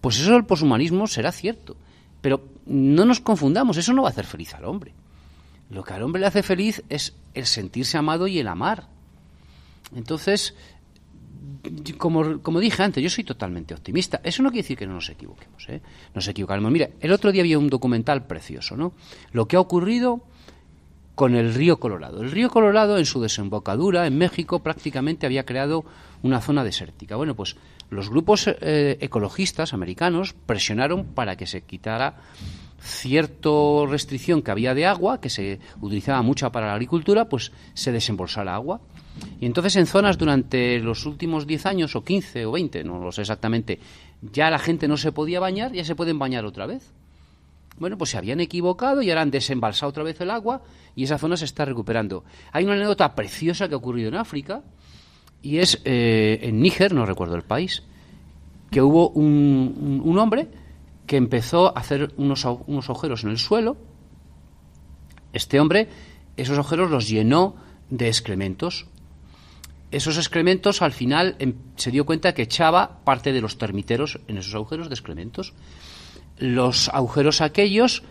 Pues 0.00 0.18
eso 0.18 0.32
del 0.32 0.44
poshumanismo 0.44 1.06
será 1.06 1.32
cierto. 1.32 1.76
Pero 2.20 2.44
no 2.66 3.04
nos 3.04 3.20
confundamos, 3.20 3.76
eso 3.76 3.92
no 3.92 4.02
va 4.02 4.08
a 4.08 4.12
hacer 4.12 4.26
feliz 4.26 4.54
al 4.54 4.64
hombre. 4.64 4.92
Lo 5.70 5.84
que 5.84 5.94
al 5.94 6.02
hombre 6.02 6.20
le 6.20 6.26
hace 6.26 6.42
feliz 6.42 6.82
es 6.88 7.14
el 7.34 7.46
sentirse 7.46 7.96
amado 7.96 8.26
y 8.26 8.38
el 8.38 8.48
amar. 8.48 8.88
Entonces, 9.94 10.54
como, 11.98 12.40
como, 12.42 12.60
dije 12.60 12.82
antes, 12.82 13.02
yo 13.02 13.10
soy 13.10 13.24
totalmente 13.24 13.74
optimista. 13.74 14.20
Eso 14.22 14.42
no 14.42 14.50
quiere 14.50 14.62
decir 14.62 14.78
que 14.78 14.86
no 14.86 14.94
nos 14.94 15.08
equivoquemos, 15.08 15.68
¿eh? 15.68 15.80
Nos 16.14 16.26
equivocaremos. 16.28 16.70
Mira, 16.70 16.90
el 17.00 17.12
otro 17.12 17.32
día 17.32 17.42
había 17.42 17.58
un 17.58 17.68
documental 17.68 18.26
precioso, 18.26 18.76
¿no? 18.76 18.92
Lo 19.32 19.46
que 19.46 19.56
ha 19.56 19.60
ocurrido 19.60 20.22
con 21.14 21.34
el 21.34 21.52
río 21.52 21.78
Colorado. 21.78 22.22
El 22.22 22.30
río 22.30 22.48
Colorado, 22.48 22.96
en 22.96 23.04
su 23.04 23.20
desembocadura, 23.20 24.06
en 24.06 24.16
México, 24.16 24.60
prácticamente 24.62 25.26
había 25.26 25.44
creado 25.44 25.84
una 26.22 26.40
zona 26.40 26.64
desértica. 26.64 27.16
Bueno, 27.16 27.34
pues 27.34 27.56
los 27.90 28.08
grupos 28.08 28.46
eh, 28.48 28.96
ecologistas 29.00 29.74
americanos 29.74 30.34
presionaron 30.46 31.04
para 31.06 31.36
que 31.36 31.46
se 31.46 31.62
quitara 31.62 32.16
cierta 32.80 33.50
restricción 33.86 34.40
que 34.40 34.50
había 34.50 34.74
de 34.74 34.86
agua, 34.86 35.20
que 35.20 35.28
se 35.28 35.60
utilizaba 35.80 36.22
mucho 36.22 36.50
para 36.50 36.68
la 36.68 36.72
agricultura, 36.72 37.28
pues 37.28 37.52
se 37.74 37.92
desembolsara 37.92 38.54
agua. 38.54 38.80
Y 39.40 39.46
entonces 39.46 39.76
en 39.76 39.86
zonas 39.86 40.18
durante 40.18 40.78
los 40.78 41.06
últimos 41.06 41.46
10 41.46 41.66
años, 41.66 41.96
o 41.96 42.04
15 42.04 42.46
o 42.46 42.52
20, 42.52 42.84
no 42.84 42.98
lo 42.98 43.12
sé 43.12 43.22
exactamente, 43.22 43.78
ya 44.20 44.50
la 44.50 44.58
gente 44.58 44.88
no 44.88 44.96
se 44.96 45.12
podía 45.12 45.40
bañar, 45.40 45.72
ya 45.72 45.84
se 45.84 45.94
pueden 45.94 46.18
bañar 46.18 46.44
otra 46.44 46.66
vez. 46.66 46.92
Bueno, 47.78 47.96
pues 47.96 48.10
se 48.10 48.18
habían 48.18 48.40
equivocado 48.40 49.00
y 49.00 49.08
ahora 49.08 49.22
han 49.22 49.30
desembalsado 49.30 49.88
otra 49.88 50.02
vez 50.02 50.20
el 50.20 50.30
agua 50.30 50.62
y 50.94 51.04
esa 51.04 51.16
zona 51.16 51.38
se 51.38 51.46
está 51.46 51.64
recuperando. 51.64 52.24
Hay 52.52 52.64
una 52.64 52.74
anécdota 52.74 53.14
preciosa 53.14 53.68
que 53.68 53.74
ha 53.74 53.78
ocurrido 53.78 54.08
en 54.08 54.16
África 54.16 54.62
y 55.40 55.58
es 55.58 55.80
eh, 55.84 56.40
en 56.42 56.60
Níger, 56.60 56.92
no 56.92 57.06
recuerdo 57.06 57.36
el 57.36 57.42
país, 57.42 57.82
que 58.70 58.82
hubo 58.82 59.08
un, 59.08 60.02
un, 60.04 60.18
hombre 60.18 60.48
que 61.06 61.16
empezó 61.16 61.76
a 61.76 61.80
hacer 61.80 62.12
unos, 62.18 62.44
unos 62.44 62.90
agujeros 62.90 63.24
en 63.24 63.30
el 63.30 63.38
suelo. 63.38 63.78
Este 65.32 65.58
hombre, 65.58 65.88
esos 66.36 66.58
agujeros 66.58 66.90
los 66.90 67.08
llenó 67.08 67.56
de 67.88 68.08
excrementos 68.08 68.89
esos 69.90 70.16
excrementos 70.16 70.82
al 70.82 70.92
final 70.92 71.36
em, 71.38 71.54
se 71.76 71.90
dio 71.90 72.06
cuenta 72.06 72.34
que 72.34 72.42
echaba 72.42 73.04
parte 73.04 73.32
de 73.32 73.40
los 73.40 73.58
termiteros 73.58 74.20
en 74.28 74.38
esos 74.38 74.54
agujeros 74.54 74.88
de 74.88 74.94
excrementos. 74.94 75.52
Los 76.38 76.88
agujeros 76.88 77.40
aquellos 77.40 78.02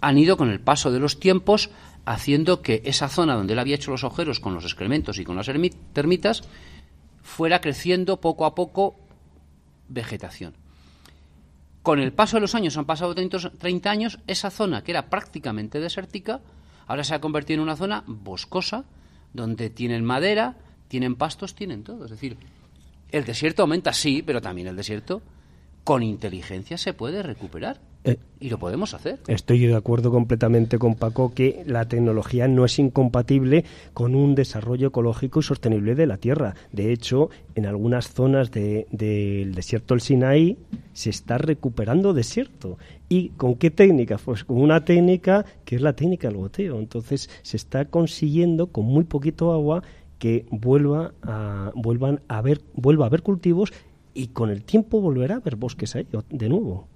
han 0.00 0.18
ido 0.18 0.36
con 0.36 0.50
el 0.50 0.60
paso 0.60 0.90
de 0.90 1.00
los 1.00 1.20
tiempos 1.20 1.70
haciendo 2.04 2.62
que 2.62 2.82
esa 2.84 3.08
zona 3.08 3.34
donde 3.34 3.52
él 3.52 3.58
había 3.58 3.76
hecho 3.76 3.90
los 3.90 4.04
agujeros 4.04 4.40
con 4.40 4.54
los 4.54 4.64
excrementos 4.64 5.18
y 5.18 5.24
con 5.24 5.36
las 5.36 5.50
termitas 5.92 6.42
fuera 7.22 7.60
creciendo 7.60 8.20
poco 8.20 8.46
a 8.46 8.54
poco 8.54 8.96
vegetación. 9.88 10.54
Con 11.82 12.00
el 12.00 12.12
paso 12.12 12.36
de 12.36 12.40
los 12.40 12.54
años, 12.54 12.76
han 12.76 12.86
pasado 12.86 13.14
30 13.14 13.90
años, 13.90 14.18
esa 14.26 14.50
zona 14.50 14.82
que 14.82 14.92
era 14.92 15.08
prácticamente 15.08 15.80
desértica, 15.80 16.40
ahora 16.86 17.04
se 17.04 17.14
ha 17.14 17.20
convertido 17.20 17.58
en 17.58 17.62
una 17.62 17.76
zona 17.76 18.04
boscosa, 18.06 18.84
donde 19.32 19.70
tienen 19.70 20.04
madera, 20.04 20.56
tienen 20.88 21.14
pastos, 21.14 21.54
tienen 21.54 21.84
todo. 21.84 22.04
Es 22.04 22.10
decir, 22.10 22.36
el 23.10 23.24
desierto 23.24 23.62
aumenta, 23.62 23.92
sí, 23.92 24.22
pero 24.24 24.40
también 24.40 24.68
el 24.68 24.76
desierto 24.76 25.22
con 25.84 26.02
inteligencia 26.02 26.76
se 26.76 26.92
puede 26.92 27.22
recuperar. 27.22 27.80
Eh, 28.04 28.18
y 28.40 28.50
lo 28.50 28.58
podemos 28.58 28.94
hacer. 28.94 29.20
Estoy 29.26 29.66
de 29.66 29.74
acuerdo 29.74 30.10
completamente 30.10 30.78
con 30.78 30.94
Paco 30.94 31.32
que 31.34 31.64
la 31.66 31.88
tecnología 31.88 32.46
no 32.46 32.64
es 32.64 32.78
incompatible 32.78 33.64
con 33.92 34.14
un 34.14 34.34
desarrollo 34.34 34.88
ecológico 34.88 35.40
y 35.40 35.42
sostenible 35.42 35.94
de 35.94 36.06
la 36.06 36.18
Tierra. 36.18 36.54
De 36.72 36.92
hecho, 36.92 37.30
en 37.54 37.66
algunas 37.66 38.12
zonas 38.12 38.50
del 38.50 39.54
desierto 39.54 39.94
del 39.94 40.02
Sinaí 40.02 40.58
se 40.92 41.10
está 41.10 41.38
recuperando 41.38 42.12
desierto. 42.12 42.78
¿Y 43.08 43.30
con 43.30 43.56
qué 43.56 43.70
técnica? 43.70 44.18
Pues 44.22 44.44
con 44.44 44.60
una 44.60 44.84
técnica 44.84 45.44
que 45.64 45.76
es 45.76 45.82
la 45.82 45.94
técnica 45.94 46.28
del 46.28 46.36
goteo. 46.36 46.78
Entonces 46.78 47.30
se 47.42 47.56
está 47.56 47.86
consiguiendo 47.86 48.68
con 48.68 48.84
muy 48.84 49.04
poquito 49.04 49.52
agua 49.52 49.82
que 50.18 50.46
vuelva 50.50 51.14
a, 51.22 51.72
vuelvan 51.74 52.20
a 52.28 52.42
ver, 52.42 52.60
vuelva 52.74 53.04
a 53.04 53.08
haber 53.08 53.22
cultivos 53.22 53.72
y 54.14 54.28
con 54.28 54.50
el 54.50 54.64
tiempo 54.64 55.00
volverá 55.00 55.36
a 55.36 55.38
haber 55.38 55.56
bosques 55.56 55.94
ahí 55.96 56.06
de 56.30 56.48
nuevo. 56.48 56.88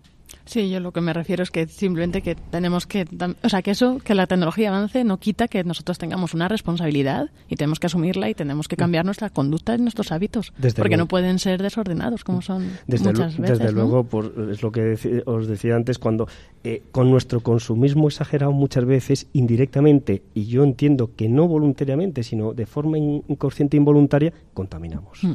Sí, 0.44 0.70
yo 0.70 0.80
lo 0.80 0.92
que 0.92 1.00
me 1.00 1.12
refiero 1.12 1.42
es 1.42 1.50
que 1.50 1.66
simplemente 1.66 2.22
que 2.22 2.34
tenemos 2.34 2.86
que, 2.86 3.06
o 3.42 3.48
sea, 3.48 3.62
que 3.62 3.70
eso, 3.70 3.98
que 3.98 4.14
la 4.14 4.26
tecnología 4.26 4.68
avance 4.70 5.04
no 5.04 5.18
quita 5.18 5.48
que 5.48 5.64
nosotros 5.64 5.98
tengamos 5.98 6.34
una 6.34 6.48
responsabilidad 6.48 7.30
y 7.48 7.56
tenemos 7.56 7.78
que 7.78 7.86
asumirla 7.86 8.28
y 8.28 8.34
tenemos 8.34 8.68
que 8.68 8.76
cambiar 8.76 9.04
nuestra 9.04 9.30
conducta 9.30 9.74
y 9.74 9.78
nuestros 9.78 10.12
hábitos, 10.12 10.52
porque 10.76 10.96
no 10.96 11.06
pueden 11.06 11.38
ser 11.38 11.62
desordenados 11.62 12.24
como 12.24 12.42
son 12.42 12.70
muchas 12.86 13.38
veces. 13.38 13.58
Desde 13.58 13.72
luego, 13.72 14.06
es 14.50 14.62
lo 14.62 14.72
que 14.72 15.22
os 15.26 15.46
decía 15.46 15.76
antes, 15.76 15.98
cuando 15.98 16.28
eh, 16.64 16.82
con 16.90 17.10
nuestro 17.10 17.40
consumismo 17.40 18.08
exagerado 18.08 18.52
muchas 18.52 18.84
veces, 18.84 19.26
indirectamente, 19.32 20.22
y 20.34 20.46
yo 20.46 20.64
entiendo 20.64 21.10
que 21.16 21.28
no 21.28 21.48
voluntariamente, 21.48 22.22
sino 22.22 22.52
de 22.52 22.66
forma 22.66 22.98
inconsciente 22.98 23.76
e 23.76 23.78
involuntaria, 23.78 24.32
contaminamos. 24.54 25.22
Mm. 25.22 25.32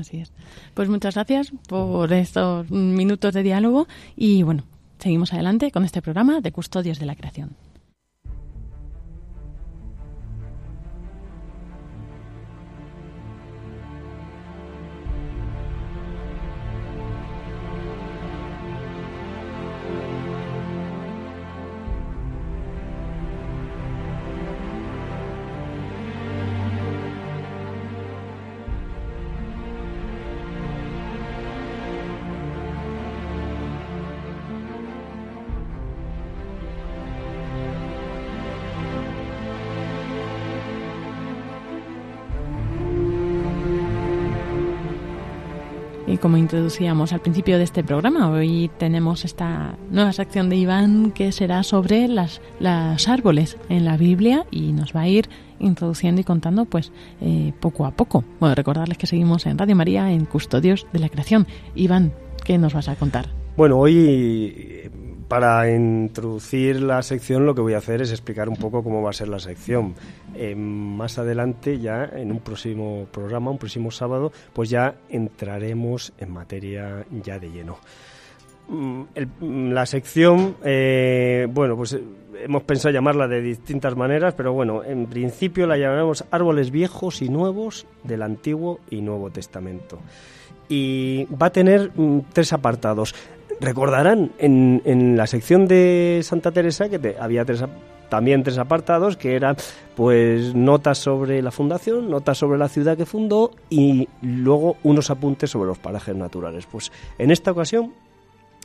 Así 0.00 0.18
es. 0.18 0.32
Pues 0.74 0.88
muchas 0.88 1.14
gracias 1.14 1.52
por 1.68 2.12
estos 2.12 2.70
minutos 2.70 3.32
de 3.32 3.42
diálogo 3.42 3.86
y 4.16 4.42
bueno, 4.42 4.64
seguimos 4.98 5.32
adelante 5.32 5.70
con 5.70 5.84
este 5.84 6.02
programa 6.02 6.40
de 6.40 6.52
Custodios 6.52 6.98
de 6.98 7.06
la 7.06 7.16
Creación. 7.16 7.56
Como 46.20 46.36
introducíamos 46.36 47.12
al 47.12 47.20
principio 47.20 47.58
de 47.58 47.64
este 47.64 47.82
programa, 47.82 48.30
hoy 48.30 48.70
tenemos 48.78 49.24
esta 49.24 49.76
nueva 49.90 50.12
sección 50.12 50.48
de 50.48 50.56
Iván 50.56 51.10
que 51.10 51.32
será 51.32 51.62
sobre 51.64 52.06
las, 52.06 52.40
los 52.60 53.08
árboles 53.08 53.56
en 53.68 53.84
la 53.84 53.96
Biblia 53.96 54.46
y 54.50 54.72
nos 54.72 54.94
va 54.94 55.02
a 55.02 55.08
ir 55.08 55.28
introduciendo 55.58 56.20
y 56.20 56.24
contando 56.24 56.64
pues 56.64 56.92
eh, 57.20 57.52
poco 57.60 57.86
a 57.86 57.90
poco. 57.90 58.24
Bueno, 58.38 58.54
recordarles 58.54 58.98
que 58.98 59.06
seguimos 59.06 59.46
en 59.46 59.58
Radio 59.58 59.74
María 59.74 60.12
en 60.12 60.24
Custodios 60.24 60.86
de 60.92 61.00
la 61.00 61.08
Creación. 61.08 61.46
Iván, 61.74 62.12
¿qué 62.44 62.56
nos 62.56 62.72
vas 62.72 62.88
a 62.88 62.94
contar? 62.96 63.28
Bueno, 63.56 63.78
hoy 63.78 64.90
para 65.28 65.70
introducir 65.70 66.80
la 66.80 67.02
sección 67.02 67.46
lo 67.46 67.54
que 67.54 67.60
voy 67.60 67.74
a 67.74 67.78
hacer 67.78 68.02
es 68.02 68.10
explicar 68.10 68.48
un 68.48 68.56
poco 68.56 68.82
cómo 68.82 69.02
va 69.02 69.10
a 69.10 69.12
ser 69.12 69.28
la 69.28 69.38
sección. 69.38 69.94
Eh, 70.34 70.54
más 70.54 71.18
adelante, 71.18 71.78
ya 71.78 72.04
en 72.04 72.30
un 72.30 72.40
próximo 72.40 73.06
programa, 73.10 73.50
un 73.50 73.58
próximo 73.58 73.90
sábado, 73.90 74.32
pues 74.52 74.70
ya 74.70 74.94
entraremos 75.08 76.12
en 76.18 76.32
materia 76.32 77.04
ya 77.10 77.38
de 77.38 77.50
lleno. 77.50 77.78
Mm, 78.68 79.02
mm, 79.40 79.70
la 79.72 79.86
sección, 79.86 80.56
eh, 80.64 81.46
bueno, 81.50 81.76
pues 81.76 81.92
eh, 81.92 82.02
hemos 82.42 82.64
pensado 82.64 82.92
llamarla 82.92 83.28
de 83.28 83.40
distintas 83.40 83.96
maneras, 83.96 84.34
pero 84.34 84.52
bueno, 84.52 84.82
en 84.82 85.06
principio 85.06 85.66
la 85.66 85.76
llamaremos 85.76 86.24
árboles 86.30 86.70
viejos 86.70 87.22
y 87.22 87.28
nuevos 87.28 87.86
del 88.02 88.22
Antiguo 88.22 88.80
y 88.90 89.02
Nuevo 89.02 89.30
Testamento. 89.30 89.98
Y 90.68 91.26
va 91.26 91.46
a 91.46 91.52
tener 91.52 91.92
mm, 91.94 92.22
tres 92.32 92.52
apartados. 92.52 93.14
Recordarán 93.60 94.32
en, 94.38 94.82
en 94.84 95.16
la 95.16 95.26
sección 95.26 95.66
de 95.66 96.20
Santa 96.22 96.52
Teresa 96.52 96.88
que 96.88 97.16
había 97.18 97.44
también 98.08 98.42
tres 98.42 98.58
apartados 98.58 99.16
que 99.16 99.34
eran 99.34 99.56
pues 99.94 100.54
notas 100.54 100.98
sobre 100.98 101.42
la 101.42 101.50
fundación, 101.50 102.10
notas 102.10 102.38
sobre 102.38 102.58
la 102.58 102.68
ciudad 102.68 102.96
que 102.96 103.06
fundó 103.06 103.52
y 103.70 104.08
luego 104.22 104.76
unos 104.82 105.10
apuntes 105.10 105.50
sobre 105.50 105.68
los 105.68 105.78
parajes 105.78 106.14
naturales. 106.14 106.66
Pues 106.66 106.92
en 107.18 107.30
esta 107.30 107.52
ocasión 107.52 107.92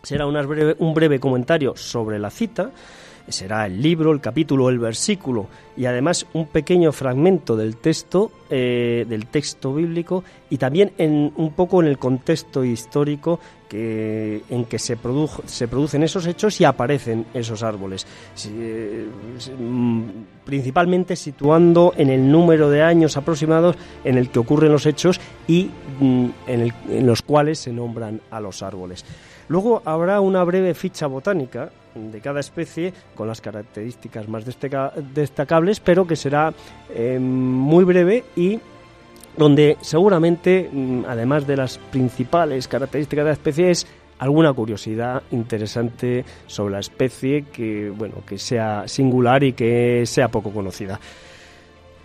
será 0.04 0.26
un 0.28 0.94
breve 0.94 1.20
comentario 1.20 1.76
sobre 1.76 2.20
la 2.20 2.30
cita 2.30 2.72
será 3.32 3.66
el 3.66 3.82
libro, 3.82 4.12
el 4.12 4.22
capítulo, 4.22 4.70
el 4.70 4.80
versículo 4.80 5.48
y 5.78 5.86
además 5.86 6.26
un 6.34 6.48
pequeño 6.48 6.92
fragmento 6.92 7.56
del 7.56 7.78
texto, 7.78 8.32
eh, 8.50 9.06
del 9.08 9.28
texto 9.28 9.74
bíblico 9.74 10.24
y 10.50 10.58
también 10.58 10.92
en, 10.98 11.32
un 11.36 11.52
poco 11.54 11.82
en 11.82 11.88
el 11.88 11.98
contexto 11.98 12.64
histórico 12.64 13.40
que, 13.72 14.44
en 14.50 14.66
que 14.66 14.78
se, 14.78 14.98
producen 14.98 16.04
esos 16.04 16.28
hechos 16.28 16.60
y 16.60 16.66
aparecen 16.66 17.28
esos 17.34 17.64
árboles, 17.64 18.06
eh, 18.50 19.08
mm, 19.58 20.04
principalmente 20.44 21.16
situando 21.16 21.94
en 21.96 22.10
el 22.10 22.30
número 22.30 22.70
de 22.70 22.82
años 22.84 23.16
aproximados 23.16 23.78
en 24.04 24.18
el 24.18 24.30
que 24.30 24.40
ocurren 24.40 24.74
los 24.74 24.86
hechos 24.86 25.22
y 25.48 25.70
mm, 26.02 26.26
en 26.48 27.08
los 27.08 27.22
cuales 27.22 27.60
se 27.60 27.72
nombran 27.72 28.20
a 28.30 28.42
los 28.42 28.62
árboles. 28.62 29.06
Luego 29.48 29.82
habrá 29.86 30.20
una 30.20 30.44
breve 30.44 30.74
ficha 30.74 31.08
botánica 31.08 31.72
de 31.96 32.20
cada 32.20 32.42
especie 32.42 32.94
con 33.16 33.30
las 33.30 33.40
características 33.40 34.28
más 34.28 34.44
destacables, 34.46 35.80
pero 35.80 36.06
que 36.06 36.18
será 36.18 36.54
eh, 36.90 37.20
muy 37.20 37.86
breve 37.86 38.26
y 38.36 38.60
donde 39.38 39.78
seguramente, 39.82 40.70
mm, 40.72 41.06
además 41.08 41.48
de 41.48 41.58
las 41.58 41.78
principales 41.78 42.68
características 42.68 43.26
de 43.26 43.30
la 43.30 43.34
especie, 43.34 43.72
es 43.72 43.88
alguna 44.20 44.54
curiosidad 44.54 45.24
interesante 45.32 46.24
sobre 46.46 46.74
la 46.74 46.80
especie 46.80 47.46
que, 47.52 47.90
bueno, 47.90 48.18
que 48.26 48.38
sea 48.38 48.88
singular 48.88 49.44
y 49.44 49.54
que 49.54 50.04
sea 50.06 50.28
poco 50.28 50.52
conocida. 50.52 51.00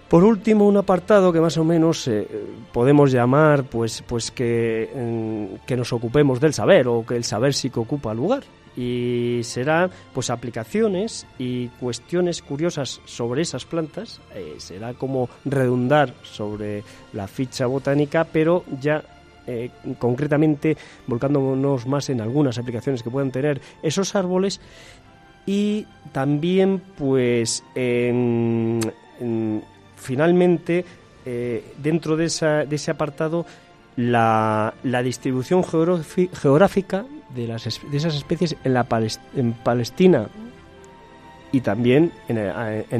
Por 0.08 0.22
último, 0.22 0.66
un 0.66 0.76
apartado 0.76 1.32
que 1.32 1.40
más 1.40 1.58
o 1.58 1.64
menos 1.64 2.06
eh, 2.06 2.26
podemos 2.72 3.10
llamar 3.10 3.64
pues, 3.64 4.02
pues 4.06 4.30
que, 4.30 4.88
mm, 4.94 5.66
que, 5.66 5.76
nos 5.76 5.92
ocupemos 5.92 6.40
del 6.40 6.54
saber 6.54 6.86
o 6.86 7.04
que 7.04 7.16
el 7.16 7.24
saber 7.24 7.54
sí 7.54 7.70
que 7.70 7.80
ocupa 7.80 8.14
lugar. 8.14 8.44
Y 8.76 9.40
será 9.42 9.88
pues 10.12 10.28
aplicaciones 10.30 11.26
y 11.38 11.68
cuestiones 11.80 12.42
curiosas 12.42 13.00
sobre 13.06 13.42
esas 13.42 13.64
plantas. 13.64 14.20
Eh, 14.34 14.56
será 14.58 14.94
como 14.94 15.28
redundar 15.44 16.12
sobre 16.22 16.84
la 17.12 17.26
ficha 17.26 17.66
botánica, 17.66 18.24
pero 18.24 18.64
ya 18.80 19.02
eh, 19.46 19.70
concretamente 19.98 20.76
volcándonos 21.06 21.86
más 21.86 22.10
en 22.10 22.20
algunas 22.20 22.58
aplicaciones 22.58 23.02
que 23.02 23.10
puedan 23.10 23.30
tener 23.30 23.60
esos 23.82 24.14
árboles 24.14 24.60
y 25.46 25.86
también 26.12 26.82
pues 26.98 27.62
en 27.74 28.80
finalmente, 30.06 30.84
eh, 31.24 31.72
dentro 31.78 32.16
de, 32.16 32.26
ese 32.26 32.90
apartado, 32.90 33.46
la, 33.96 34.72
distribución 35.02 35.64
geográfica 35.64 37.06
de, 37.34 37.46
las, 37.46 37.64
de, 37.64 37.96
esas 37.96 38.14
especies 38.14 38.56
en, 38.64 38.74
la 38.74 38.86
en 39.34 39.52
Palestina 39.52 40.28
y 41.52 41.60
también 41.60 42.12
en 42.28 42.36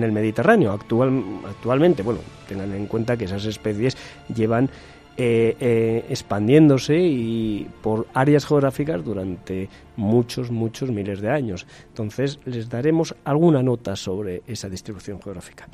el, 0.03 0.13
Mediterráneo. 0.13 0.73
Actual, 0.73 1.23
actualmente, 1.49 2.03
bueno, 2.03 2.21
tengan 2.49 2.73
en 2.73 2.87
cuenta 2.87 3.17
que 3.17 3.25
esas 3.25 3.45
especies 3.45 3.97
llevan 4.35 4.71
eh, 5.17 5.57
eh, 5.61 6.05
expandiéndose 6.09 6.99
y 6.99 7.69
por 7.83 8.07
áreas 8.15 8.47
geográficas 8.47 9.05
durante 9.05 9.69
muchos, 9.97 10.51
muchos 10.51 10.91
miles 10.91 11.21
de 11.21 11.31
años. 11.31 11.67
Entonces, 11.89 12.39
les 12.45 12.69
daremos 12.69 13.15
alguna 13.25 13.63
nota 13.63 13.97
sobre 13.97 14.43
esa 14.47 14.69
distribución 14.69 15.21
geográfica 15.21 15.69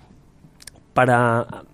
para 0.92 1.64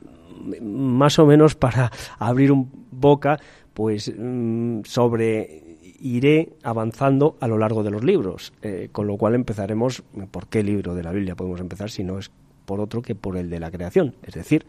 más 0.60 1.18
o 1.18 1.26
menos 1.26 1.54
para 1.54 1.90
abrir 2.18 2.52
un 2.52 2.70
boca 2.90 3.38
pues 3.74 4.12
mm, 4.16 4.82
sobre 4.84 5.67
iré 5.98 6.56
avanzando 6.62 7.36
a 7.40 7.48
lo 7.48 7.58
largo 7.58 7.82
de 7.82 7.90
los 7.90 8.04
libros, 8.04 8.52
eh, 8.62 8.88
con 8.92 9.06
lo 9.06 9.16
cual 9.16 9.34
empezaremos, 9.34 10.02
¿por 10.30 10.48
qué 10.48 10.62
libro 10.62 10.94
de 10.94 11.02
la 11.02 11.12
Biblia 11.12 11.34
podemos 11.34 11.60
empezar 11.60 11.90
si 11.90 12.04
no 12.04 12.18
es 12.18 12.30
por 12.64 12.80
otro 12.80 13.02
que 13.02 13.14
por 13.14 13.36
el 13.36 13.50
de 13.50 13.60
la 13.60 13.70
creación, 13.70 14.14
es 14.22 14.34
decir, 14.34 14.66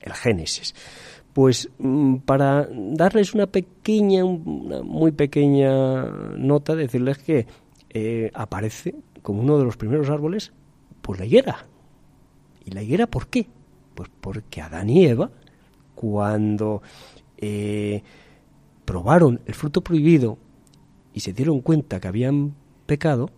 el 0.00 0.12
Génesis? 0.12 0.74
Pues 1.32 1.68
mm, 1.78 2.16
para 2.18 2.68
darles 2.70 3.34
una 3.34 3.46
pequeña, 3.46 4.24
una 4.24 4.82
muy 4.82 5.12
pequeña 5.12 6.04
nota, 6.36 6.74
decirles 6.74 7.18
que 7.18 7.46
eh, 7.90 8.30
aparece 8.34 8.94
como 9.22 9.40
uno 9.40 9.58
de 9.58 9.64
los 9.64 9.76
primeros 9.76 10.10
árboles, 10.10 10.52
pues 11.02 11.18
la 11.18 11.26
higuera. 11.26 11.66
¿Y 12.64 12.70
la 12.70 12.82
higuera 12.82 13.06
por 13.06 13.28
qué? 13.28 13.46
Pues 13.94 14.10
porque 14.20 14.60
Adán 14.60 14.90
y 14.90 15.06
Eva, 15.06 15.30
cuando 15.94 16.82
eh, 17.36 18.02
probaron 18.84 19.40
el 19.46 19.54
fruto 19.54 19.80
prohibido 19.82 20.38
y 21.14 21.20
se 21.20 21.32
dieron 21.32 21.60
cuenta 21.60 22.00
que 22.00 22.08
habían 22.08 22.54
pecado, 22.86 23.30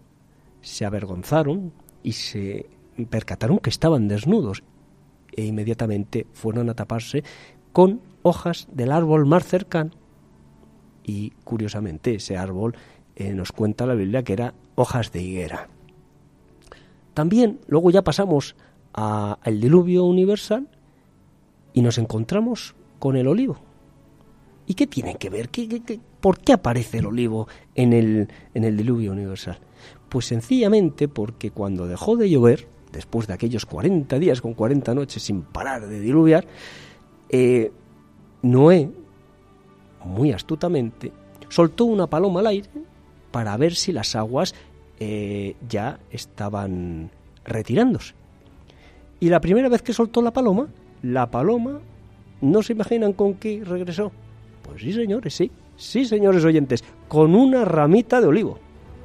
se 0.63 0.85
avergonzaron 0.85 1.73
y 2.03 2.13
se 2.13 2.71
percataron 3.11 3.59
que 3.59 3.71
estaban 3.71 4.09
desnudos 4.09 4.65
e 5.33 5.45
inmediatamente 5.45 6.27
fueron 6.33 6.71
a 6.71 6.75
taparse 6.75 7.23
con 7.73 8.01
hojas 8.23 8.67
del 8.73 8.91
árbol 8.91 9.27
más 9.27 9.45
cercano. 9.45 9.91
Y 11.05 11.31
curiosamente 11.45 12.15
ese 12.15 12.37
árbol 12.37 12.75
eh, 13.15 13.35
nos 13.35 13.53
cuenta 13.53 13.87
la 13.87 13.95
Biblia 13.95 14.25
que 14.25 14.33
era 14.33 14.55
hojas 14.75 15.13
de 15.13 15.23
higuera. 15.23 15.69
También 17.15 17.61
luego 17.69 17.91
ya 17.91 18.03
pasamos 18.03 18.57
al 18.93 19.61
diluvio 19.61 20.05
universal 20.05 20.69
y 21.75 21.83
nos 21.83 21.99
encontramos 21.99 22.75
con 22.99 23.17
el 23.17 23.29
olivo. 23.29 23.59
¿Y 24.67 24.75
qué 24.75 24.87
tiene 24.87 25.17
que 25.17 25.31
ver? 25.31 25.51
¿Qué, 25.51 26.01
por 26.27 26.41
qué 26.41 26.55
aparece 26.55 26.99
el 26.99 27.07
olivo 27.07 27.47
en 27.77 27.93
el, 27.93 28.29
en 28.53 28.65
el 28.65 28.77
diluvio 28.77 29.13
universal? 29.13 29.61
Pues 30.09 30.25
sencillamente 30.25 31.07
porque 31.07 31.53
cuando 31.53 31.87
dejó 31.87 32.17
de 32.17 32.29
llover, 32.29 32.67
después 32.91 33.29
de 33.29 33.35
aquellos 33.35 33.65
40 33.65 34.19
días 34.19 34.41
con 34.41 34.55
40 34.55 34.93
noches 34.93 35.23
sin 35.23 35.43
parar 35.43 35.87
de 35.87 36.01
diluviar, 36.01 36.45
eh, 37.29 37.71
Noé, 38.43 38.91
muy 40.05 40.33
astutamente, 40.33 41.13
soltó 41.49 41.85
una 41.85 42.09
paloma 42.09 42.41
al 42.41 42.49
aire 42.49 42.71
para 43.31 43.57
ver 43.57 43.77
si 43.77 43.93
las 43.93 44.17
aguas 44.17 44.53
eh, 44.99 45.55
ya 45.69 46.01
estaban 46.11 47.13
retirándose. 47.45 48.15
Y 49.21 49.29
la 49.29 49.41
primera 49.41 49.69
vez 49.69 49.81
que 49.81 49.93
soltó 49.93 50.23
la 50.23 50.33
paloma, 50.33 50.67
la 51.03 51.31
paloma, 51.31 51.79
¿no 52.41 52.65
se 52.65 52.73
imaginan 52.73 53.13
con 53.13 53.35
qué 53.35 53.63
regresó? 53.65 54.11
Pues 54.65 54.83
sí, 54.83 54.93
señores, 54.93 55.33
sí. 55.33 55.53
Sí, 55.77 56.05
señores 56.05 56.45
oyentes, 56.45 56.85
con 57.09 57.35
una 57.35 57.65
ramita 57.65 58.21
de 58.21 58.27
olivo. 58.27 58.59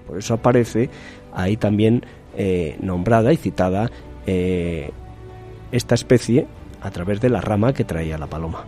Por 0.08 0.18
eso 0.18 0.34
aparece 0.34 0.90
ahí 1.34 1.58
también 1.58 2.04
eh, 2.36 2.78
nombrada 2.82 3.34
y 3.34 3.38
citada 3.38 3.90
eh, 4.26 4.92
esta 5.72 5.96
especie 5.96 6.48
a 6.82 6.92
través 6.92 7.22
de 7.22 7.30
la 7.30 7.42
rama 7.42 7.74
que 7.74 7.84
traía 7.84 8.18
la 8.18 8.28
paloma. 8.28 8.66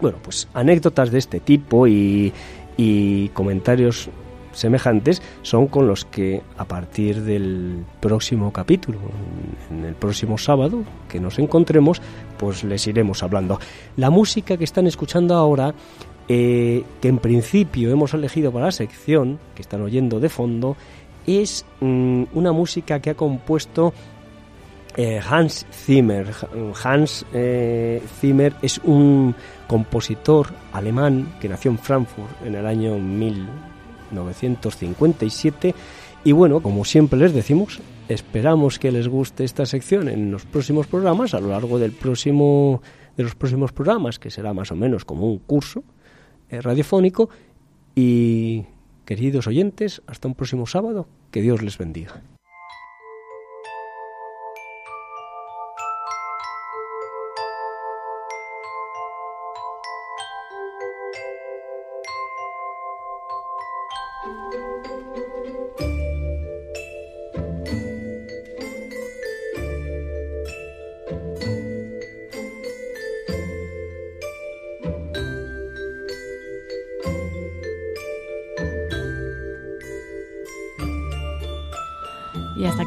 Bueno, 0.00 0.18
pues 0.22 0.48
anécdotas 0.54 1.10
de 1.10 1.18
este 1.18 1.40
tipo 1.40 1.86
y, 1.86 2.32
y 2.76 3.28
comentarios 3.30 4.10
semejantes 4.52 5.22
son 5.42 5.68
con 5.68 5.86
los 5.86 6.04
que 6.04 6.42
a 6.56 6.64
partir 6.64 7.22
del 7.22 7.84
próximo 8.00 8.52
capítulo, 8.52 8.98
en 9.70 9.84
el 9.84 9.94
próximo 9.94 10.38
sábado 10.38 10.82
que 11.08 11.20
nos 11.20 11.38
encontremos, 11.38 12.02
pues 12.38 12.64
les 12.64 12.86
iremos 12.86 13.22
hablando. 13.22 13.58
La 13.96 14.10
música 14.10 14.56
que 14.56 14.64
están 14.64 14.86
escuchando 14.86 15.34
ahora, 15.34 15.74
eh, 16.28 16.84
que 17.00 17.08
en 17.08 17.18
principio 17.18 17.90
hemos 17.90 18.14
elegido 18.14 18.52
para 18.52 18.66
la 18.66 18.72
sección, 18.72 19.38
que 19.54 19.62
están 19.62 19.82
oyendo 19.82 20.20
de 20.20 20.28
fondo, 20.28 20.76
es 21.26 21.64
mm, 21.80 22.24
una 22.34 22.52
música 22.52 23.00
que 23.00 23.10
ha 23.10 23.14
compuesto 23.14 23.92
Eh, 24.98 25.20
Hans 25.20 25.66
Zimmer. 25.70 26.26
Hans 26.82 27.24
eh, 27.32 28.02
Zimmer 28.20 28.52
es 28.62 28.80
un 28.82 29.32
compositor 29.68 30.48
alemán 30.72 31.36
que 31.40 31.48
nació 31.48 31.70
en 31.70 31.78
Frankfurt 31.78 32.44
en 32.44 32.56
el 32.56 32.66
año 32.66 32.98
1957 32.98 35.72
y 36.24 36.32
bueno, 36.32 36.60
como 36.60 36.84
siempre 36.84 37.16
les 37.16 37.32
decimos, 37.32 37.78
esperamos 38.08 38.80
que 38.80 38.90
les 38.90 39.06
guste 39.06 39.44
esta 39.44 39.66
sección 39.66 40.08
en 40.08 40.32
los 40.32 40.46
próximos 40.46 40.88
programas, 40.88 41.32
a 41.32 41.38
lo 41.38 41.50
largo 41.50 41.78
del 41.78 41.92
próximo, 41.92 42.82
de 43.16 43.22
los 43.22 43.36
próximos 43.36 43.70
programas, 43.70 44.18
que 44.18 44.32
será 44.32 44.52
más 44.52 44.72
o 44.72 44.74
menos 44.74 45.04
como 45.04 45.28
un 45.28 45.38
curso 45.38 45.84
radiofónico. 46.50 47.30
Y 47.94 48.64
queridos 49.04 49.46
oyentes, 49.46 50.02
hasta 50.06 50.28
un 50.28 50.34
próximo 50.34 50.66
sábado, 50.66 51.08
que 51.30 51.42
Dios 51.42 51.62
les 51.62 51.78
bendiga. 51.78 52.22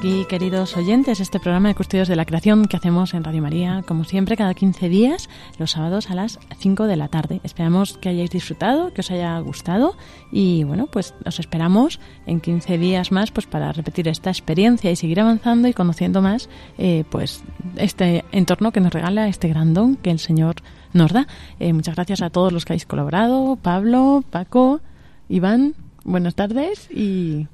Aquí, 0.01 0.25
queridos 0.25 0.75
oyentes, 0.77 1.19
este 1.19 1.39
programa 1.39 1.67
de 1.67 1.75
Custodios 1.75 2.07
de 2.07 2.15
la 2.15 2.25
Creación 2.25 2.65
que 2.65 2.75
hacemos 2.75 3.13
en 3.13 3.23
Radio 3.23 3.43
María, 3.43 3.83
como 3.87 4.03
siempre, 4.03 4.35
cada 4.35 4.55
15 4.55 4.89
días, 4.89 5.29
los 5.59 5.69
sábados 5.69 6.09
a 6.09 6.15
las 6.15 6.39
5 6.57 6.87
de 6.87 6.95
la 6.95 7.07
tarde. 7.07 7.39
Esperamos 7.43 7.99
que 7.99 8.09
hayáis 8.09 8.31
disfrutado, 8.31 8.91
que 8.93 9.01
os 9.01 9.11
haya 9.11 9.37
gustado 9.41 9.95
y, 10.31 10.63
bueno, 10.63 10.87
pues 10.87 11.13
os 11.23 11.39
esperamos 11.39 11.99
en 12.25 12.41
15 12.41 12.79
días 12.79 13.11
más 13.11 13.29
pues 13.29 13.45
para 13.45 13.71
repetir 13.73 14.07
esta 14.07 14.31
experiencia 14.31 14.89
y 14.89 14.95
seguir 14.95 15.19
avanzando 15.19 15.67
y 15.67 15.73
conociendo 15.73 16.23
más 16.23 16.49
eh, 16.79 17.03
pues 17.11 17.43
este 17.75 18.25
entorno 18.31 18.71
que 18.71 18.79
nos 18.79 18.91
regala 18.93 19.27
este 19.27 19.49
gran 19.49 19.75
don 19.75 19.97
que 19.97 20.09
el 20.09 20.17
Señor 20.17 20.55
nos 20.93 21.13
da. 21.13 21.27
Eh, 21.59 21.73
muchas 21.73 21.93
gracias 21.93 22.23
a 22.23 22.31
todos 22.31 22.51
los 22.51 22.65
que 22.65 22.73
habéis 22.73 22.87
colaborado, 22.87 23.55
Pablo, 23.55 24.23
Paco, 24.31 24.81
Iván, 25.29 25.75
buenas 26.03 26.33
tardes 26.33 26.89
y 26.89 27.45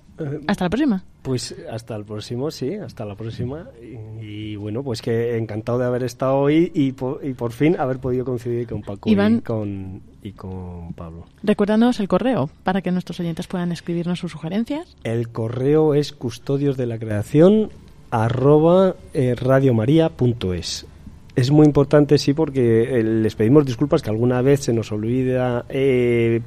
hasta 0.47 0.65
la 0.65 0.69
próxima. 0.69 1.03
Pues 1.21 1.55
hasta 1.71 1.95
el 1.95 2.05
próximo, 2.05 2.51
sí, 2.51 2.75
hasta 2.75 3.05
la 3.05 3.15
próxima. 3.15 3.67
Y, 4.21 4.55
bueno, 4.55 4.83
pues 4.83 5.01
que 5.01 5.37
encantado 5.37 5.79
de 5.79 5.85
haber 5.85 6.03
estado 6.03 6.37
hoy 6.37 6.71
y 6.73 6.93
por, 6.93 7.23
y 7.23 7.33
por 7.33 7.51
fin 7.51 7.79
haber 7.79 7.99
podido 7.99 8.25
coincidir 8.25 8.67
con 8.67 8.81
Paco 8.81 9.09
y, 9.09 9.41
con, 9.41 10.01
y 10.23 10.31
con 10.31 10.93
Pablo. 10.93 11.25
Recuérdanos 11.43 11.99
el 11.99 12.07
correo 12.07 12.49
para 12.63 12.81
que 12.81 12.91
nuestros 12.91 13.19
oyentes 13.19 13.47
puedan 13.47 13.71
escribirnos 13.71 14.19
sus 14.19 14.31
sugerencias. 14.31 14.95
El 15.03 15.29
correo 15.29 15.93
es 15.93 16.13
custodios 16.13 16.77
de 16.77 16.85
la 16.85 16.97
creación 16.97 17.69
arroba 18.09 18.95
eh, 19.13 19.35
radiomaria.es 19.35 20.85
es 21.37 21.51
muy 21.51 21.67
importante, 21.67 22.17
sí, 22.17 22.33
porque 22.33 22.99
eh, 22.99 23.03
les 23.03 23.35
pedimos 23.35 23.63
disculpas 23.63 24.01
que 24.01 24.09
alguna 24.09 24.41
vez 24.41 24.61
se 24.61 24.73
nos 24.73 24.91
olvida 24.91 25.65
eh, 25.69 26.41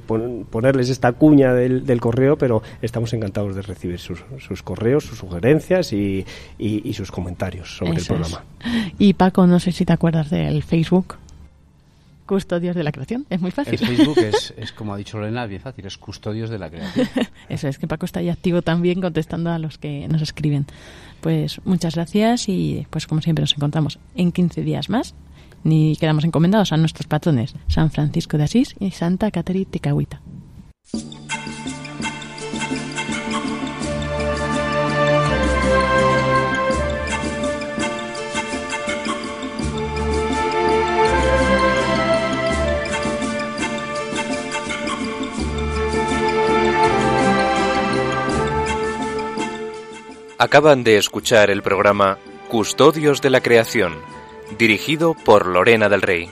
ponerles 0.50 0.88
esta 0.88 1.12
cuña 1.12 1.54
del, 1.54 2.00
correo, 2.00 2.36
pero 2.36 2.60
estamos 2.82 3.12
encantados 3.12 3.54
de 3.54 3.62
recibir 3.62 4.00
sus, 4.00 4.24
correos, 4.64 5.04
sus 5.04 5.18
sugerencias 5.18 5.92
y, 5.92 6.26
sus 6.92 7.12
comentarios 7.12 7.76
sobre 7.76 8.00
el 8.00 8.04
programa. 8.04 8.42
Y 8.98 9.14
Paco, 9.14 9.46
no 9.46 9.60
sé 9.60 9.70
si 9.70 9.84
te 9.84 9.92
acuerdas 9.92 10.28
del 10.28 10.64
Facebook. 10.64 11.14
Custodios 12.30 12.76
de 12.76 12.84
la 12.84 12.92
Creación. 12.92 13.26
Es 13.28 13.40
muy 13.40 13.50
fácil. 13.50 13.74
El 13.74 13.88
Facebook 13.88 14.18
es, 14.18 14.54
es, 14.56 14.70
como 14.70 14.94
ha 14.94 14.96
dicho 14.96 15.18
Lorena, 15.18 15.46
bien 15.46 15.60
fácil, 15.60 15.84
es 15.84 15.98
Custodios 15.98 16.48
de 16.48 16.60
la 16.60 16.70
Creación. 16.70 17.08
Eso 17.48 17.66
es, 17.66 17.76
que 17.76 17.88
Paco 17.88 18.06
está 18.06 18.20
ahí 18.20 18.28
activo 18.28 18.62
también 18.62 19.00
contestando 19.00 19.50
a 19.50 19.58
los 19.58 19.78
que 19.78 20.06
nos 20.06 20.22
escriben. 20.22 20.64
Pues 21.20 21.60
muchas 21.64 21.96
gracias 21.96 22.48
y 22.48 22.86
pues 22.88 23.08
como 23.08 23.20
siempre 23.20 23.42
nos 23.42 23.52
encontramos 23.54 23.98
en 24.14 24.30
15 24.30 24.62
días 24.62 24.88
más. 24.90 25.16
Ni 25.64 25.96
quedamos 25.96 26.22
encomendados 26.22 26.72
a 26.72 26.76
nuestros 26.76 27.08
patrones, 27.08 27.56
San 27.66 27.90
Francisco 27.90 28.38
de 28.38 28.44
Asís 28.44 28.76
y 28.78 28.92
Santa 28.92 29.32
Caterina 29.32 29.68
Ticahuita. 29.68 30.20
Acaban 50.40 50.84
de 50.84 50.96
escuchar 50.96 51.50
el 51.50 51.60
programa 51.60 52.16
Custodios 52.48 53.20
de 53.20 53.28
la 53.28 53.42
Creación, 53.42 53.92
dirigido 54.56 55.12
por 55.12 55.44
Lorena 55.44 55.90
del 55.90 56.00
Rey. 56.00 56.30